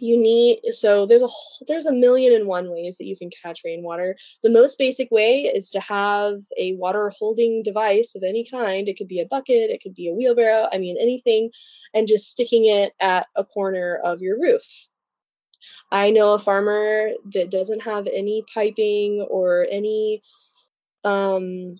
you 0.00 0.20
need 0.20 0.58
so 0.72 1.06
there's 1.06 1.22
a 1.22 1.28
there's 1.68 1.86
a 1.86 1.92
million 1.92 2.32
and 2.32 2.46
one 2.46 2.70
ways 2.70 2.98
that 2.98 3.06
you 3.06 3.16
can 3.16 3.30
catch 3.42 3.60
rainwater. 3.64 4.16
The 4.42 4.50
most 4.50 4.78
basic 4.78 5.08
way 5.10 5.42
is 5.42 5.70
to 5.70 5.80
have 5.80 6.40
a 6.58 6.74
water 6.74 7.12
holding 7.18 7.62
device 7.62 8.14
of 8.16 8.22
any 8.26 8.44
kind. 8.48 8.88
It 8.88 8.96
could 8.98 9.08
be 9.08 9.20
a 9.20 9.26
bucket 9.26 9.70
it 9.70 9.82
could 9.82 9.94
be 9.94 10.08
a 10.08 10.14
wheelbarrow 10.14 10.68
i 10.72 10.78
mean 10.78 10.96
anything 11.00 11.50
and 11.94 12.08
just 12.08 12.30
sticking 12.30 12.66
it 12.66 12.92
at 13.00 13.26
a 13.36 13.44
corner 13.44 14.00
of 14.04 14.20
your 14.20 14.38
roof. 14.40 14.62
I 15.90 16.10
know 16.10 16.34
a 16.34 16.38
farmer 16.38 17.10
that 17.34 17.50
doesn't 17.50 17.82
have 17.82 18.06
any 18.12 18.44
piping 18.52 19.26
or 19.30 19.66
any 19.70 20.22
um 21.04 21.76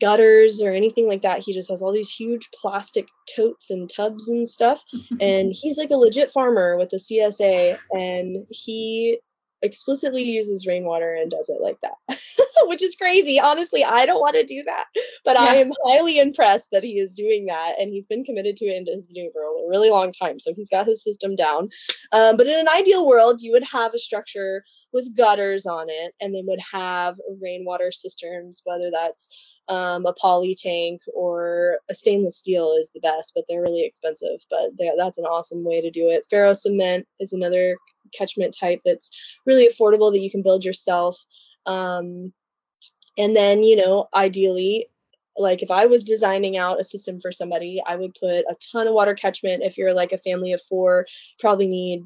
gutters 0.00 0.62
or 0.62 0.72
anything 0.72 1.08
like 1.08 1.22
that. 1.22 1.40
He 1.40 1.52
just 1.52 1.70
has 1.70 1.82
all 1.82 1.92
these 1.92 2.12
huge 2.12 2.48
plastic 2.60 3.08
totes 3.34 3.70
and 3.70 3.88
tubs 3.88 4.28
and 4.28 4.48
stuff. 4.48 4.82
and 5.20 5.52
he's 5.54 5.78
like 5.78 5.90
a 5.90 5.96
legit 5.96 6.30
farmer 6.30 6.76
with 6.76 6.90
the 6.90 6.98
CSA 6.98 7.78
and 7.92 8.46
he 8.50 9.18
explicitly 9.62 10.22
uses 10.22 10.66
rainwater 10.66 11.14
and 11.14 11.30
does 11.30 11.48
it 11.48 11.62
like 11.62 11.78
that, 11.82 12.18
which 12.68 12.82
is 12.82 12.94
crazy. 12.94 13.40
Honestly, 13.40 13.84
I 13.84 14.06
don't 14.06 14.20
want 14.20 14.34
to 14.34 14.44
do 14.44 14.62
that, 14.64 14.84
but 15.24 15.36
yeah. 15.36 15.44
I 15.44 15.54
am 15.56 15.72
highly 15.84 16.18
impressed 16.18 16.68
that 16.72 16.84
he 16.84 16.98
is 16.98 17.14
doing 17.14 17.46
that 17.46 17.74
and 17.78 17.90
he's 17.90 18.06
been 18.06 18.24
committed 18.24 18.56
to 18.58 18.66
it 18.66 18.76
and 18.76 18.88
has 18.88 19.06
been 19.06 19.14
doing 19.14 19.26
it 19.26 19.32
for 19.32 19.42
a 19.42 19.68
really 19.68 19.90
long 19.90 20.12
time. 20.12 20.38
So 20.38 20.52
he's 20.54 20.68
got 20.68 20.86
his 20.86 21.02
system 21.02 21.36
down. 21.36 21.68
Um, 22.12 22.36
but 22.36 22.46
in 22.46 22.58
an 22.58 22.68
ideal 22.68 23.06
world, 23.06 23.40
you 23.40 23.52
would 23.52 23.64
have 23.64 23.94
a 23.94 23.98
structure 23.98 24.62
with 24.92 25.16
gutters 25.16 25.66
on 25.66 25.86
it 25.88 26.12
and 26.20 26.34
then 26.34 26.44
would 26.46 26.60
have 26.72 27.16
rainwater 27.40 27.90
cisterns, 27.92 28.62
whether 28.64 28.90
that's 28.92 29.55
um, 29.68 30.06
a 30.06 30.12
poly 30.12 30.54
tank 30.54 31.00
or 31.14 31.78
a 31.90 31.94
stainless 31.94 32.38
steel 32.38 32.72
is 32.78 32.90
the 32.92 33.00
best, 33.00 33.32
but 33.34 33.44
they're 33.48 33.62
really 33.62 33.84
expensive. 33.84 34.40
But 34.48 34.70
that's 34.96 35.18
an 35.18 35.24
awesome 35.24 35.64
way 35.64 35.80
to 35.80 35.90
do 35.90 36.08
it. 36.08 36.26
Ferro 36.30 36.52
cement 36.52 37.06
is 37.20 37.32
another 37.32 37.76
catchment 38.16 38.56
type 38.58 38.80
that's 38.84 39.10
really 39.44 39.68
affordable 39.68 40.12
that 40.12 40.20
you 40.20 40.30
can 40.30 40.42
build 40.42 40.64
yourself. 40.64 41.18
Um, 41.66 42.32
and 43.18 43.34
then, 43.34 43.62
you 43.62 43.76
know, 43.76 44.08
ideally, 44.14 44.86
like 45.36 45.62
if 45.62 45.70
I 45.70 45.86
was 45.86 46.04
designing 46.04 46.56
out 46.56 46.80
a 46.80 46.84
system 46.84 47.20
for 47.20 47.32
somebody, 47.32 47.82
I 47.86 47.96
would 47.96 48.14
put 48.14 48.40
a 48.40 48.56
ton 48.72 48.86
of 48.86 48.94
water 48.94 49.14
catchment. 49.14 49.62
If 49.62 49.76
you're 49.76 49.94
like 49.94 50.12
a 50.12 50.18
family 50.18 50.52
of 50.52 50.62
four, 50.68 51.06
probably 51.40 51.66
need 51.66 52.04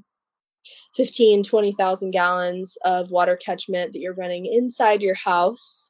15, 0.96 1.44
20,000 1.44 2.10
gallons 2.10 2.76
of 2.84 3.10
water 3.10 3.36
catchment 3.36 3.92
that 3.92 4.00
you're 4.00 4.14
running 4.14 4.46
inside 4.46 5.02
your 5.02 5.14
house 5.14 5.89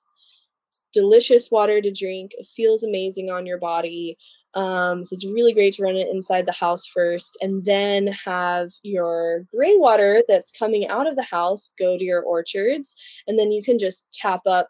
delicious 0.92 1.50
water 1.50 1.80
to 1.80 1.92
drink. 1.92 2.32
It 2.34 2.46
feels 2.46 2.82
amazing 2.82 3.30
on 3.30 3.46
your 3.46 3.58
body. 3.58 4.16
Um, 4.54 5.04
so 5.04 5.14
it's 5.14 5.26
really 5.26 5.52
great 5.52 5.74
to 5.74 5.82
run 5.82 5.96
it 5.96 6.08
inside 6.08 6.46
the 6.46 6.52
house 6.52 6.84
first 6.86 7.38
and 7.40 7.64
then 7.64 8.08
have 8.08 8.70
your 8.82 9.44
gray 9.54 9.76
water 9.76 10.22
that's 10.26 10.50
coming 10.50 10.88
out 10.88 11.06
of 11.06 11.14
the 11.14 11.22
house 11.22 11.72
go 11.78 11.96
to 11.96 12.04
your 12.04 12.22
orchards. 12.22 12.96
And 13.28 13.38
then 13.38 13.52
you 13.52 13.62
can 13.62 13.78
just 13.78 14.06
tap 14.12 14.40
up 14.46 14.68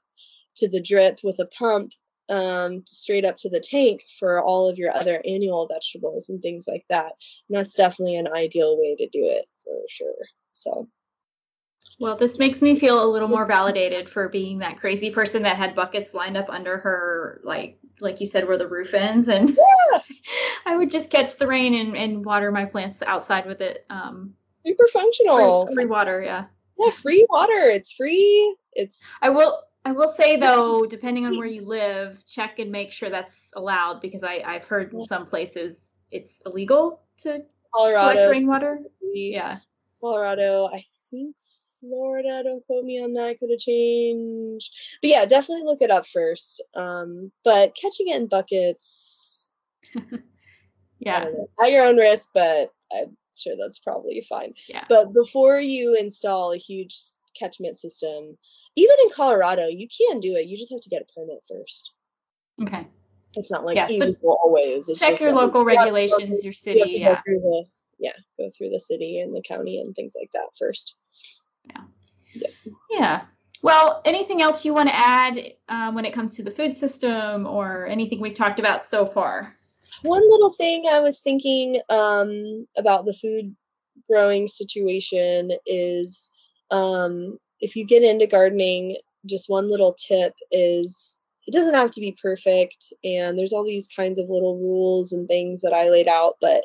to 0.57 0.69
the 0.69 0.83
drip 0.83 1.21
with 1.23 1.39
a 1.39 1.47
pump 1.47 1.93
um, 2.29 2.85
straight 2.87 3.25
up 3.25 3.37
to 3.39 3.49
the 3.49 3.61
tank 3.61 4.03
for 4.19 4.43
all 4.43 4.69
of 4.69 4.79
your 4.79 4.95
other 4.95 5.23
annual 5.27 5.67
vegetables 5.67 6.29
and 6.29 6.41
things 6.41 6.67
like 6.69 6.85
that. 6.89 7.13
And 7.49 7.59
that's 7.59 7.75
definitely 7.75 8.17
an 8.17 8.29
ideal 8.29 8.79
way 8.79 8.95
to 8.97 9.07
do 9.07 9.25
it 9.25 9.47
for 9.65 9.81
sure. 9.89 10.15
So 10.53 10.89
well, 12.01 12.17
this 12.17 12.39
makes 12.39 12.63
me 12.63 12.79
feel 12.79 13.05
a 13.05 13.13
little 13.13 13.29
more 13.29 13.45
validated 13.45 14.09
for 14.09 14.31
being 14.31 14.59
that 14.59 14.81
crazy 14.81 15.11
person 15.11 15.43
that 15.43 15.59
had 15.59 15.75
buckets 15.75 16.15
lined 16.15 16.37
up 16.37 16.49
under 16.49 16.79
her, 16.79 17.43
like 17.45 17.79
like 18.01 18.19
you 18.21 18.27
said, 18.27 18.49
where 18.49 18.57
the 18.57 18.67
roof 18.67 18.95
ends, 18.95 19.29
and 19.29 19.51
yeah. 19.51 20.01
I 20.67 20.79
would 20.79 20.91
just 20.91 21.11
catch 21.11 21.37
the 21.37 21.47
rain 21.47 21.75
and, 21.75 21.95
and 21.95 22.25
water 22.25 22.51
my 22.51 22.65
plants 22.65 23.03
outside 23.03 23.45
with 23.45 23.61
it. 23.61 23.85
Um, 23.91 24.33
Super 24.65 24.89
functional. 24.91 25.67
Free, 25.67 25.75
free 25.75 25.87
water, 25.87 26.23
yeah. 26.23 26.47
Yeah, 26.79 26.91
free 26.91 27.27
water. 27.29 27.65
It's 27.65 27.93
free. 27.93 28.57
It's. 28.73 29.07
I 29.21 29.29
will. 29.29 29.61
I 29.85 29.93
will 29.93 30.09
say 30.09 30.39
though, 30.39 30.87
depending 30.87 31.27
on 31.27 31.37
where 31.37 31.47
you 31.47 31.67
live, 31.67 32.25
check 32.27 32.59
and 32.59 32.73
make 32.73 32.93
sure 32.93 33.11
that's 33.11 33.51
allowed 33.57 34.01
because 34.01 34.23
I 34.23 34.43
I've 34.47 34.65
heard 34.65 34.95
in 34.95 35.05
some 35.05 35.27
places 35.27 35.99
it's 36.11 36.41
illegal 36.47 37.03
to 37.19 37.43
Colorado 37.75 38.13
collect 38.13 38.33
rainwater. 38.33 38.81
Yeah. 39.13 39.59
Colorado, 40.01 40.67
I 40.73 40.85
think 41.11 41.37
Florida. 41.81 42.43
Don't 42.45 42.65
quote 42.67 42.85
me 42.85 43.03
on 43.03 43.13
that. 43.15 43.39
Could 43.39 43.51
have 43.51 43.59
changed. 43.59 44.99
But 45.03 45.11
yeah, 45.11 45.25
definitely 45.25 45.65
look 45.65 45.83
it 45.83 45.91
up 45.91 46.07
first. 46.07 46.63
Um, 46.75 47.33
but 47.45 47.77
catching 47.81 48.09
it 48.09 48.17
in 48.17 48.29
buckets. 48.29 49.49
yeah. 50.99 51.27
At 51.63 51.73
your 51.73 51.87
own 51.87 51.97
risk, 51.97 52.31
but 52.35 52.71
I'm 52.93 53.17
sure 53.37 53.55
that's 53.61 53.79
probably 53.79 54.25
fine. 54.29 54.55
Yeah. 54.69 54.85
But 54.89 55.13
before 55.13 55.59
you 55.59 55.97
install 55.99 56.53
a 56.53 56.59
huge 56.59 56.97
catchment 57.39 57.79
system, 57.79 58.37
even 58.77 58.97
in 59.03 59.11
Colorado, 59.15 59.67
you 59.67 59.89
can 59.89 60.21
do 60.21 60.37
it. 60.37 60.47
You 60.47 60.57
just 60.57 60.73
have 60.73 60.81
to 60.83 60.91
get 60.91 61.03
a 61.03 61.13
permit 61.13 61.43
first. 61.49 61.93
Okay. 62.63 62.87
It's 63.35 63.51
not 63.51 63.65
like 63.65 63.77
yeah, 63.77 63.87
so 63.87 64.15
always. 64.23 64.89
It's 64.89 64.99
check 64.99 65.21
your 65.21 65.33
like, 65.33 65.43
local 65.43 65.65
regulations, 65.65 66.43
your 66.43 66.53
city. 66.53 66.83
Yeah. 66.99 67.21
The, 67.25 67.65
yeah, 68.01 68.13
go 68.39 68.51
through 68.57 68.71
the 68.71 68.81
city 68.81 69.21
and 69.21 69.35
the 69.35 69.43
county 69.43 69.79
and 69.79 69.95
things 69.95 70.15
like 70.19 70.31
that 70.33 70.49
first. 70.59 70.97
Yeah. 71.65 71.83
Yeah. 72.35 72.49
yeah. 72.91 73.23
Well, 73.63 74.01
anything 74.05 74.41
else 74.41 74.65
you 74.65 74.73
want 74.73 74.89
to 74.89 74.97
add 74.97 75.39
um, 75.69 75.95
when 75.95 76.05
it 76.05 76.15
comes 76.15 76.35
to 76.37 76.43
the 76.43 76.51
food 76.51 76.75
system 76.75 77.47
or 77.47 77.87
anything 77.87 78.21
we've 78.21 78.35
talked 78.35 78.59
about 78.59 78.85
so 78.85 79.05
far? 79.05 79.55
One 80.03 80.23
little 80.31 80.53
thing 80.53 80.87
I 80.91 81.01
was 81.01 81.21
thinking 81.21 81.81
um, 81.91 82.67
about 82.77 83.05
the 83.05 83.13
food 83.13 83.55
growing 84.09 84.49
situation 84.49 85.53
is 85.67 86.31
um, 86.71 87.39
if 87.61 87.77
you 87.77 87.85
get 87.85 88.03
into 88.03 88.27
gardening, 88.27 88.97
just 89.27 89.51
one 89.51 89.71
little 89.71 89.95
tip 89.95 90.33
is 90.51 91.21
it 91.47 91.53
doesn't 91.53 91.75
have 91.75 91.91
to 91.93 92.01
be 92.01 92.17
perfect. 92.23 92.93
And 93.05 93.39
there's 93.39 93.53
all 93.53 93.65
these 93.65 93.89
kinds 93.89 94.19
of 94.19 94.31
little 94.31 94.57
rules 94.57 95.13
and 95.13 95.29
things 95.29 95.61
that 95.63 95.75
I 95.75 95.91
laid 95.91 96.09
out, 96.09 96.37
but 96.41 96.63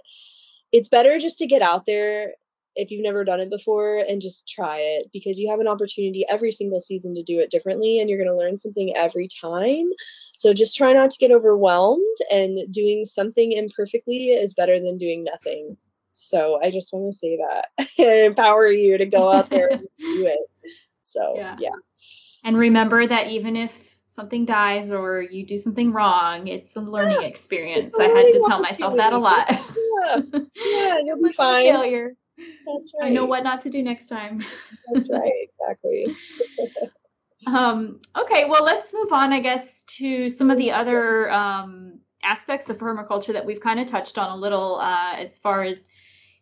it's 0.72 0.90
better 0.90 1.20
just 1.20 1.38
to 1.40 1.48
get 1.48 1.62
out 1.62 1.86
there 1.86 2.34
if 2.76 2.92
you've 2.92 3.04
never 3.04 3.24
done 3.24 3.40
it 3.40 3.50
before 3.50 4.04
and 4.10 4.22
just 4.22 4.48
try 4.48 4.78
it 4.78 5.10
because 5.14 5.40
you 5.40 5.50
have 5.50 5.60
an 5.60 5.68
opportunity 5.68 6.26
every 6.30 6.52
single 6.52 6.82
season 6.82 7.16
to 7.16 7.24
do 7.24 7.40
it 7.40 7.52
differently 7.52 8.00
and 8.00 8.10
you're 8.10 8.20
going 8.20 8.30
to 8.30 8.38
learn 8.38 8.58
something 8.58 8.94
every 8.96 9.28
time. 9.42 9.90
So 10.36 10.54
just 10.54 10.76
try 10.76 10.94
not 10.94 11.12
to 11.12 11.18
get 11.18 11.32
overwhelmed 11.32 12.18
and 12.32 12.58
doing 12.72 13.06
something 13.06 13.52
imperfectly 13.52 14.28
is 14.30 14.54
better 14.54 14.80
than 14.80 14.98
doing 14.98 15.24
nothing. 15.24 15.78
So 16.12 16.60
I 16.64 16.72
just 16.72 16.94
want 16.94 17.08
to 17.08 17.14
say 17.14 17.38
that 17.38 17.68
and 17.98 18.26
empower 18.26 18.68
you 18.68 18.98
to 18.98 19.06
go 19.06 19.32
out 19.32 19.50
there 19.50 19.68
and 19.70 19.82
do 20.00 20.26
it. 20.26 20.50
So 21.04 21.34
yeah. 21.36 21.56
yeah. 21.60 21.70
And 22.44 22.58
remember 22.58 23.08
that 23.08 23.28
even 23.28 23.56
if 23.56 23.96
something 24.16 24.46
dies 24.46 24.92
or 24.92 25.22
you 25.22 25.46
do 25.46 25.58
something 25.58 25.92
wrong, 25.92 26.48
it's 26.48 26.76
a 26.78 26.80
learning 26.80 27.22
yeah, 27.22 27.28
experience. 27.28 27.96
I 28.00 28.04
had 28.04 28.24
to 28.24 28.44
tell 28.48 28.62
myself 28.62 28.96
that 28.96 29.12
a 29.12 29.18
lot. 29.18 29.48
Yeah, 29.50 30.22
yeah 30.56 30.98
you'll 31.04 31.22
be 31.22 31.34
fine. 31.34 31.66
Failure. 31.66 32.16
That's 32.38 32.94
right. 33.00 33.08
I 33.08 33.10
know 33.10 33.26
what 33.26 33.44
not 33.44 33.62
to 33.62 33.70
do 33.70 33.82
next 33.82 34.06
time. 34.06 34.44
That's 34.92 35.10
right, 35.10 35.32
exactly. 35.42 36.16
um, 37.48 38.02
okay, 38.18 38.46
well, 38.46 38.64
let's 38.64 38.94
move 38.94 39.12
on, 39.12 39.32
I 39.32 39.40
guess, 39.40 39.84
to 39.98 40.30
some 40.30 40.50
of 40.50 40.58
the 40.58 40.72
other 40.72 41.32
um, 41.32 42.00
aspects 42.24 42.70
of 42.70 42.78
permaculture 42.78 43.34
that 43.34 43.46
we've 43.46 43.62
kind 43.62 43.80
of 43.80 43.88
touched 43.88 44.18
on 44.18 44.32
a 44.32 44.36
little 44.36 44.80
uh, 44.80 45.14
as 45.16 45.38
far 45.38 45.64
as 45.64 45.88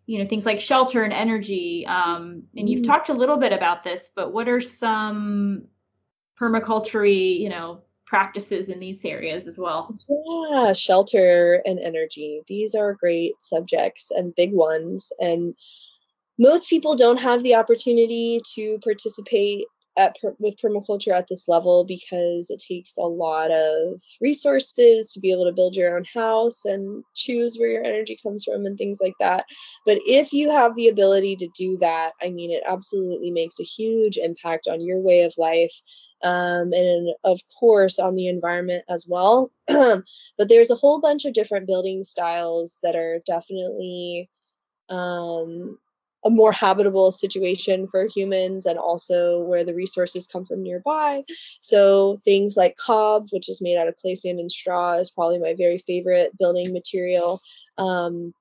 you 0.05 0.19
know 0.19 0.27
things 0.27 0.45
like 0.45 0.59
shelter 0.59 1.03
and 1.03 1.13
energy 1.13 1.85
um, 1.87 2.43
and 2.57 2.69
you've 2.69 2.81
mm. 2.81 2.87
talked 2.87 3.09
a 3.09 3.13
little 3.13 3.37
bit 3.37 3.53
about 3.53 3.83
this 3.83 4.09
but 4.15 4.33
what 4.33 4.49
are 4.49 4.59
some 4.59 5.63
permaculture 6.37 7.07
you 7.39 7.47
know 7.47 7.81
practices 8.13 8.69
in 8.69 8.79
these 8.79 9.03
areas 9.03 9.47
as 9.47 9.57
well. 9.57 9.97
Yeah 10.07 10.71
shelter 10.73 11.63
and 11.65 11.79
energy. 11.79 12.41
These 12.47 12.75
are 12.75 12.93
great 12.93 13.33
subjects 13.39 14.11
and 14.11 14.35
big 14.35 14.53
ones 14.53 15.11
and 15.17 15.55
most 16.37 16.69
people 16.69 16.95
don't 16.95 17.19
have 17.19 17.41
the 17.41 17.55
opportunity 17.55 18.39
to 18.53 18.77
participate 18.83 19.65
at 19.97 20.17
per, 20.21 20.35
with 20.39 20.55
permaculture 20.59 21.13
at 21.13 21.27
this 21.27 21.47
level 21.47 21.83
because 21.83 22.49
it 22.49 22.63
takes 22.65 22.97
a 22.97 23.01
lot 23.01 23.51
of 23.51 24.01
resources 24.21 25.11
to 25.11 25.19
be 25.19 25.31
able 25.31 25.45
to 25.45 25.53
build 25.53 25.75
your 25.75 25.95
own 25.95 26.05
house 26.13 26.65
and 26.65 27.03
choose 27.15 27.57
where 27.57 27.69
your 27.69 27.83
energy 27.83 28.17
comes 28.21 28.43
from 28.43 28.65
and 28.65 28.77
things 28.77 28.99
like 29.01 29.13
that. 29.19 29.45
But 29.85 29.99
if 30.05 30.33
you 30.33 30.51
have 30.51 30.75
the 30.75 30.87
ability 30.87 31.35
to 31.37 31.47
do 31.55 31.77
that, 31.77 32.11
I 32.21 32.29
mean, 32.29 32.51
it 32.51 32.63
absolutely 32.67 33.31
makes 33.31 33.59
a 33.59 33.63
huge 33.63 34.17
impact 34.17 34.67
on 34.67 34.81
your 34.81 34.99
way 34.99 35.21
of 35.23 35.33
life 35.37 35.73
um, 36.23 36.73
and, 36.73 37.09
of 37.23 37.39
course, 37.59 37.99
on 37.99 38.15
the 38.15 38.27
environment 38.27 38.85
as 38.89 39.05
well. 39.07 39.51
but 39.67 40.03
there's 40.49 40.71
a 40.71 40.75
whole 40.75 41.01
bunch 41.01 41.25
of 41.25 41.33
different 41.33 41.67
building 41.67 42.03
styles 42.03 42.79
that 42.83 42.95
are 42.95 43.21
definitely 43.25 44.29
um, 44.89 45.77
a 46.25 46.29
more 46.29 46.51
habitable 46.51 47.11
situation 47.11 47.87
for 47.87 48.07
humans 48.07 48.65
and 48.65 48.79
also 48.79 49.41
where 49.41 49.63
the 49.63 49.75
resources 49.75 50.27
come 50.27 50.45
from 50.45 50.63
nearby. 50.63 51.23
So 51.61 52.17
things 52.23 52.55
like 52.57 52.75
cob, 52.77 53.27
which 53.31 53.49
is 53.49 53.61
made 53.61 53.77
out 53.77 53.87
of 53.87 53.95
clay 53.95 54.15
sand 54.15 54.39
and 54.39 54.51
straw, 54.51 54.93
is 54.93 55.09
probably 55.09 55.39
my 55.39 55.53
very 55.57 55.79
favorite 55.79 56.31
building 56.37 56.71
material. 56.73 57.39
Um, 57.77 58.33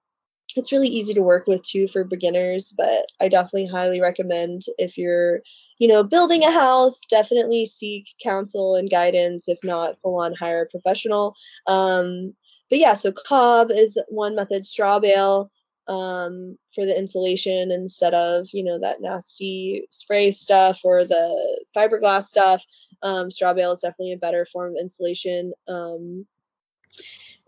it's 0.57 0.73
really 0.73 0.89
easy 0.89 1.15
to 1.15 1.23
work 1.23 1.47
with 1.47 1.63
too 1.63 1.89
for 1.89 2.05
beginners, 2.05 2.75
but 2.77 3.07
I 3.21 3.29
definitely 3.29 3.67
highly 3.67 4.01
recommend 4.01 4.63
if 4.79 4.99
you're, 4.99 5.41
you 5.79 5.89
know, 5.89 6.05
building 6.05 6.45
a 6.45 6.51
house, 6.51 7.01
definitely 7.09 7.67
seek 7.67 8.07
counsel 8.23 8.77
and 8.77 8.91
guidance. 8.91 9.49
If 9.49 9.59
not, 9.65 9.99
full 10.01 10.19
on 10.19 10.35
hire 10.35 10.63
a 10.63 10.67
professional. 10.67 11.35
Um, 11.67 12.35
but 12.69 12.79
yeah, 12.79 12.95
so 12.95 13.13
cob 13.13 13.71
is 13.71 13.99
one 14.09 14.35
method, 14.35 14.65
straw 14.65 14.99
bale 14.99 15.51
um, 15.89 16.57
for 16.75 16.87
the 16.87 16.97
insulation 16.97 17.71
instead 17.71 18.15
of 18.15 18.49
you 18.53 18.63
know 18.63 18.79
that 18.79 19.01
nasty 19.01 19.87
spray 19.91 20.31
stuff 20.31 20.81
or 20.85 21.05
the 21.05 21.65
fiberglass 21.77 22.25
stuff. 22.25 22.65
Um, 23.03 23.31
straw 23.31 23.55
bale 23.55 23.73
is 23.73 23.81
definitely 23.81 24.13
a 24.13 24.19
better 24.19 24.47
form 24.47 24.73
of 24.73 24.81
insulation. 24.81 25.53
Um, 25.69 26.27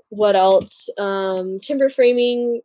what 0.09 0.37
else? 0.37 0.89
Um, 0.99 1.61
timber 1.61 1.91
framing 1.91 2.61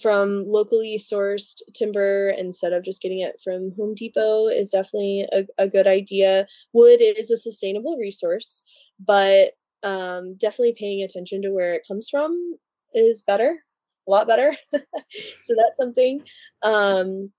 from 0.00 0.44
locally 0.46 0.98
sourced 0.98 1.60
timber 1.74 2.32
instead 2.38 2.72
of 2.72 2.84
just 2.84 3.02
getting 3.02 3.20
it 3.20 3.36
from 3.42 3.72
Home 3.76 3.94
Depot 3.94 4.46
is 4.46 4.70
definitely 4.70 5.26
a, 5.32 5.46
a 5.58 5.68
good 5.68 5.86
idea. 5.86 6.46
Wood 6.72 7.00
is 7.00 7.30
a 7.30 7.36
sustainable 7.36 7.96
resource, 7.96 8.64
but 8.98 9.52
um, 9.82 10.36
definitely 10.36 10.74
paying 10.78 11.02
attention 11.02 11.42
to 11.42 11.50
where 11.50 11.74
it 11.74 11.86
comes 11.86 12.08
from 12.08 12.56
is 12.94 13.22
better 13.26 13.62
a 14.06 14.10
lot 14.10 14.26
better. 14.26 14.54
so 14.72 15.54
that's 15.56 15.76
something. 15.78 16.22
Um, 16.62 17.30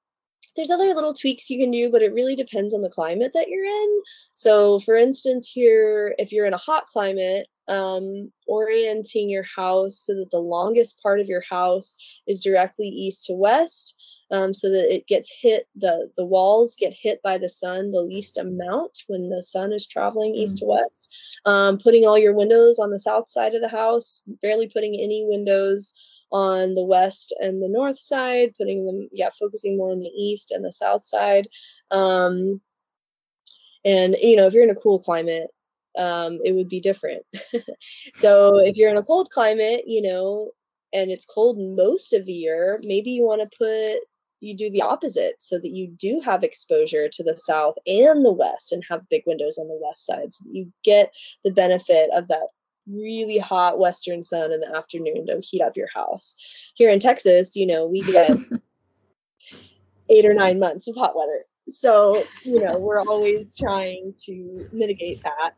there's 0.56 0.72
other 0.72 0.94
little 0.94 1.14
tweaks 1.14 1.50
you 1.50 1.60
can 1.60 1.72
do, 1.72 1.92
but 1.92 2.02
it 2.02 2.14
really 2.14 2.36
depends 2.36 2.74
on 2.74 2.82
the 2.82 2.90
climate 2.90 3.32
that 3.34 3.50
you're 3.50 3.66
in. 3.66 4.02
So, 4.32 4.80
for 4.80 4.96
instance, 4.96 5.50
here, 5.50 6.16
if 6.18 6.32
you're 6.32 6.46
in 6.46 6.54
a 6.54 6.58
hot 6.58 6.86
climate, 6.88 7.48
um, 7.68 8.32
orienting 8.48 9.30
your 9.30 9.46
house 9.56 9.98
so 10.06 10.14
that 10.14 10.30
the 10.32 10.40
longest 10.40 11.02
part 11.02 11.20
of 11.20 11.28
your 11.28 11.42
house 11.50 11.98
is 12.28 12.44
directly 12.44 12.88
east 12.88 13.26
to 13.26 13.34
west, 13.34 13.96
um, 14.32 14.54
so 14.54 14.70
that 14.70 14.88
it 14.92 15.08
gets 15.08 15.32
hit 15.42 15.68
the 15.76 16.10
the 16.18 16.26
walls 16.26 16.76
get 16.80 16.94
hit 16.94 17.22
by 17.24 17.38
the 17.38 17.50
sun 17.50 17.92
the 17.92 18.02
least 18.02 18.38
amount 18.38 19.04
when 19.08 19.30
the 19.30 19.44
sun 19.44 19.72
is 19.72 19.88
traveling 19.88 20.36
east 20.36 20.58
mm-hmm. 20.58 20.66
to 20.66 20.84
west. 20.84 21.16
Um, 21.46 21.78
putting 21.78 22.06
all 22.06 22.18
your 22.18 22.36
windows 22.36 22.80
on 22.80 22.92
the 22.92 23.00
south 23.00 23.30
side 23.30 23.54
of 23.54 23.62
the 23.62 23.70
house, 23.70 24.24
barely 24.42 24.68
putting 24.68 24.94
any 24.96 25.26
windows 25.28 25.94
on 26.32 26.74
the 26.74 26.84
west 26.84 27.34
and 27.40 27.62
the 27.62 27.70
north 27.70 28.00
side, 28.00 28.54
putting 28.60 28.86
them, 28.86 29.08
yeah, 29.12 29.30
focusing 29.40 29.78
more 29.78 29.92
on 29.92 30.00
the 30.00 30.12
east 30.18 30.52
and 30.52 30.66
the 30.66 30.74
south 30.74 31.06
side. 31.06 31.48
Um, 31.92 32.62
and, 33.84 34.16
you 34.22 34.36
know, 34.36 34.48
if 34.48 34.54
you're 34.54 34.64
in 34.64 34.70
a 34.70 34.76
cool 34.76 35.00
climate, 35.00 35.52
um, 35.98 36.40
it 36.44 36.56
would 36.56 36.70
be 36.70 36.80
different. 36.80 37.24
so 38.16 38.58
if 38.58 38.76
you're 38.76 38.90
in 38.90 38.98
a 38.98 39.04
cold 39.04 39.30
climate, 39.30 39.84
you 39.86 40.02
know, 40.02 40.52
and 40.94 41.12
it's 41.12 41.26
cold 41.26 41.58
most 41.60 42.14
of 42.14 42.26
the 42.26 42.34
year, 42.34 42.80
maybe 42.84 43.12
you 43.12 43.24
want 43.24 43.42
to 43.42 43.58
put 43.58 44.04
you 44.42 44.56
do 44.56 44.70
the 44.70 44.82
opposite 44.82 45.36
so 45.40 45.58
that 45.58 45.72
you 45.72 45.88
do 45.88 46.22
have 46.24 46.44
exposure 46.44 47.10
to 47.12 47.24
the 47.24 47.36
south 47.36 47.76
and 47.88 48.26
the 48.26 48.32
west 48.32 48.72
and 48.72 48.84
have 48.90 49.10
big 49.10 49.24
windows 49.26 49.58
on 49.58 49.68
the 49.68 49.80
west 49.82 50.06
side 50.06 50.34
so 50.34 50.46
you 50.52 50.72
get 50.84 51.14
the 51.44 51.52
benefit 51.52 52.10
of 52.14 52.28
that 52.28 52.48
really 52.88 53.38
hot 53.38 53.80
western 53.80 54.24
sun 54.24 54.52
in 54.52 54.60
the 54.60 54.76
afternoon 54.76 55.26
to 55.28 55.40
heat 55.42 55.62
up 55.62 55.78
your 55.78 55.90
house. 55.94 56.36
Here 56.76 56.90
in 56.90 57.00
Texas, 57.00 57.56
you 57.56 57.66
know, 57.66 57.86
we 57.86 58.02
get 58.02 58.32
eight 60.10 60.26
or 60.26 60.34
nine 60.34 60.60
months 60.60 60.88
of 60.88 60.96
hot 60.96 61.16
weather. 61.16 61.46
So, 61.68 62.24
you 62.44 62.60
know, 62.60 62.78
we're 62.78 63.02
always 63.02 63.58
trying 63.58 64.14
to 64.26 64.68
mitigate 64.72 65.24
that. 65.24 65.56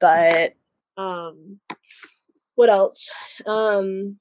But 0.00 0.54
um 1.00 1.60
what 2.56 2.68
else? 2.68 3.10
Um 3.46 4.18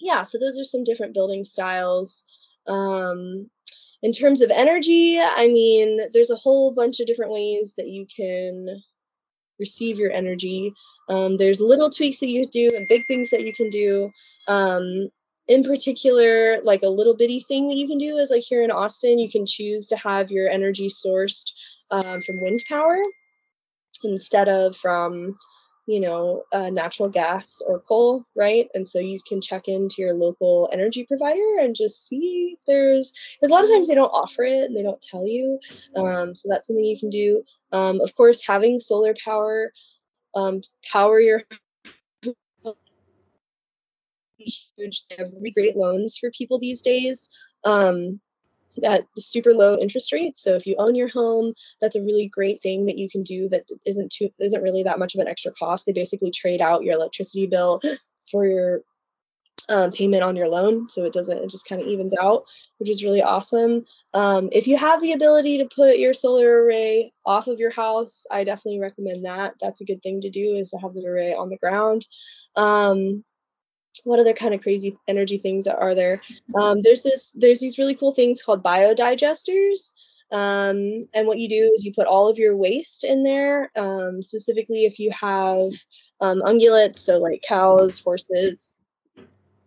yeah, 0.00 0.22
so 0.22 0.38
those 0.38 0.58
are 0.58 0.64
some 0.64 0.84
different 0.84 1.14
building 1.14 1.44
styles. 1.44 2.24
Um 2.66 3.48
in 4.02 4.12
terms 4.12 4.42
of 4.42 4.50
energy, 4.50 5.18
I 5.18 5.48
mean, 5.48 5.98
there's 6.12 6.30
a 6.30 6.36
whole 6.36 6.72
bunch 6.72 7.00
of 7.00 7.06
different 7.06 7.32
ways 7.32 7.74
that 7.78 7.88
you 7.88 8.06
can 8.14 8.82
receive 9.58 9.98
your 9.98 10.10
energy. 10.10 10.72
Um, 11.08 11.36
there's 11.36 11.60
little 11.60 11.90
tweaks 11.90 12.20
that 12.20 12.28
you 12.28 12.46
do 12.46 12.68
and 12.74 12.88
big 12.88 13.02
things 13.06 13.30
that 13.30 13.44
you 13.44 13.52
can 13.52 13.70
do. 13.70 14.10
Um, 14.48 15.08
in 15.46 15.62
particular, 15.62 16.60
like 16.62 16.82
a 16.82 16.88
little 16.88 17.16
bitty 17.16 17.40
thing 17.40 17.68
that 17.68 17.76
you 17.76 17.86
can 17.86 17.98
do 17.98 18.16
is 18.16 18.30
like 18.30 18.42
here 18.42 18.62
in 18.62 18.70
Austin, 18.70 19.18
you 19.18 19.30
can 19.30 19.44
choose 19.44 19.86
to 19.88 19.96
have 19.96 20.30
your 20.30 20.48
energy 20.48 20.88
sourced 20.88 21.50
um, 21.90 22.22
from 22.22 22.40
wind 22.40 22.60
power 22.68 22.96
instead 24.04 24.48
of 24.48 24.76
from 24.76 25.36
you 25.86 26.00
know, 26.00 26.44
uh, 26.52 26.70
natural 26.70 27.08
gas 27.08 27.60
or 27.66 27.80
coal, 27.80 28.24
right? 28.34 28.68
And 28.74 28.88
so 28.88 28.98
you 28.98 29.20
can 29.28 29.40
check 29.40 29.68
into 29.68 29.96
your 29.98 30.14
local 30.14 30.68
energy 30.72 31.04
provider 31.04 31.58
and 31.60 31.76
just 31.76 32.08
see 32.08 32.56
if 32.56 32.60
there's, 32.66 33.12
a 33.42 33.48
lot 33.48 33.64
of 33.64 33.70
times 33.70 33.88
they 33.88 33.94
don't 33.94 34.08
offer 34.08 34.42
it 34.44 34.64
and 34.64 34.76
they 34.76 34.82
don't 34.82 35.02
tell 35.02 35.26
you. 35.26 35.58
Um, 35.96 36.34
so 36.34 36.48
that's 36.48 36.68
something 36.68 36.84
you 36.84 36.98
can 36.98 37.10
do. 37.10 37.42
Um, 37.72 38.00
of 38.00 38.14
course, 38.16 38.46
having 38.46 38.80
solar 38.80 39.14
power, 39.24 39.72
um, 40.34 40.62
power 40.90 41.20
your 41.20 41.42
huge. 44.38 45.06
They 45.08 45.16
have 45.18 45.32
great 45.54 45.76
loans 45.76 46.16
for 46.18 46.30
people 46.30 46.58
these 46.58 46.80
days. 46.80 47.28
Um, 47.64 48.20
at 48.82 49.06
super 49.18 49.54
low 49.54 49.78
interest 49.78 50.12
rates. 50.12 50.42
So 50.42 50.54
if 50.54 50.66
you 50.66 50.74
own 50.78 50.94
your 50.94 51.08
home, 51.08 51.54
that's 51.80 51.96
a 51.96 52.02
really 52.02 52.28
great 52.28 52.62
thing 52.62 52.86
that 52.86 52.98
you 52.98 53.08
can 53.08 53.22
do 53.22 53.48
that 53.50 53.64
isn't 53.86 54.12
too 54.12 54.30
isn't 54.40 54.62
really 54.62 54.82
that 54.82 54.98
much 54.98 55.14
of 55.14 55.20
an 55.20 55.28
extra 55.28 55.52
cost. 55.52 55.86
They 55.86 55.92
basically 55.92 56.30
trade 56.30 56.60
out 56.60 56.82
your 56.82 56.94
electricity 56.94 57.46
bill 57.46 57.80
for 58.30 58.46
your 58.46 58.80
um, 59.68 59.90
payment 59.92 60.22
on 60.22 60.36
your 60.36 60.48
loan, 60.48 60.88
so 60.88 61.04
it 61.04 61.12
doesn't 61.12 61.38
it 61.38 61.50
just 61.50 61.68
kind 61.68 61.80
of 61.80 61.88
evens 61.88 62.14
out, 62.20 62.44
which 62.78 62.90
is 62.90 63.04
really 63.04 63.22
awesome. 63.22 63.84
Um, 64.12 64.48
if 64.52 64.66
you 64.66 64.76
have 64.76 65.00
the 65.00 65.12
ability 65.12 65.58
to 65.58 65.68
put 65.74 65.98
your 65.98 66.12
solar 66.12 66.64
array 66.64 67.12
off 67.24 67.46
of 67.46 67.58
your 67.58 67.70
house, 67.70 68.26
I 68.30 68.44
definitely 68.44 68.80
recommend 68.80 69.24
that. 69.24 69.54
That's 69.60 69.80
a 69.80 69.84
good 69.84 70.02
thing 70.02 70.20
to 70.20 70.30
do 70.30 70.54
is 70.56 70.70
to 70.70 70.78
have 70.78 70.94
the 70.94 71.06
array 71.06 71.32
on 71.32 71.48
the 71.48 71.58
ground. 71.58 72.06
Um, 72.56 73.24
what 74.04 74.20
other 74.20 74.32
kind 74.32 74.54
of 74.54 74.62
crazy 74.62 74.96
energy 75.08 75.38
things 75.38 75.66
are 75.66 75.94
there? 75.94 76.20
Um, 76.54 76.82
there's 76.82 77.02
this 77.02 77.32
there's 77.32 77.60
these 77.60 77.78
really 77.78 77.94
cool 77.94 78.12
things 78.12 78.42
called 78.42 78.62
biodigesters. 78.62 79.94
Um, 80.32 81.06
and 81.14 81.26
what 81.26 81.38
you 81.38 81.48
do 81.48 81.72
is 81.76 81.84
you 81.84 81.92
put 81.92 82.06
all 82.06 82.28
of 82.28 82.38
your 82.38 82.56
waste 82.56 83.04
in 83.04 83.22
there. 83.22 83.70
Um, 83.76 84.22
specifically, 84.22 84.84
if 84.84 84.98
you 84.98 85.10
have 85.12 85.72
um, 86.20 86.42
ungulates, 86.42 86.98
so 86.98 87.18
like 87.18 87.42
cows, 87.46 88.00
horses, 88.00 88.72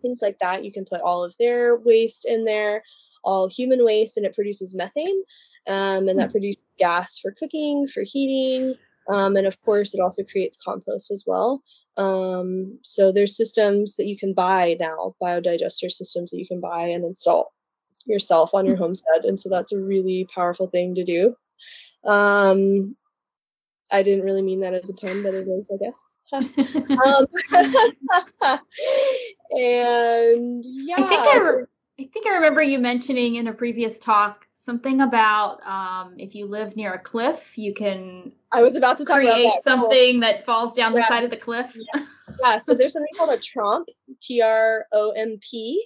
things 0.02 0.20
like 0.22 0.40
that, 0.40 0.64
you 0.64 0.72
can 0.72 0.86
put 0.86 1.02
all 1.02 1.24
of 1.24 1.36
their 1.40 1.78
waste 1.78 2.26
in 2.26 2.44
there, 2.44 2.84
all 3.24 3.48
human 3.48 3.84
waste, 3.84 4.18
and 4.18 4.26
it 4.26 4.36
produces 4.36 4.76
methane. 4.76 5.22
Um, 5.68 6.08
and 6.08 6.18
that 6.20 6.28
hmm. 6.28 6.32
produces 6.32 6.68
gas 6.80 7.20
for 7.20 7.32
cooking, 7.32 7.88
for 7.88 8.04
heating, 8.04 8.76
um, 9.10 9.36
and 9.36 9.48
of 9.48 9.60
course, 9.62 9.94
it 9.94 10.02
also 10.02 10.24
creates 10.24 10.58
compost 10.64 11.12
as 11.12 11.24
well. 11.26 11.64
Um, 11.96 12.78
so 12.84 13.12
there's 13.12 13.36
systems 13.36 13.96
that 13.96 14.08
you 14.08 14.18
can 14.18 14.34
buy 14.34 14.76
now, 14.80 15.16
biodigester 15.22 15.90
systems 15.90 16.32
that 16.32 16.40
you 16.40 16.48
can 16.48 16.60
buy 16.60 16.84
and 16.84 17.04
install 17.04 17.54
yourself 18.06 18.54
on 18.54 18.66
your 18.66 18.76
mm-hmm. 18.76 18.84
homestead. 18.84 19.26
And 19.26 19.40
so 19.40 19.50
that's 19.50 19.72
a 19.72 19.80
really 19.80 20.28
powerful 20.34 20.68
thing 20.68 20.96
to 20.96 21.04
do. 21.04 21.36
Um, 22.06 22.96
I 23.92 24.04
didn't 24.04 24.26
really 24.26 24.42
mean 24.42 24.60
that 24.62 24.74
as 24.74 24.90
a 24.90 24.94
pun, 24.94 25.24
but 25.24 25.34
it 25.34 25.48
is, 25.48 25.72
I 25.74 25.78
guess. 25.84 26.04
um, 26.34 26.50
and 29.52 30.66
yeah, 30.68 30.96
I 30.98 31.08
think 31.08 31.22
I, 31.22 31.38
re- 31.38 31.66
I 32.00 32.10
think 32.14 32.28
I 32.28 32.32
remember 32.32 32.62
you 32.62 32.80
mentioning 32.80 33.36
in 33.36 33.48
a 33.48 33.54
previous 33.54 33.98
talk 33.98 34.47
something 34.68 35.00
about 35.00 35.66
um, 35.66 36.14
if 36.18 36.36
you 36.36 36.46
live 36.46 36.76
near 36.76 36.94
a 36.94 37.00
cliff, 37.00 37.58
you 37.58 37.74
can. 37.74 38.34
I 38.52 38.62
was 38.62 38.76
about 38.76 38.98
to 38.98 39.06
talk 39.06 39.16
create 39.16 39.46
about 39.46 39.64
that. 39.64 39.72
something 39.72 40.20
that 40.20 40.46
falls 40.46 40.74
down 40.74 40.94
yeah. 40.94 41.02
the 41.02 41.08
side 41.08 41.24
of 41.24 41.30
the 41.30 41.38
cliff. 41.38 41.72
Yeah. 41.74 42.06
yeah. 42.44 42.60
So 42.60 42.74
there's 42.76 42.92
something 42.92 43.14
called 43.18 43.32
a 43.32 43.38
tromp, 43.38 43.88
T 44.22 44.42
R 44.42 44.86
O 44.92 45.12
M 45.12 45.38
P, 45.42 45.82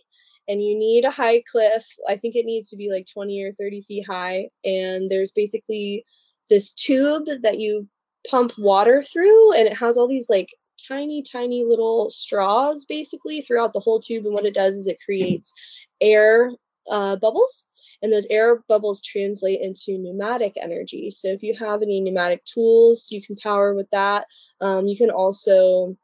and 0.48 0.64
you 0.64 0.76
need 0.76 1.06
a 1.06 1.12
high 1.12 1.44
cliff. 1.50 1.86
I 2.10 2.16
think 2.16 2.36
it 2.36 2.46
needs 2.46 2.70
to 2.72 2.76
be 2.76 2.92
like 2.92 3.06
20 3.14 3.44
or 3.44 3.54
30 3.54 3.82
feet 3.84 4.06
high, 4.10 4.50
and 4.66 5.12
there's 5.12 5.32
basically 5.32 6.04
this 6.50 6.74
tube 6.74 7.28
that 7.44 7.60
you 7.60 7.88
pump 8.30 8.52
water 8.58 9.04
through, 9.04 9.54
and 9.54 9.68
it 9.68 9.78
has 9.78 9.96
all 9.96 10.08
these 10.08 10.28
like 10.28 10.50
tiny, 10.88 11.22
tiny 11.22 11.64
little 11.64 12.10
straws 12.10 12.84
basically 12.86 13.42
throughout 13.42 13.74
the 13.74 13.80
whole 13.80 14.00
tube. 14.00 14.26
And 14.26 14.34
what 14.34 14.46
it 14.46 14.56
does 14.56 14.76
is 14.76 14.88
it 14.88 14.98
creates 15.06 15.54
air 16.02 16.52
uh, 16.90 17.16
bubbles 17.18 17.66
and 18.02 18.12
those 18.12 18.28
air 18.30 18.64
bubbles 18.68 19.02
translate 19.02 19.62
into 19.62 19.98
pneumatic 19.98 20.54
energy. 20.62 21.12
So 21.12 21.28
if 21.30 21.44
you 21.44 21.56
have 21.60 21.82
any 21.82 22.02
pneumatic 22.02 22.44
tools, 22.46 23.08
you 23.12 23.22
can 23.22 23.36
power 23.38 23.74
with 23.74 23.90
that. 23.92 24.26
Um, 24.60 24.88
you 24.88 24.98
can 24.98 25.10
also 25.10 25.98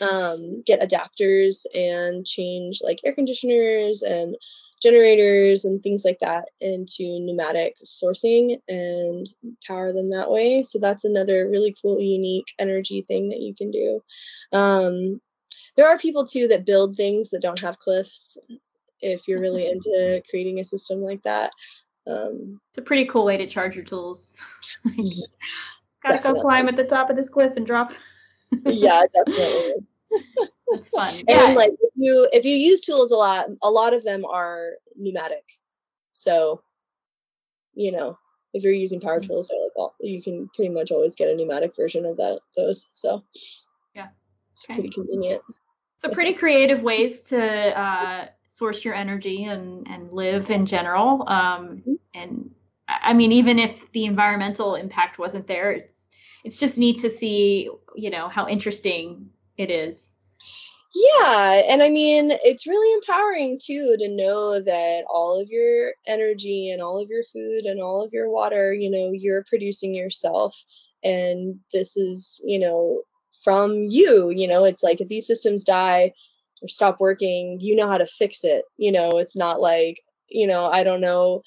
um, 0.00 0.62
get 0.66 0.80
adapters 0.80 1.64
and 1.74 2.26
change 2.26 2.80
like 2.82 3.00
air 3.04 3.12
conditioners 3.12 4.02
and 4.02 4.36
generators 4.82 5.64
and 5.64 5.80
things 5.80 6.04
like 6.04 6.18
that 6.20 6.50
into 6.60 7.18
pneumatic 7.20 7.76
sourcing 7.84 8.58
and 8.68 9.26
power 9.66 9.92
them 9.92 10.10
that 10.10 10.30
way. 10.30 10.62
So 10.62 10.78
that's 10.78 11.04
another 11.04 11.48
really 11.48 11.74
cool, 11.80 12.00
unique 12.00 12.46
energy 12.58 13.02
thing 13.02 13.30
that 13.30 13.40
you 13.40 13.54
can 13.54 13.70
do. 13.70 14.02
Um, 14.52 15.20
there 15.76 15.88
are 15.88 15.98
people 15.98 16.26
too 16.26 16.48
that 16.48 16.66
build 16.66 16.96
things 16.96 17.30
that 17.30 17.42
don't 17.42 17.60
have 17.60 17.78
cliffs 17.78 18.38
if 19.00 19.28
you're 19.28 19.40
really 19.40 19.66
into 19.70 20.22
creating 20.28 20.60
a 20.60 20.64
system 20.64 21.02
like 21.02 21.22
that. 21.22 21.52
Um, 22.06 22.60
it's 22.70 22.78
a 22.78 22.82
pretty 22.82 23.06
cool 23.06 23.24
way 23.24 23.36
to 23.36 23.46
charge 23.46 23.74
your 23.74 23.84
tools. 23.84 24.34
Gotta 26.02 26.18
go 26.22 26.40
climb 26.40 26.68
at 26.68 26.76
the 26.76 26.84
top 26.84 27.10
of 27.10 27.16
this 27.16 27.28
cliff 27.28 27.52
and 27.56 27.66
drop. 27.66 27.92
yeah, 28.64 29.02
definitely. 29.26 29.74
That's 30.70 30.88
fun. 30.88 31.16
And 31.16 31.26
yeah. 31.28 31.46
like 31.46 31.72
if 31.72 31.92
you 31.96 32.28
if 32.32 32.44
you 32.44 32.54
use 32.54 32.80
tools 32.80 33.10
a 33.10 33.16
lot, 33.16 33.46
a 33.62 33.70
lot 33.70 33.92
of 33.92 34.04
them 34.04 34.24
are 34.24 34.74
pneumatic. 34.96 35.44
So, 36.12 36.62
you 37.74 37.90
know, 37.92 38.18
if 38.54 38.62
you're 38.62 38.72
using 38.72 39.00
power 39.00 39.20
mm. 39.20 39.26
tools, 39.26 39.48
they're 39.48 39.60
like 39.60 39.72
all 39.76 39.94
you 40.00 40.22
can 40.22 40.48
pretty 40.54 40.72
much 40.72 40.90
always 40.90 41.16
get 41.16 41.28
a 41.28 41.34
pneumatic 41.34 41.74
version 41.76 42.06
of 42.06 42.16
that 42.16 42.40
those. 42.56 42.86
So 42.92 43.24
yeah, 43.94 44.08
it's 44.52 44.64
okay. 44.64 44.74
pretty 44.74 44.90
convenient. 44.90 45.42
So 45.96 46.08
pretty 46.10 46.34
creative 46.34 46.82
ways 46.82 47.20
to 47.22 47.78
uh, 47.78 48.26
source 48.46 48.84
your 48.84 48.94
energy 48.94 49.44
and 49.44 49.86
and 49.88 50.12
live 50.12 50.50
in 50.50 50.66
general. 50.66 51.28
Um, 51.28 51.68
mm-hmm. 51.68 51.94
and 52.14 52.50
I 52.88 53.12
mean, 53.12 53.32
even 53.32 53.58
if 53.58 53.90
the 53.92 54.04
environmental 54.04 54.74
impact 54.74 55.18
wasn't 55.18 55.46
there, 55.46 55.72
it's 55.72 56.08
it's 56.44 56.60
just 56.60 56.78
neat 56.78 57.00
to 57.00 57.10
see, 57.10 57.68
you 57.96 58.10
know, 58.10 58.28
how 58.28 58.46
interesting 58.46 59.30
it 59.56 59.70
is. 59.70 60.14
Yeah, 60.94 61.62
and 61.68 61.82
I 61.82 61.90
mean, 61.90 62.30
it's 62.30 62.66
really 62.66 62.94
empowering 62.94 63.58
too 63.62 63.96
to 63.98 64.08
know 64.08 64.60
that 64.60 65.04
all 65.12 65.38
of 65.38 65.48
your 65.50 65.92
energy 66.06 66.70
and 66.70 66.80
all 66.80 66.98
of 67.02 67.10
your 67.10 67.24
food 67.24 67.64
and 67.64 67.82
all 67.82 68.02
of 68.02 68.12
your 68.12 68.30
water, 68.30 68.72
you 68.72 68.90
know, 68.90 69.10
you're 69.12 69.44
producing 69.44 69.94
yourself. 69.94 70.56
And 71.04 71.58
this 71.72 71.96
is, 71.98 72.40
you 72.46 72.58
know, 72.58 73.02
from 73.44 73.74
you, 73.74 74.30
you 74.30 74.48
know, 74.48 74.64
it's 74.64 74.82
like 74.82 75.00
if 75.00 75.08
these 75.08 75.26
systems 75.26 75.64
die, 75.64 76.12
or 76.62 76.68
stop 76.68 77.00
working, 77.00 77.58
you 77.60 77.76
know 77.76 77.88
how 77.88 77.98
to 77.98 78.06
fix 78.06 78.44
it. 78.44 78.64
You 78.76 78.92
know, 78.92 79.18
it's 79.18 79.36
not 79.36 79.60
like, 79.60 80.00
you 80.30 80.46
know, 80.46 80.70
I 80.70 80.82
don't 80.82 81.00
know 81.00 81.42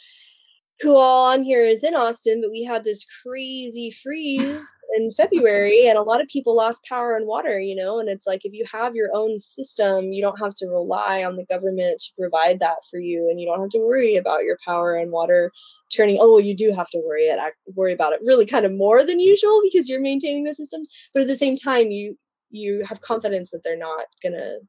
who 0.82 0.96
all 0.96 1.34
on 1.34 1.44
here 1.44 1.62
is 1.62 1.84
in 1.84 1.94
Austin, 1.94 2.40
but 2.42 2.52
we 2.52 2.64
had 2.64 2.84
this 2.84 3.06
crazy 3.22 3.92
freeze 3.92 4.74
in 4.96 5.12
February 5.12 5.88
and 5.88 5.98
a 5.98 6.02
lot 6.02 6.22
of 6.22 6.28
people 6.30 6.56
lost 6.56 6.86
power 6.88 7.16
and 7.16 7.28
water, 7.28 7.60
you 7.60 7.76
know, 7.76 8.00
and 8.00 8.08
it's 8.08 8.26
like 8.26 8.46
if 8.46 8.54
you 8.54 8.64
have 8.72 8.96
your 8.96 9.10
own 9.14 9.38
system, 9.40 10.14
you 10.14 10.22
don't 10.22 10.40
have 10.40 10.56
to 10.56 10.68
rely 10.68 11.24
on 11.24 11.36
the 11.36 11.46
government 11.46 12.00
to 12.00 12.12
provide 12.18 12.62
that 12.62 12.78
for 12.90 12.98
you 12.98 13.28
and 13.30 13.42
you 13.42 13.48
don't 13.48 13.60
have 13.60 13.70
to 13.70 13.80
worry 13.80 14.16
about 14.16 14.44
your 14.44 14.58
power 14.66 14.96
and 14.96 15.12
water 15.12 15.52
turning 15.94 16.18
oh 16.20 16.38
you 16.38 16.56
do 16.56 16.72
have 16.72 16.90
to 16.90 17.02
worry 17.06 17.24
it 17.24 17.54
worry 17.76 17.92
about 17.92 18.14
it 18.14 18.20
really 18.24 18.46
kind 18.46 18.66
of 18.66 18.72
more 18.72 19.04
than 19.04 19.20
usual 19.20 19.60
because 19.64 19.90
you're 19.90 20.00
maintaining 20.00 20.44
the 20.44 20.56
systems, 20.56 21.10
but 21.14 21.22
at 21.22 21.28
the 21.28 21.36
same 21.36 21.58
time 21.58 21.92
you 21.92 22.18
you 22.52 22.84
have 22.86 23.02
confidence 23.02 23.52
that 23.52 23.64
they're 23.64 23.78
not 23.78 24.06
going 24.24 24.34
to 24.34 24.60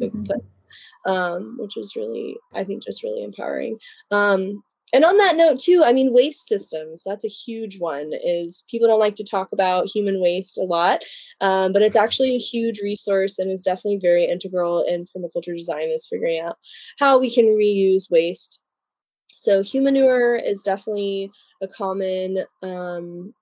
mm-hmm. 0.00 1.10
um, 1.10 1.56
which 1.58 1.76
is 1.76 1.94
really, 1.96 2.36
I 2.54 2.64
think, 2.64 2.84
just 2.84 3.02
really 3.02 3.22
empowering. 3.22 3.78
Um, 4.10 4.62
and 4.92 5.04
on 5.04 5.16
that 5.16 5.36
note 5.36 5.58
too 5.58 5.82
i 5.84 5.92
mean 5.92 6.12
waste 6.12 6.46
systems 6.46 7.02
that's 7.04 7.24
a 7.24 7.28
huge 7.28 7.78
one 7.78 8.10
is 8.24 8.64
people 8.70 8.86
don't 8.86 9.00
like 9.00 9.16
to 9.16 9.24
talk 9.24 9.48
about 9.52 9.88
human 9.88 10.20
waste 10.20 10.58
a 10.58 10.62
lot 10.62 11.02
um, 11.40 11.72
but 11.72 11.82
it's 11.82 11.96
actually 11.96 12.34
a 12.34 12.38
huge 12.38 12.80
resource 12.80 13.38
and 13.38 13.50
is 13.50 13.62
definitely 13.62 13.98
very 14.00 14.24
integral 14.24 14.82
in 14.82 15.04
permaculture 15.04 15.56
design 15.56 15.88
is 15.90 16.06
figuring 16.08 16.40
out 16.40 16.56
how 16.98 17.18
we 17.18 17.32
can 17.32 17.46
reuse 17.46 18.10
waste 18.10 18.62
so 19.26 19.62
humanure 19.62 20.36
is 20.36 20.62
definitely 20.62 21.30
a 21.62 21.68
common 21.68 22.38
um, 22.62 23.32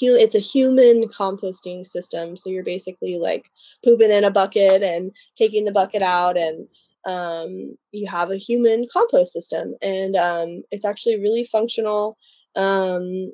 it's 0.00 0.34
a 0.34 0.40
human 0.40 1.08
composting 1.08 1.86
system. 1.86 2.36
So 2.36 2.50
you're 2.50 2.64
basically 2.64 3.18
like 3.18 3.50
pooping 3.84 4.10
in 4.10 4.24
a 4.24 4.30
bucket 4.30 4.82
and 4.82 5.12
taking 5.36 5.64
the 5.64 5.72
bucket 5.72 6.02
out, 6.02 6.36
and 6.36 6.66
um, 7.04 7.76
you 7.92 8.06
have 8.08 8.30
a 8.30 8.36
human 8.36 8.86
compost 8.92 9.32
system, 9.32 9.74
and 9.82 10.16
um, 10.16 10.62
it's 10.70 10.84
actually 10.84 11.20
really 11.20 11.44
functional. 11.44 12.16
Um, 12.56 13.32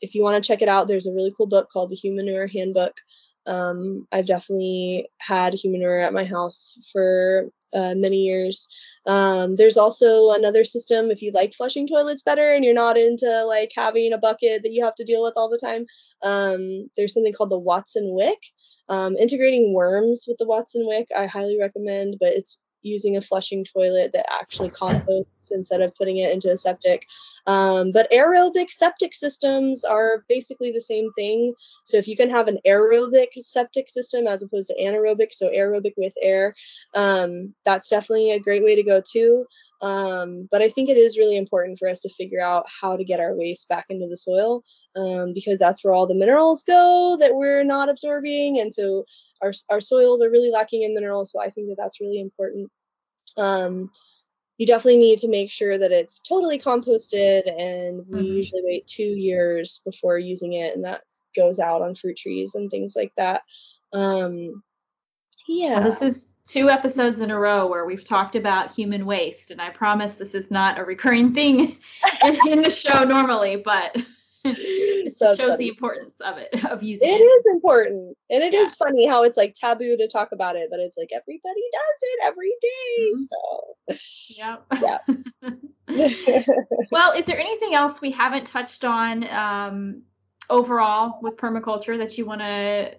if 0.00 0.14
you 0.14 0.22
want 0.22 0.42
to 0.42 0.46
check 0.46 0.62
it 0.62 0.68
out, 0.68 0.88
there's 0.88 1.06
a 1.06 1.12
really 1.12 1.32
cool 1.36 1.46
book 1.46 1.68
called 1.70 1.90
the 1.90 1.96
Human 1.96 2.26
Humanure 2.26 2.50
Handbook. 2.50 2.96
Um, 3.46 4.06
I've 4.12 4.26
definitely 4.26 5.08
had 5.18 5.54
human 5.54 5.80
Humanure 5.80 6.06
at 6.06 6.12
my 6.12 6.24
house 6.24 6.78
for 6.92 7.50
uh, 7.74 7.94
many 7.96 8.18
years. 8.18 8.68
Um, 9.06 9.56
there's 9.56 9.76
also 9.76 10.32
another 10.32 10.64
system 10.64 11.10
if 11.10 11.22
you 11.22 11.32
like 11.34 11.54
flushing 11.54 11.86
toilets 11.86 12.22
better 12.22 12.52
and 12.52 12.64
you're 12.64 12.74
not 12.74 12.96
into 12.96 13.44
like 13.46 13.72
having 13.74 14.12
a 14.12 14.18
bucket 14.18 14.62
that 14.62 14.72
you 14.72 14.84
have 14.84 14.94
to 14.96 15.04
deal 15.04 15.22
with 15.22 15.34
all 15.36 15.48
the 15.48 15.58
time. 15.58 15.86
Um, 16.22 16.90
there's 16.96 17.14
something 17.14 17.32
called 17.32 17.50
the 17.50 17.58
Watson 17.58 18.14
Wick. 18.14 18.38
Um, 18.88 19.16
integrating 19.16 19.72
worms 19.72 20.24
with 20.26 20.38
the 20.38 20.46
Watson 20.46 20.82
Wick, 20.84 21.06
I 21.16 21.26
highly 21.26 21.56
recommend, 21.60 22.16
but 22.18 22.30
it's 22.30 22.58
using 22.82 23.16
a 23.16 23.20
flushing 23.20 23.64
toilet 23.64 24.12
that 24.12 24.26
actually 24.40 24.70
composts 24.70 25.52
instead 25.52 25.80
of 25.80 25.94
putting 25.94 26.18
it 26.18 26.32
into 26.32 26.50
a 26.50 26.56
septic. 26.56 27.06
Um, 27.46 27.92
but 27.92 28.10
aerobic 28.10 28.70
septic 28.70 29.14
systems 29.14 29.84
are 29.84 30.24
basically 30.28 30.70
the 30.72 30.80
same 30.80 31.10
thing. 31.16 31.54
So 31.84 31.96
if 31.96 32.08
you 32.08 32.16
can 32.16 32.30
have 32.30 32.48
an 32.48 32.58
aerobic 32.66 33.28
septic 33.38 33.88
system 33.88 34.26
as 34.26 34.42
opposed 34.42 34.68
to 34.68 34.82
anaerobic, 34.82 35.32
so 35.32 35.48
aerobic 35.50 35.94
with 35.96 36.14
air, 36.22 36.54
um, 36.94 37.54
that's 37.64 37.88
definitely 37.88 38.32
a 38.32 38.40
great 38.40 38.64
way 38.64 38.74
to 38.76 38.82
go 38.82 39.00
too. 39.00 39.46
Um, 39.82 40.48
but 40.50 40.60
I 40.60 40.68
think 40.68 40.88
it 40.88 40.96
is 40.96 41.18
really 41.18 41.36
important 41.36 41.78
for 41.78 41.88
us 41.88 42.00
to 42.00 42.10
figure 42.10 42.40
out 42.40 42.66
how 42.80 42.96
to 42.96 43.04
get 43.04 43.20
our 43.20 43.34
waste 43.34 43.68
back 43.68 43.86
into 43.88 44.08
the 44.08 44.16
soil 44.16 44.62
um, 44.94 45.32
because 45.32 45.58
that's 45.58 45.82
where 45.82 45.94
all 45.94 46.06
the 46.06 46.14
minerals 46.14 46.62
go 46.62 47.16
that 47.20 47.34
we're 47.34 47.64
not 47.64 47.88
absorbing. 47.88 48.58
And 48.60 48.74
so 48.74 49.04
our, 49.42 49.52
our 49.70 49.80
soils 49.80 50.22
are 50.22 50.30
really 50.30 50.50
lacking 50.50 50.82
in 50.82 50.94
minerals. 50.94 51.32
So 51.32 51.40
I 51.40 51.48
think 51.48 51.68
that 51.68 51.76
that's 51.78 52.00
really 52.00 52.20
important. 52.20 52.70
Um, 53.38 53.90
you 54.58 54.66
definitely 54.66 54.98
need 54.98 55.18
to 55.20 55.30
make 55.30 55.50
sure 55.50 55.78
that 55.78 55.90
it's 55.90 56.20
totally 56.20 56.58
composted 56.58 57.50
and 57.58 58.04
we 58.08 58.18
mm-hmm. 58.18 58.36
usually 58.36 58.60
wait 58.62 58.86
two 58.86 59.02
years 59.02 59.80
before 59.86 60.18
using 60.18 60.52
it 60.52 60.74
and 60.74 60.84
that 60.84 61.00
goes 61.34 61.58
out 61.58 61.80
on 61.80 61.94
fruit 61.94 62.18
trees 62.18 62.54
and 62.54 62.70
things 62.70 62.92
like 62.94 63.12
that 63.16 63.40
um, 63.94 64.62
Yeah. 65.50 65.80
Well, 65.80 65.82
this 65.82 66.00
is 66.00 66.30
two 66.46 66.70
episodes 66.70 67.20
in 67.20 67.32
a 67.32 67.38
row 67.38 67.66
where 67.66 67.84
we've 67.84 68.04
talked 68.04 68.36
about 68.36 68.70
human 68.70 69.04
waste, 69.04 69.50
and 69.50 69.60
I 69.60 69.70
promise 69.70 70.14
this 70.14 70.32
is 70.32 70.48
not 70.48 70.78
a 70.78 70.84
recurring 70.84 71.34
thing 71.34 71.76
in, 72.46 72.62
the 72.62 72.70
show 72.70 73.02
normally, 73.02 73.56
but 73.56 73.96
it 74.44 75.04
just 75.06 75.18
shows 75.18 75.38
funny. 75.38 75.56
the 75.56 75.68
importance 75.68 76.14
of 76.20 76.38
it 76.38 76.64
of 76.66 76.84
using 76.84 77.08
it. 77.08 77.14
It 77.14 77.24
is 77.24 77.46
important, 77.52 78.16
and 78.30 78.44
it 78.44 78.52
yeah. 78.52 78.60
is 78.60 78.76
funny 78.76 79.08
how 79.08 79.24
it's 79.24 79.36
like 79.36 79.54
taboo 79.54 79.96
to 79.96 80.08
talk 80.08 80.28
about 80.30 80.54
it, 80.54 80.68
but 80.70 80.78
it's 80.78 80.96
like 80.96 81.10
everybody 81.12 81.62
does 81.72 81.98
it 82.00 82.20
every 82.26 82.54
day. 82.60 83.08
Mm-hmm. 83.88 83.96
So 83.96 84.56
yeah, 84.78 85.02
yeah. 85.88 86.44
well, 86.92 87.10
is 87.10 87.26
there 87.26 87.40
anything 87.40 87.74
else 87.74 88.00
we 88.00 88.12
haven't 88.12 88.46
touched 88.46 88.84
on 88.84 89.28
um, 89.30 90.02
overall 90.48 91.18
with 91.22 91.36
permaculture 91.36 91.98
that 91.98 92.16
you 92.16 92.24
want 92.24 92.40
to 92.40 92.94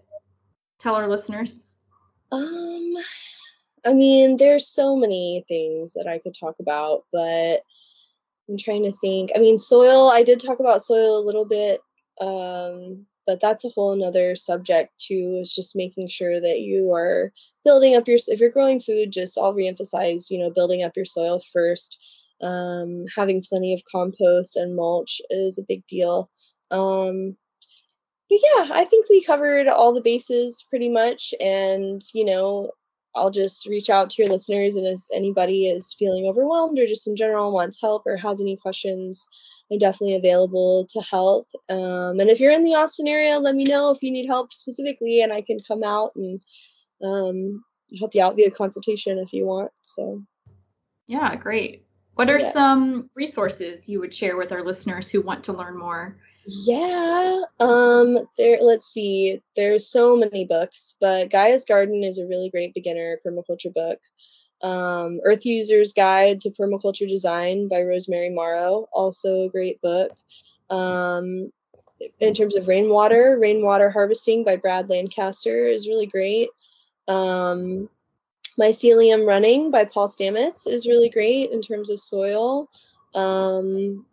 tell 0.80 0.96
our 0.96 1.08
listeners? 1.08 1.71
Um, 2.32 2.94
I 3.86 3.94
mean, 3.94 4.38
there's 4.38 4.68
so 4.68 4.96
many 4.96 5.44
things 5.48 5.94
that 5.94 6.08
I 6.08 6.20
could 6.20 6.36
talk 6.40 6.56
about, 6.60 7.04
but 7.12 7.62
I'm 8.50 8.58
trying 8.58 8.84
to 8.84 8.92
think. 8.92 9.32
I 9.36 9.40
mean, 9.40 9.58
soil, 9.58 10.10
I 10.10 10.24
did 10.24 10.40
talk 10.40 10.60
about 10.60 10.84
soil 10.84 11.20
a 11.20 11.26
little 11.26 11.46
bit, 11.46 11.82
um, 12.20 13.06
but 13.26 13.40
that's 13.42 13.66
a 13.66 13.70
whole 13.70 13.96
nother 13.96 14.36
subject 14.36 14.92
too, 15.00 15.38
is 15.42 15.54
just 15.54 15.76
making 15.76 16.10
sure 16.10 16.40
that 16.40 16.60
you 16.60 16.94
are 16.94 17.32
building 17.64 17.96
up 17.96 18.08
your, 18.08 18.18
if 18.28 18.40
you're 18.40 18.50
growing 18.50 18.80
food, 18.80 19.12
just 19.12 19.38
I'll 19.38 19.54
reemphasize, 19.54 20.30
you 20.30 20.38
know, 20.38 20.52
building 20.52 20.84
up 20.84 20.96
your 20.96 21.06
soil 21.06 21.42
first. 21.54 22.00
Um, 22.42 23.06
having 23.16 23.44
plenty 23.48 23.72
of 23.72 23.84
compost 23.92 24.56
and 24.56 24.76
mulch 24.76 25.22
is 25.30 25.60
a 25.60 25.66
big 25.68 25.86
deal. 25.86 26.32
Um, 26.72 27.36
yeah, 28.40 28.70
I 28.72 28.86
think 28.86 29.08
we 29.10 29.24
covered 29.24 29.68
all 29.68 29.94
the 29.94 30.02
bases 30.02 30.66
pretty 30.70 30.90
much. 30.90 31.34
And, 31.42 32.02
you 32.14 32.24
know, 32.24 32.72
I'll 33.14 33.32
just 33.32 33.66
reach 33.66 33.90
out 33.90 34.10
to 34.12 34.24
your 34.24 34.32
listeners. 34.32 34.78
And 34.78 34.88
if 34.88 35.02
anybody 35.14 35.68
is 35.68 35.94
feeling 36.00 36.26
overwhelmed 36.26 36.80
or 36.80 36.88
just 36.88 37.08
in 37.08 37.16
general 37.16 37.54
wants 37.54 37.82
help 37.82 38.04
or 38.06 38.16
has 38.16 38.40
any 38.40 38.56
questions, 38.56 39.28
I'm 39.70 39.80
definitely 39.80 40.16
available 40.16 40.88
to 40.92 41.02
help. 41.02 41.48
Um, 41.70 42.20
and 42.20 42.30
if 42.30 42.40
you're 42.40 42.54
in 42.54 42.64
the 42.64 42.76
Austin 42.76 43.08
area, 43.08 43.38
let 43.38 43.56
me 43.56 43.66
know 43.66 43.92
if 43.92 44.02
you 44.02 44.12
need 44.12 44.28
help 44.28 44.54
specifically, 44.54 45.22
and 45.22 45.34
I 45.34 45.42
can 45.42 45.60
come 45.68 45.84
out 45.84 46.12
and 46.16 46.42
um, 47.04 47.64
help 48.00 48.16
you 48.16 48.24
out 48.24 48.36
via 48.38 48.52
consultation 48.52 49.18
if 49.18 49.34
you 49.34 49.46
want. 49.46 49.72
So, 49.82 50.24
yeah, 51.08 51.36
great. 51.36 51.86
What 52.16 52.30
are 52.30 52.40
yeah. 52.40 52.52
some 52.52 53.10
resources 53.16 53.90
you 53.90 54.00
would 54.00 54.14
share 54.14 54.38
with 54.38 54.52
our 54.54 54.64
listeners 54.64 55.10
who 55.10 55.22
want 55.22 55.44
to 55.46 55.54
learn 55.54 55.78
more? 55.78 56.18
Yeah. 56.46 57.42
Um 57.60 58.20
there 58.38 58.58
let's 58.62 58.88
see. 58.88 59.42
There's 59.56 59.88
so 59.88 60.16
many 60.18 60.46
books, 60.46 60.96
but 61.00 61.30
Gaia's 61.30 61.66
Garden 61.66 62.04
is 62.04 62.20
a 62.20 62.26
really 62.26 62.50
great 62.50 62.74
beginner 62.74 63.20
permaculture 63.26 63.74
book. 63.74 64.00
Um 64.64 65.20
Earth 65.24 65.46
User's 65.46 65.94
Guide 65.94 66.42
to 66.42 66.50
Permaculture 66.50 67.08
Design 67.08 67.68
by 67.68 67.84
Rosemary 67.84 68.30
Morrow, 68.30 68.88
also 68.92 69.44
a 69.44 69.50
great 69.50 69.82
book. 69.82 70.12
Um 70.70 71.52
in 72.20 72.34
terms 72.34 72.56
of 72.56 72.68
rainwater, 72.68 73.38
Rainwater 73.40 73.92
Harvesting 73.92 74.44
by 74.44 74.56
Brad 74.56 74.90
Lancaster 74.90 75.68
is 75.68 75.88
really 75.88 76.08
great. 76.08 76.50
Um 77.08 77.90
Mycelium 78.60 79.26
Running 79.26 79.72
by 79.72 79.86
Paul 79.86 80.08
Stamets 80.08 80.68
is 80.68 80.88
really 80.88 81.10
great 81.10 81.52
in 81.52 81.62
terms 81.62 81.90
of 81.90 82.00
soil. 82.00 82.70
Um, 83.16 84.06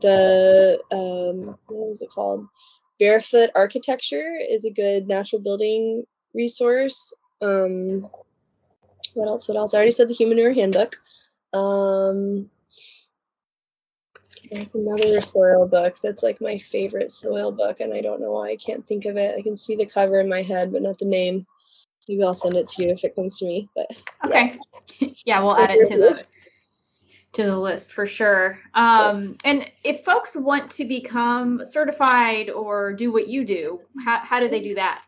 the 0.00 0.78
um, 0.92 1.58
what 1.66 1.88
was 1.88 2.02
it 2.02 2.10
called? 2.10 2.46
Barefoot 2.98 3.50
Architecture 3.54 4.38
is 4.48 4.64
a 4.64 4.70
good 4.70 5.06
natural 5.06 5.42
building 5.42 6.04
resource. 6.34 7.12
Um, 7.42 8.08
what 9.14 9.28
else? 9.28 9.48
What 9.48 9.56
else? 9.56 9.74
I 9.74 9.78
already 9.78 9.92
said 9.92 10.08
the 10.08 10.14
Humanure 10.14 10.54
Handbook. 10.54 10.96
Um, 11.52 12.50
there's 14.50 14.74
another 14.74 15.20
soil 15.22 15.66
book 15.66 15.96
that's 16.02 16.22
like 16.22 16.40
my 16.40 16.58
favorite 16.58 17.12
soil 17.12 17.50
book, 17.52 17.80
and 17.80 17.92
I 17.92 18.00
don't 18.00 18.20
know 18.20 18.32
why 18.32 18.50
I 18.50 18.56
can't 18.56 18.86
think 18.86 19.04
of 19.04 19.16
it. 19.16 19.34
I 19.36 19.42
can 19.42 19.56
see 19.56 19.76
the 19.76 19.86
cover 19.86 20.20
in 20.20 20.28
my 20.28 20.42
head, 20.42 20.72
but 20.72 20.82
not 20.82 20.98
the 20.98 21.04
name. 21.04 21.46
Maybe 22.08 22.22
I'll 22.22 22.34
send 22.34 22.54
it 22.54 22.68
to 22.70 22.82
you 22.82 22.90
if 22.90 23.04
it 23.04 23.16
comes 23.16 23.38
to 23.38 23.46
me. 23.46 23.68
But 23.74 23.90
okay, 24.24 24.58
yeah, 25.00 25.08
yeah 25.26 25.40
we'll 25.40 25.56
add 25.56 25.70
it 25.70 25.88
to 25.88 25.98
the 25.98 26.24
to 27.36 27.44
the 27.44 27.56
list 27.56 27.92
for 27.92 28.06
sure. 28.06 28.58
Um, 28.74 29.36
and 29.44 29.70
if 29.84 30.04
folks 30.04 30.34
want 30.34 30.70
to 30.72 30.84
become 30.84 31.62
certified 31.64 32.50
or 32.50 32.92
do 32.92 33.12
what 33.12 33.28
you 33.28 33.44
do, 33.44 33.80
how, 34.04 34.18
how 34.18 34.40
do 34.40 34.48
they 34.48 34.60
do 34.60 34.74
that? 34.74 35.02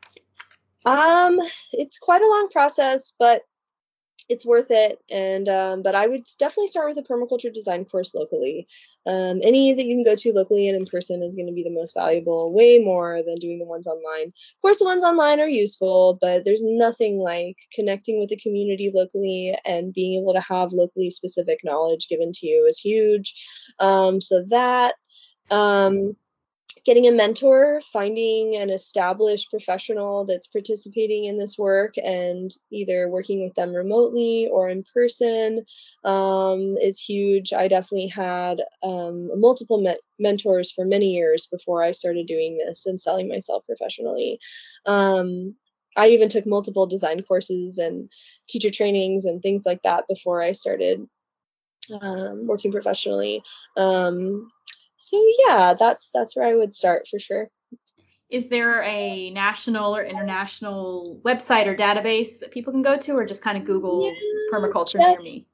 Um, 0.84 1.38
it's 1.72 1.98
quite 1.98 2.22
a 2.22 2.26
long 2.26 2.48
process, 2.52 3.14
but 3.18 3.42
it's 4.28 4.46
worth 4.46 4.68
it. 4.70 4.98
And 5.10 5.48
um, 5.48 5.82
but 5.82 5.94
I 5.94 6.06
would 6.06 6.24
definitely 6.38 6.68
start 6.68 6.88
with 6.88 6.98
a 6.98 7.02
permaculture 7.02 7.52
design 7.52 7.84
course 7.84 8.14
locally. 8.14 8.66
Um, 9.06 9.40
any 9.42 9.72
that 9.72 9.84
you 9.84 9.94
can 9.94 10.04
go 10.04 10.14
to 10.14 10.32
locally 10.32 10.68
and 10.68 10.76
in 10.76 10.86
person 10.86 11.22
is 11.22 11.34
going 11.34 11.46
to 11.46 11.52
be 11.52 11.62
the 11.62 11.70
most 11.70 11.94
valuable, 11.94 12.52
way 12.52 12.78
more 12.78 13.22
than 13.26 13.36
doing 13.36 13.58
the 13.58 13.64
ones 13.64 13.86
online. 13.86 14.28
Of 14.28 14.62
course, 14.62 14.78
the 14.78 14.84
ones 14.84 15.04
online 15.04 15.40
are 15.40 15.48
useful, 15.48 16.18
but 16.20 16.44
there's 16.44 16.62
nothing 16.62 17.18
like 17.18 17.56
connecting 17.72 18.20
with 18.20 18.28
the 18.28 18.36
community 18.36 18.90
locally 18.94 19.54
and 19.66 19.94
being 19.94 20.20
able 20.20 20.34
to 20.34 20.40
have 20.40 20.72
locally 20.72 21.10
specific 21.10 21.60
knowledge 21.64 22.08
given 22.08 22.32
to 22.32 22.46
you 22.46 22.66
is 22.68 22.78
huge. 22.78 23.34
Um, 23.80 24.20
so 24.20 24.44
that. 24.50 24.94
Um, 25.50 26.14
getting 26.88 27.06
a 27.06 27.12
mentor, 27.12 27.82
finding 27.92 28.56
an 28.56 28.70
established 28.70 29.50
professional 29.50 30.24
that's 30.24 30.46
participating 30.46 31.26
in 31.26 31.36
this 31.36 31.58
work 31.58 31.92
and 32.02 32.50
either 32.72 33.10
working 33.10 33.44
with 33.44 33.54
them 33.56 33.74
remotely 33.74 34.48
or 34.50 34.70
in 34.70 34.82
person 34.94 35.66
um, 36.04 36.78
is 36.80 36.98
huge. 36.98 37.52
I 37.52 37.68
definitely 37.68 38.06
had 38.06 38.62
um, 38.82 39.28
multiple 39.38 39.82
me- 39.82 40.00
mentors 40.18 40.70
for 40.70 40.86
many 40.86 41.12
years 41.12 41.46
before 41.52 41.84
I 41.84 41.92
started 41.92 42.26
doing 42.26 42.56
this 42.56 42.86
and 42.86 42.98
selling 42.98 43.28
myself 43.28 43.66
professionally. 43.66 44.38
Um, 44.86 45.56
I 45.94 46.08
even 46.08 46.30
took 46.30 46.46
multiple 46.46 46.86
design 46.86 47.22
courses 47.22 47.76
and 47.76 48.10
teacher 48.48 48.70
trainings 48.70 49.26
and 49.26 49.42
things 49.42 49.66
like 49.66 49.82
that 49.82 50.04
before 50.08 50.40
I 50.40 50.52
started 50.52 51.06
um, 52.00 52.46
working 52.46 52.72
professionally. 52.72 53.42
Um, 53.76 54.50
so 54.98 55.24
yeah, 55.46 55.74
that's 55.78 56.10
that's 56.12 56.36
where 56.36 56.46
I 56.46 56.54
would 56.54 56.74
start 56.74 57.08
for 57.10 57.18
sure. 57.18 57.48
Is 58.30 58.50
there 58.50 58.82
a 58.82 59.30
national 59.30 59.96
or 59.96 60.04
international 60.04 61.18
website 61.24 61.66
or 61.66 61.74
database 61.74 62.38
that 62.40 62.50
people 62.50 62.72
can 62.74 62.82
go 62.82 62.98
to, 62.98 63.12
or 63.12 63.24
just 63.24 63.40
kind 63.40 63.56
of 63.56 63.64
Google 63.64 64.06
yeah, 64.06 64.12
permaculture 64.52 65.00
Geoff, 65.00 65.18
near 65.18 65.32
me? 65.32 65.46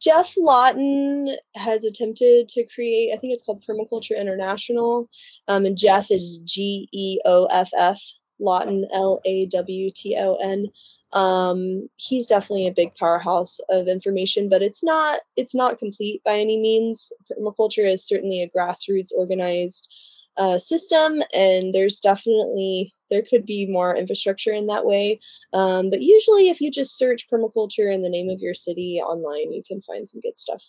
Geoff 0.00 0.34
Lawton 0.36 1.36
has 1.54 1.84
attempted 1.84 2.48
to 2.48 2.66
create, 2.74 3.12
I 3.14 3.16
think 3.16 3.32
it's 3.32 3.46
called 3.46 3.64
Permaculture 3.64 4.18
International, 4.18 5.08
um, 5.46 5.64
and 5.66 5.78
Geoff 5.78 6.10
is 6.10 6.40
G 6.40 6.88
E 6.92 7.20
O 7.24 7.46
F 7.46 7.70
F 7.78 8.02
Lawton 8.38 8.86
L 8.92 9.20
A 9.24 9.46
W 9.46 9.90
T 9.94 10.16
O 10.18 10.36
N. 10.36 10.66
Um, 11.12 11.88
he's 11.96 12.26
definitely 12.28 12.66
a 12.66 12.72
big 12.72 12.94
powerhouse 12.96 13.58
of 13.70 13.88
information 13.88 14.48
but 14.48 14.60
it's 14.60 14.82
not 14.82 15.20
it's 15.36 15.54
not 15.54 15.78
complete 15.78 16.22
by 16.24 16.38
any 16.38 16.58
means. 16.58 17.12
Permaculture 17.30 17.88
is 17.90 18.06
certainly 18.06 18.42
a 18.42 18.48
grassroots 18.48 19.12
organized 19.16 19.88
uh, 20.36 20.58
system 20.58 21.22
and 21.34 21.72
there's 21.72 22.00
definitely 22.00 22.92
there 23.10 23.22
could 23.22 23.46
be 23.46 23.66
more 23.66 23.96
infrastructure 23.96 24.52
in 24.52 24.66
that 24.66 24.84
way. 24.84 25.18
Um, 25.52 25.88
but 25.88 26.02
usually 26.02 26.48
if 26.48 26.60
you 26.60 26.70
just 26.70 26.98
search 26.98 27.28
permaculture 27.30 27.92
in 27.94 28.02
the 28.02 28.10
name 28.10 28.28
of 28.28 28.40
your 28.40 28.54
city 28.54 29.00
online 29.02 29.52
you 29.52 29.62
can 29.66 29.80
find 29.80 30.08
some 30.08 30.20
good 30.20 30.38
stuff. 30.38 30.62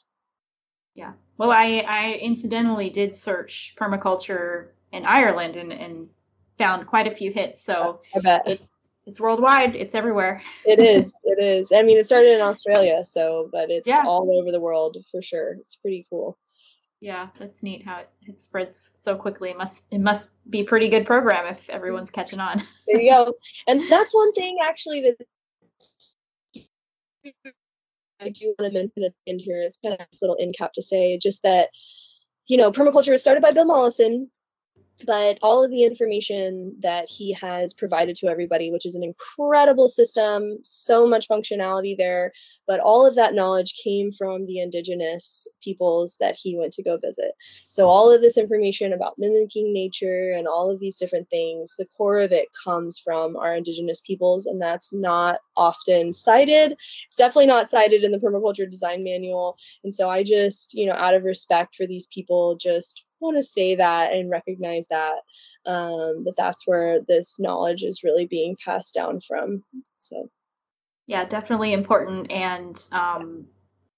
Yeah. 0.96 1.14
Well 1.38 1.52
i 1.52 1.84
i 1.88 2.14
incidentally 2.22 2.90
did 2.90 3.16
search 3.16 3.76
permaculture 3.80 4.70
in 4.94 5.06
ireland 5.06 5.56
and 5.56 5.74
and 5.74 6.08
found 6.58 6.88
quite 6.88 7.08
a 7.08 7.16
few 7.16 7.32
hits 7.32 7.64
so 7.64 8.02
it's 8.14 8.78
it's 9.08 9.22
worldwide. 9.22 9.76
It's 9.76 9.96
everywhere. 9.96 10.44
it 10.66 10.80
is. 10.96 11.16
It 11.24 11.42
is. 11.42 11.72
I 11.74 11.82
mean, 11.82 11.98
it 11.98 12.06
started 12.06 12.36
in 12.36 12.42
Australia, 12.42 13.06
so 13.06 13.50
but 13.52 13.72
it's 13.72 13.88
yeah. 13.88 14.04
all 14.06 14.30
over 14.38 14.52
the 14.52 14.60
world 14.60 14.98
for 15.10 15.22
sure. 15.22 15.54
It's 15.54 15.78
pretty 15.78 16.06
cool. 16.10 16.38
Yeah, 17.00 17.28
that's 17.40 17.64
neat 17.64 17.86
how 17.86 18.00
it, 18.00 18.10
it 18.24 18.42
spreads 18.42 18.92
so 19.02 19.16
quickly. 19.16 19.52
It 19.52 19.58
must 19.58 19.84
it 19.92 20.02
must 20.02 20.28
be 20.50 20.62
a 20.62 20.66
pretty 20.66 20.90
good 20.90 21.06
program 21.06 21.48
if 21.48 21.70
everyone's 21.70 22.10
catching 22.12 22.40
on. 22.40 22.64
there 22.88 23.00
you 23.00 23.10
go. 23.10 23.34
And 23.68 23.90
that's 23.90 24.14
one 24.14 24.34
thing 24.34 24.58
actually 24.62 25.02
that 25.02 25.16
I 28.20 28.30
do 28.30 28.56
want 28.60 28.74
to 28.74 28.80
mention 28.80 29.04
at 29.06 29.14
the 29.26 29.32
end 29.32 29.42
here. 29.42 29.58
It's 29.60 29.78
kind 29.78 29.94
of 29.94 30.06
this 30.12 30.22
little 30.22 30.38
end 30.40 30.56
cap 30.58 30.74
to 30.74 30.82
say 30.82 31.18
just 31.18 31.44
that, 31.44 31.70
you 32.48 32.58
know, 32.58 32.72
permaculture 32.72 33.12
was 33.12 33.22
started 33.22 33.42
by 33.42 33.52
Bill 33.52 33.66
Mollison 33.66 34.32
but 35.06 35.38
all 35.44 35.64
of 35.64 35.70
the 35.70 35.84
information 35.84 36.76
that 36.80 37.08
he 37.08 37.32
has 37.34 37.74
provided 37.74 38.16
to 38.16 38.28
everybody, 38.28 38.72
which 38.72 38.86
is 38.86 38.96
an 38.96 39.04
incredible 39.04 39.88
system, 39.88 40.58
so 40.64 41.08
much 41.08 41.28
functionality 41.28 41.96
there, 41.96 42.32
but 42.68 42.80
all 42.80 43.06
of 43.06 43.16
that 43.16 43.36
knowledge 43.36 43.76
came 43.84 44.12
from 44.12 44.46
the 44.46 44.60
indigenous 44.60 45.48
peoples 45.64 46.18
that 46.20 46.36
he 46.42 46.58
went 46.58 46.74
to 46.74 46.84
go 46.84 46.98
visit. 46.98 47.32
So, 47.68 47.88
all 47.88 48.14
of 48.14 48.22
this 48.22 48.38
information 48.38 48.92
about 48.92 49.16
mimicking 49.18 49.72
nature 49.72 50.34
and 50.36 50.48
all 50.48 50.72
of 50.72 50.80
these 50.80 50.98
different 50.98 51.30
things, 51.30 51.76
the 51.78 51.88
core 51.98 52.20
of 52.20 52.32
it 52.32 52.48
comes 52.64 53.00
from 53.00 53.36
our 53.38 53.56
indigenous 53.56 54.02
peoples, 54.02 54.46
and 54.48 54.62
that's 54.62 54.94
not 54.94 55.40
often 55.56 56.12
cited. 56.14 56.74
It's 57.08 57.18
definitely 57.18 57.48
not 57.48 57.70
cited 57.70 58.04
in 58.04 58.12
the 58.12 58.20
permaculture 58.20 58.70
design 58.70 59.04
manual. 59.04 59.58
And 59.84 59.94
so, 59.94 60.10
I 60.10 60.24
just, 60.24 60.74
you 60.74 60.88
know, 60.88 60.96
out 60.96 61.14
of 61.14 61.24
respect 61.24 61.76
for 61.76 61.86
these 61.86 62.08
people, 62.08 62.56
just 62.56 63.04
want 63.22 63.38
to 63.38 63.44
say 63.44 63.76
that 63.76 64.14
and 64.14 64.30
recognize 64.30 64.88
that 64.88 65.18
um, 65.66 66.24
that 66.26 66.36
that's 66.38 66.68
where 66.68 67.00
this 67.08 67.40
knowledge 67.40 67.84
is 67.84 68.04
really 68.04 68.26
being 68.26 68.56
passed 68.64 68.94
down 68.94 69.20
from. 69.22 69.62
So, 69.98 70.30
yeah, 71.08 71.26
definitely 71.26 71.74
important 71.74 72.32
and 72.32 72.82
um, 72.92 73.46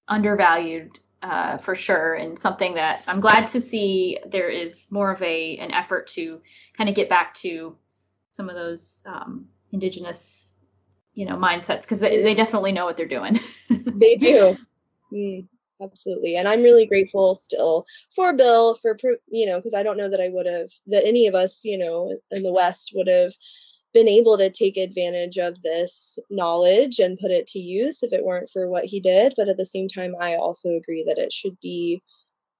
undervalued 0.08 1.00
uh, 1.22 1.58
for 1.58 1.76
sure, 1.76 2.16
and 2.16 2.40
something 2.40 2.76
that 2.76 3.04
I'm 3.08 3.20
glad 3.20 3.48
to 3.48 3.62
see 3.62 4.18
there 4.32 4.50
is 4.50 4.88
more 4.90 5.12
of 5.12 5.22
a 5.22 5.58
an 5.58 5.72
effort 5.72 6.08
to 6.10 6.42
kind 6.78 6.90
of 6.90 6.96
get 6.96 7.10
back 7.10 7.34
to 7.36 7.76
some 8.32 8.50
of 8.50 8.56
those 8.56 9.04
um, 9.06 9.46
indigenous, 9.72 10.54
you 11.14 11.26
know, 11.26 11.36
mindsets 11.36 11.82
because 11.82 12.00
they, 12.00 12.24
they 12.24 12.34
definitely 12.34 12.72
know 12.72 12.86
what 12.86 12.96
they're 12.98 13.08
doing. 13.08 13.40
they 13.70 14.16
do. 14.16 14.58
Mm 15.12 15.48
absolutely 15.82 16.36
and 16.36 16.48
i'm 16.48 16.62
really 16.62 16.86
grateful 16.86 17.36
still 17.36 17.86
for 18.14 18.34
bill 18.34 18.76
for 18.76 18.98
you 19.28 19.46
know 19.46 19.58
because 19.58 19.74
i 19.74 19.84
don't 19.84 19.98
know 19.98 20.10
that 20.10 20.22
i 20.22 20.30
would 20.30 20.46
have 20.46 20.70
that 20.88 21.06
any 21.06 21.28
of 21.28 21.36
us 21.36 21.64
you 21.64 21.78
know 21.78 22.18
in 22.32 22.44
the 22.44 22.54
west 22.54 22.92
would 22.96 23.08
have 23.08 23.34
been 23.92 24.08
able 24.08 24.38
to 24.38 24.52
take 24.52 24.78
advantage 24.78 25.38
of 25.38 25.62
this 25.64 26.20
knowledge 26.30 27.00
and 27.00 27.18
put 27.18 27.32
it 27.32 27.48
to 27.48 27.60
use 27.60 28.04
if 28.04 28.14
it 28.14 28.24
weren't 28.24 28.50
for 28.52 28.70
what 28.70 28.86
he 28.86 29.00
did 29.00 29.34
but 29.36 29.50
at 29.50 29.58
the 29.58 29.66
same 29.66 29.88
time 29.88 30.14
i 30.20 30.36
also 30.36 30.76
agree 30.76 31.04
that 31.04 31.18
it 31.18 31.34
should 31.34 31.58
be 31.60 32.02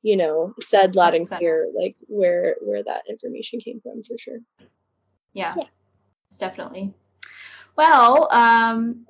you 0.02 0.16
know 0.16 0.54
said 0.60 0.96
loud 0.96 1.14
and 1.14 1.30
clear 1.30 1.68
like 1.76 1.96
where 2.08 2.56
where 2.62 2.84
that 2.84 3.04
information 3.10 3.60
came 3.60 3.80
from 3.80 4.04
for 4.04 4.18
sure. 4.18 4.40
Yeah, 5.34 5.54
yeah. 5.56 5.68
definitely. 6.38 6.94
Well 7.76 8.28
um 8.32 9.06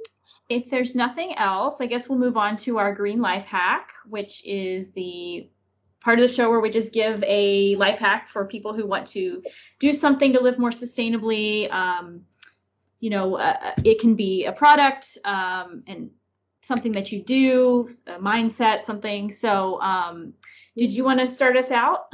if 0.49 0.69
there's 0.69 0.95
nothing 0.95 1.37
else, 1.37 1.79
I 1.79 1.85
guess 1.85 2.09
we'll 2.09 2.17
move 2.17 2.35
on 2.35 2.57
to 2.57 2.79
our 2.79 2.93
green 2.93 3.21
life 3.21 3.45
hack, 3.45 3.91
which 4.07 4.45
is 4.45 4.91
the 4.91 5.49
part 6.01 6.19
of 6.19 6.27
the 6.27 6.33
show 6.33 6.49
where 6.49 6.59
we 6.59 6.71
just 6.71 6.91
give 6.91 7.23
a 7.27 7.75
life 7.75 7.99
hack 7.99 8.29
for 8.29 8.45
people 8.45 8.73
who 8.73 8.85
want 8.87 9.07
to 9.07 9.43
do 9.79 9.93
something 9.93 10.33
to 10.33 10.41
live 10.41 10.57
more 10.57 10.71
sustainably. 10.71 11.71
Um, 11.71 12.21
you 12.99 13.09
know, 13.09 13.35
uh, 13.35 13.57
uh 13.61 13.73
it 13.85 13.99
can 13.99 14.15
be 14.15 14.45
a 14.45 14.51
product 14.51 15.17
um, 15.23 15.83
and 15.87 16.09
something 16.61 16.91
that 16.93 17.11
you 17.11 17.23
do, 17.23 17.89
a 18.07 18.13
mindset, 18.13 18.83
something. 18.83 19.31
So, 19.31 19.79
um, 19.81 20.33
did 20.75 20.91
you 20.91 21.03
want 21.03 21.19
to 21.19 21.27
start 21.27 21.57
us 21.57 21.71
out? 21.71 22.07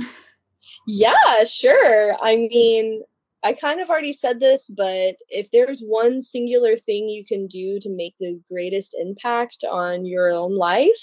Yeah, 0.88 1.44
sure. 1.46 2.16
I 2.22 2.36
mean, 2.36 3.02
I 3.46 3.54
kind 3.54 3.80
of 3.80 3.92
already 3.92 4.12
said 4.12 4.40
this, 4.40 4.72
but 4.76 5.18
if 5.30 5.52
there's 5.52 5.80
one 5.82 6.20
singular 6.20 6.76
thing 6.76 7.08
you 7.08 7.24
can 7.24 7.46
do 7.46 7.80
to 7.80 7.96
make 7.96 8.16
the 8.20 8.42
greatest 8.52 8.96
impact 9.00 9.64
on 9.70 10.04
your 10.04 10.32
own 10.32 10.58
life, 10.58 10.98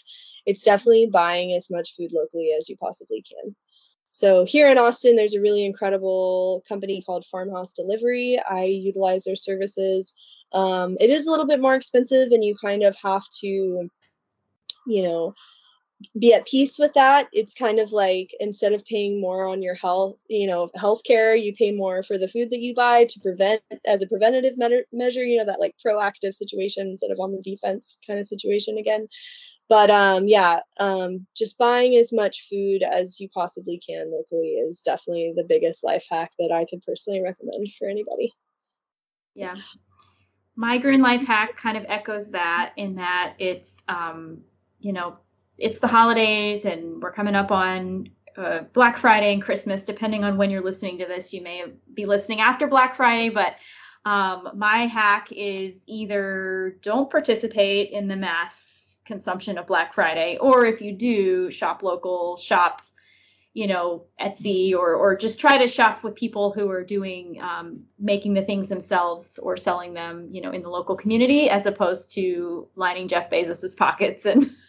it's 0.44 0.64
definitely 0.64 1.08
buying 1.12 1.54
as 1.54 1.70
much 1.70 1.94
food 1.96 2.10
locally 2.12 2.52
as 2.58 2.68
you 2.68 2.76
possibly 2.78 3.22
can. 3.22 3.54
So 4.10 4.44
here 4.44 4.68
in 4.68 4.76
Austin, 4.76 5.14
there's 5.14 5.36
a 5.36 5.40
really 5.40 5.64
incredible 5.64 6.64
company 6.68 7.00
called 7.06 7.24
Farmhouse 7.26 7.74
Delivery. 7.74 8.40
I 8.50 8.64
utilize 8.64 9.22
their 9.22 9.36
services. 9.36 10.16
Um, 10.52 10.96
it 11.00 11.10
is 11.10 11.28
a 11.28 11.30
little 11.30 11.46
bit 11.46 11.60
more 11.60 11.76
expensive, 11.76 12.32
and 12.32 12.44
you 12.44 12.56
kind 12.60 12.82
of 12.82 12.96
have 13.00 13.22
to, 13.40 13.46
you 13.46 15.02
know, 15.02 15.32
be 16.18 16.32
at 16.32 16.46
peace 16.46 16.78
with 16.78 16.92
that. 16.94 17.28
It's 17.32 17.54
kind 17.54 17.78
of 17.78 17.92
like 17.92 18.34
instead 18.40 18.72
of 18.72 18.84
paying 18.84 19.20
more 19.20 19.46
on 19.46 19.62
your 19.62 19.74
health 19.74 20.16
you 20.28 20.46
know 20.46 20.70
healthcare 20.76 21.40
you 21.40 21.54
pay 21.54 21.72
more 21.72 22.02
for 22.02 22.18
the 22.18 22.28
food 22.28 22.50
that 22.50 22.60
you 22.60 22.74
buy 22.74 23.04
to 23.04 23.20
prevent 23.20 23.62
as 23.86 24.02
a 24.02 24.06
preventative 24.06 24.56
me- 24.56 24.84
measure 24.92 25.24
you 25.24 25.38
know 25.38 25.44
that 25.44 25.60
like 25.60 25.74
proactive 25.84 26.34
situation 26.34 26.88
instead 26.88 27.10
of 27.10 27.20
on 27.20 27.32
the 27.32 27.42
defense 27.42 27.98
kind 28.06 28.18
of 28.18 28.26
situation 28.26 28.78
again. 28.78 29.06
But 29.68 29.90
um 29.90 30.28
yeah 30.28 30.60
um 30.80 31.26
just 31.36 31.58
buying 31.58 31.96
as 31.96 32.12
much 32.12 32.46
food 32.48 32.82
as 32.82 33.20
you 33.20 33.28
possibly 33.32 33.80
can 33.86 34.10
locally 34.10 34.54
is 34.54 34.82
definitely 34.82 35.32
the 35.36 35.44
biggest 35.48 35.84
life 35.84 36.04
hack 36.10 36.32
that 36.38 36.52
i 36.52 36.64
could 36.68 36.82
personally 36.82 37.22
recommend 37.22 37.68
for 37.78 37.88
anybody. 37.88 38.32
Yeah. 39.34 39.56
My 40.56 40.78
green 40.78 41.00
life 41.00 41.26
hack 41.26 41.56
kind 41.56 41.76
of 41.76 41.84
echoes 41.88 42.30
that 42.30 42.72
in 42.76 42.96
that 42.96 43.34
it's 43.38 43.82
um 43.88 44.42
you 44.80 44.92
know 44.92 45.16
it's 45.58 45.78
the 45.78 45.86
holidays 45.86 46.64
and 46.64 47.02
we're 47.02 47.12
coming 47.12 47.34
up 47.34 47.50
on 47.50 48.08
uh, 48.36 48.60
Black 48.72 48.96
Friday 48.96 49.32
and 49.32 49.42
Christmas, 49.42 49.84
depending 49.84 50.24
on 50.24 50.36
when 50.36 50.50
you're 50.50 50.64
listening 50.64 50.98
to 50.98 51.06
this. 51.06 51.32
You 51.32 51.42
may 51.42 51.64
be 51.94 52.06
listening 52.06 52.40
after 52.40 52.66
Black 52.66 52.96
Friday, 52.96 53.28
but 53.28 53.56
um, 54.04 54.48
my 54.54 54.86
hack 54.86 55.28
is 55.30 55.82
either 55.86 56.78
don't 56.82 57.10
participate 57.10 57.90
in 57.90 58.08
the 58.08 58.16
mass 58.16 58.98
consumption 59.04 59.58
of 59.58 59.66
Black 59.66 59.94
Friday, 59.94 60.38
or 60.40 60.64
if 60.64 60.80
you 60.80 60.92
do, 60.92 61.50
shop 61.50 61.82
local, 61.82 62.36
shop, 62.36 62.82
you 63.54 63.66
know, 63.66 64.04
Etsy, 64.20 64.72
or 64.74 64.94
or 64.94 65.14
just 65.14 65.38
try 65.38 65.58
to 65.58 65.68
shop 65.68 66.02
with 66.02 66.14
people 66.14 66.52
who 66.52 66.70
are 66.70 66.82
doing 66.82 67.38
um, 67.40 67.80
making 67.98 68.32
the 68.32 68.42
things 68.42 68.68
themselves 68.68 69.38
or 69.38 69.56
selling 69.56 69.92
them, 69.92 70.28
you 70.30 70.40
know, 70.40 70.50
in 70.50 70.62
the 70.62 70.70
local 70.70 70.96
community, 70.96 71.50
as 71.50 71.66
opposed 71.66 72.12
to 72.12 72.66
lining 72.74 73.08
Jeff 73.08 73.30
Bezos's 73.30 73.76
pockets 73.76 74.24
and 74.24 74.50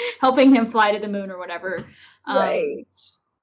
helping 0.20 0.54
him 0.54 0.70
fly 0.70 0.92
to 0.92 0.98
the 0.98 1.08
moon 1.08 1.30
or 1.30 1.38
whatever. 1.38 1.86
Um, 2.26 2.36
right. 2.36 2.86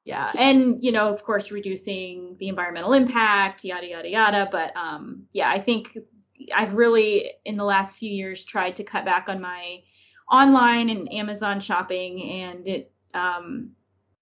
Yeah, 0.05 0.31
and 0.39 0.83
you 0.83 0.91
know, 0.91 1.13
of 1.13 1.23
course, 1.23 1.51
reducing 1.51 2.35
the 2.39 2.47
environmental 2.47 2.93
impact, 2.93 3.63
yada 3.63 3.87
yada 3.87 4.09
yada. 4.09 4.49
But 4.51 4.75
um, 4.75 5.23
yeah, 5.33 5.51
I 5.51 5.59
think 5.59 5.97
I've 6.55 6.73
really 6.73 7.31
in 7.45 7.55
the 7.55 7.63
last 7.63 7.97
few 7.97 8.09
years 8.09 8.45
tried 8.45 8.75
to 8.77 8.83
cut 8.83 9.05
back 9.05 9.29
on 9.29 9.39
my 9.39 9.83
online 10.31 10.89
and 10.89 11.13
Amazon 11.13 11.59
shopping, 11.59 12.23
and 12.23 12.67
it, 12.67 12.91
um, 13.13 13.71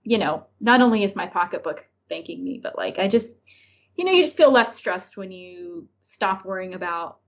you 0.04 0.18
know, 0.18 0.46
not 0.60 0.82
only 0.82 1.04
is 1.04 1.16
my 1.16 1.26
pocketbook 1.26 1.88
thanking 2.10 2.44
me, 2.44 2.60
but 2.62 2.78
like 2.78 3.00
I 3.00 3.08
just, 3.08 3.36
you 3.96 4.04
know, 4.04 4.12
you 4.12 4.24
just 4.24 4.38
feel 4.38 4.52
less 4.52 4.76
stressed 4.76 5.16
when 5.16 5.32
you 5.32 5.88
stop 6.02 6.44
worrying 6.44 6.74
about 6.74 7.20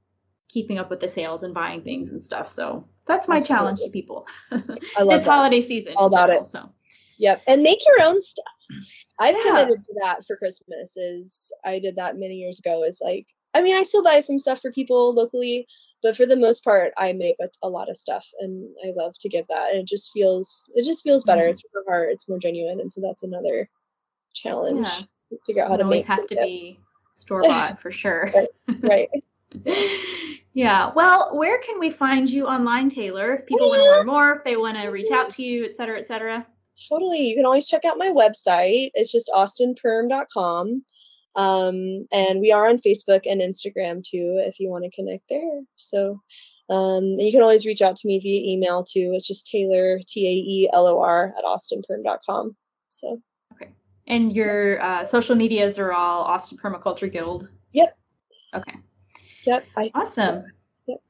keeping 0.49 0.79
up 0.79 0.89
with 0.89 0.99
the 0.99 1.07
sales 1.07 1.43
and 1.43 1.53
buying 1.53 1.81
things 1.81 2.09
and 2.09 2.21
stuff. 2.21 2.49
So 2.49 2.87
that's 3.09 3.27
my 3.27 3.37
Absolutely. 3.37 3.47
challenge 3.47 3.79
to 3.79 3.89
people 3.89 4.27
I 4.51 4.55
love 5.01 5.09
this 5.09 5.25
that. 5.25 5.31
holiday 5.31 5.61
season. 5.61 5.93
All 5.97 6.05
about 6.05 6.27
general, 6.27 6.43
it. 6.43 6.47
So. 6.47 6.69
Yep, 7.17 7.41
and 7.47 7.63
make 7.63 7.79
your 7.85 8.07
own 8.07 8.21
stuff. 8.21 8.45
I've 9.19 9.35
yeah. 9.35 9.41
committed 9.41 9.83
to 9.83 9.93
that 10.01 10.25
for 10.25 10.37
Christmas. 10.37 10.95
Is 10.95 11.51
I 11.65 11.79
did 11.79 11.97
that 11.97 12.17
many 12.17 12.35
years 12.35 12.59
ago. 12.59 12.83
Is 12.83 13.01
like 13.03 13.27
I 13.53 13.61
mean 13.61 13.75
I 13.75 13.83
still 13.83 14.03
buy 14.03 14.19
some 14.21 14.39
stuff 14.39 14.61
for 14.61 14.71
people 14.71 15.13
locally, 15.13 15.67
but 16.01 16.15
for 16.15 16.25
the 16.25 16.37
most 16.37 16.63
part 16.63 16.93
I 16.97 17.11
make 17.13 17.35
a, 17.41 17.49
a 17.63 17.67
lot 17.67 17.89
of 17.89 17.97
stuff, 17.97 18.25
and 18.39 18.69
I 18.85 18.93
love 18.95 19.13
to 19.19 19.27
give 19.27 19.45
that. 19.49 19.71
And 19.71 19.79
it 19.79 19.87
just 19.87 20.11
feels 20.13 20.71
it 20.75 20.85
just 20.85 21.03
feels 21.03 21.23
better. 21.23 21.41
Mm-hmm. 21.41 21.49
It's 21.49 21.63
more 21.73 21.83
heart. 21.87 22.09
It's 22.11 22.29
more 22.29 22.39
genuine, 22.39 22.79
and 22.79 22.91
so 22.91 23.01
that's 23.01 23.23
another 23.23 23.69
challenge. 24.33 24.87
Yeah. 24.87 25.37
Figure 25.45 25.63
out 25.63 25.71
how 25.71 25.77
to 25.77 25.83
always 25.83 26.07
make. 26.07 26.07
have 26.07 26.27
to 26.27 26.35
gifts. 26.35 26.45
be 26.63 26.79
store 27.13 27.41
bought 27.41 27.81
for 27.81 27.91
sure. 28.03 28.31
right. 28.33 28.47
right. 28.81 29.09
yeah. 30.53 30.91
Well, 30.95 31.37
where 31.37 31.59
can 31.59 31.79
we 31.79 31.89
find 31.89 32.29
you 32.29 32.45
online, 32.45 32.89
Taelor? 32.89 33.39
If 33.39 33.45
people 33.45 33.69
want 33.69 33.81
to 33.81 33.89
learn 33.89 34.05
more, 34.05 34.33
if 34.33 34.43
they 34.43 34.57
want 34.57 34.77
to 34.77 34.87
reach 34.89 35.11
out 35.11 35.29
to 35.31 35.43
you, 35.43 35.65
et 35.65 35.75
cetera, 35.75 35.99
et 35.99 36.07
cetera. 36.07 36.45
Totally. 36.87 37.27
You 37.27 37.35
can 37.35 37.45
always 37.45 37.67
check 37.67 37.83
out 37.85 37.97
my 37.97 38.09
website. 38.09 38.91
It's 38.93 39.11
just 39.11 39.29
austinperm.com. 39.33 40.83
Um, 41.35 42.07
and 42.11 42.41
we 42.41 42.51
are 42.51 42.67
on 42.67 42.79
Facebook 42.79 43.21
and 43.29 43.41
Instagram 43.41 44.03
too, 44.03 44.35
if 44.45 44.59
you 44.59 44.69
want 44.69 44.83
to 44.85 44.91
connect 44.91 45.23
there. 45.29 45.61
So 45.77 46.21
um, 46.69 47.03
you 47.03 47.31
can 47.31 47.41
always 47.41 47.65
reach 47.65 47.81
out 47.81 47.95
to 47.97 48.07
me 48.07 48.19
via 48.19 48.53
email 48.53 48.83
too. 48.83 49.11
It's 49.13 49.27
just 49.27 49.47
Taelor, 49.47 50.05
T 50.05 50.27
A 50.27 50.31
E 50.31 50.69
L 50.73 50.87
O 50.87 51.01
R, 51.01 51.33
at 51.37 51.43
austinperm.com. 51.43 52.55
So. 52.89 53.21
Okay. 53.53 53.71
And 54.07 54.33
your 54.33 54.81
uh, 54.81 55.03
social 55.03 55.35
medias 55.35 55.77
are 55.79 55.93
all 55.93 56.23
Austin 56.23 56.57
Permaculture 56.57 57.11
Guild? 57.11 57.49
Yep. 57.73 57.97
Okay. 58.55 58.73
Yep. 59.49 59.65
I 59.75 59.89
awesome. 59.95 60.43
Yep. 60.87 61.01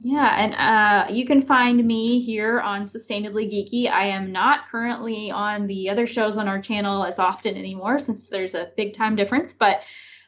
Yeah, 0.00 0.34
and 0.36 0.54
uh, 0.54 1.10
you 1.10 1.24
can 1.24 1.40
find 1.40 1.86
me 1.86 2.20
here 2.20 2.60
on 2.60 2.82
Sustainably 2.82 3.50
Geeky. 3.50 3.90
I 3.90 4.04
am 4.04 4.30
not 4.30 4.68
currently 4.68 5.30
on 5.30 5.66
the 5.66 5.88
other 5.88 6.06
shows 6.06 6.36
on 6.36 6.48
our 6.48 6.60
channel 6.60 7.02
as 7.02 7.18
often 7.18 7.56
anymore 7.56 7.98
since 7.98 8.28
there's 8.28 8.54
a 8.54 8.70
big 8.76 8.92
time 8.92 9.16
difference, 9.16 9.54
but 9.54 9.80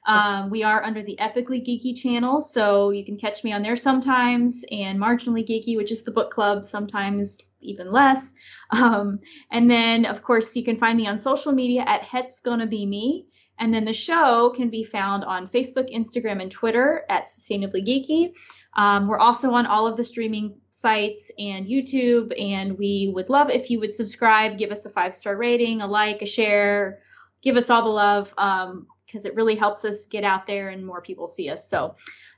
um, 0.07 0.49
we 0.49 0.63
are 0.63 0.83
under 0.83 1.03
the 1.03 1.19
Epically 1.21 1.61
Geeky 1.61 1.95
channel, 1.95 2.41
so 2.41 2.89
you 2.89 3.05
can 3.05 3.19
catch 3.19 3.45
me 3.45 3.53
on 3.53 3.61
there 3.61 3.77
sometimes, 3.77 4.65
and 4.71 4.99
Marginally 4.99 5.47
Geeky, 5.47 5.77
which 5.77 5.93
is 5.93 6.03
the 6.03 6.11
book 6.11 6.31
club, 6.31 6.65
sometimes 6.65 7.39
even 7.61 7.93
less. 7.93 8.33
Um, 8.73 9.19
and 9.51 9.69
then, 9.69 10.07
of 10.07 10.23
course, 10.23 10.55
you 10.55 10.63
can 10.63 10.79
find 10.79 10.97
me 10.97 11.09
on 11.09 11.19
social 11.19 11.51
media 11.51 11.83
at 11.89 12.03
Het's 12.03 12.41
Gonna 12.41 12.69
Be 12.69 12.87
Me. 12.87 13.27
And 13.61 13.73
then 13.73 13.85
the 13.85 13.93
show 13.93 14.53
can 14.57 14.71
be 14.71 14.83
found 14.83 15.23
on 15.25 15.47
Facebook, 15.47 15.95
Instagram, 15.95 16.41
and 16.41 16.51
Twitter 16.51 17.05
at 17.11 17.29
Sustainably 17.29 17.87
Geeky. 17.87 18.33
Um, 18.77 19.07
we're 19.07 19.19
also 19.19 19.51
on 19.53 19.67
all 19.67 19.87
of 19.87 19.97
the 19.97 20.05
streaming 20.05 20.55
sites 20.71 21.31
and 21.39 21.67
YouTube, 21.67 22.33
and 22.41 22.77
we 22.79 23.13
would 23.15 23.29
love 23.29 23.51
if 23.51 23.69
you 23.71 23.79
would 23.79 23.93
subscribe, 23.93 24.57
give 24.57 24.71
us 24.71 24.87
a 24.87 24.91
five 24.91 25.15
star 25.15 25.37
rating, 25.37 25.83
a 25.83 25.87
like, 25.87 26.23
a 26.23 26.27
share, 26.27 27.01
give 27.43 27.57
us 27.57 27.69
all 27.69 27.83
the 27.83 27.89
love 27.89 28.31
because 28.31 29.25
um, 29.25 29.27
it 29.27 29.35
really 29.35 29.55
helps 29.55 29.85
us 29.85 30.07
get 30.07 30.25
out 30.25 30.47
there 30.47 30.71
and 30.71 30.85
more 30.85 31.03
people 31.03 31.29
see 31.29 31.51
us. 31.51 31.69
So, 31.69 31.95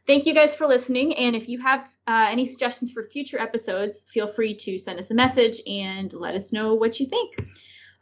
thank 0.08 0.26
you 0.26 0.34
guys 0.34 0.56
for 0.56 0.66
listening. 0.66 1.14
And 1.14 1.36
if 1.36 1.48
you 1.48 1.60
have 1.60 1.94
uh, 2.08 2.26
any 2.28 2.44
suggestions 2.44 2.90
for 2.90 3.04
future 3.04 3.38
episodes, 3.38 4.06
feel 4.10 4.26
free 4.26 4.56
to 4.56 4.78
send 4.78 4.98
us 4.98 5.12
a 5.12 5.14
message 5.14 5.60
and 5.66 6.12
let 6.12 6.34
us 6.34 6.52
know 6.52 6.74
what 6.74 6.98
you 6.98 7.06
think. 7.06 7.36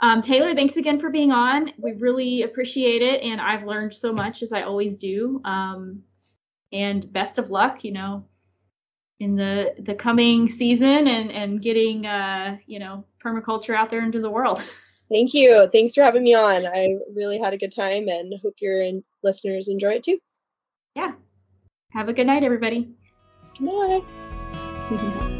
Um, 0.02 0.22
Taelor, 0.22 0.54
thanks 0.54 0.76
again 0.76 0.98
for 0.98 1.10
being 1.10 1.30
on. 1.30 1.72
We 1.76 1.92
really 1.92 2.42
appreciate 2.42 3.02
it, 3.02 3.22
and 3.22 3.40
I've 3.40 3.64
learned 3.64 3.92
so 3.92 4.12
much 4.12 4.42
as 4.42 4.52
I 4.52 4.62
always 4.62 4.96
do. 4.96 5.40
Um, 5.44 6.02
and 6.72 7.12
best 7.12 7.38
of 7.38 7.50
luck, 7.50 7.84
you 7.84 7.92
know, 7.92 8.24
in 9.18 9.36
the 9.36 9.74
the 9.80 9.94
coming 9.94 10.48
season 10.48 11.06
and 11.06 11.30
and 11.30 11.60
getting 11.60 12.06
uh, 12.06 12.56
you 12.66 12.78
know 12.78 13.04
permaculture 13.22 13.76
out 13.76 13.90
there 13.90 14.02
into 14.02 14.20
the 14.20 14.30
world. 14.30 14.62
Thank 15.10 15.34
you. 15.34 15.68
Thanks 15.72 15.94
for 15.94 16.02
having 16.02 16.22
me 16.22 16.34
on. 16.34 16.64
I 16.66 16.96
really 17.14 17.38
had 17.38 17.52
a 17.52 17.58
good 17.58 17.74
time, 17.74 18.08
and 18.08 18.32
hope 18.42 18.54
your 18.60 18.82
listeners 19.22 19.68
enjoy 19.68 19.94
it 19.94 20.04
too. 20.04 20.18
Yeah. 20.94 21.12
Have 21.92 22.08
a 22.08 22.12
good 22.12 22.28
night, 22.28 22.44
everybody. 22.44 22.88
Good 23.58 23.64
night. 23.64 25.36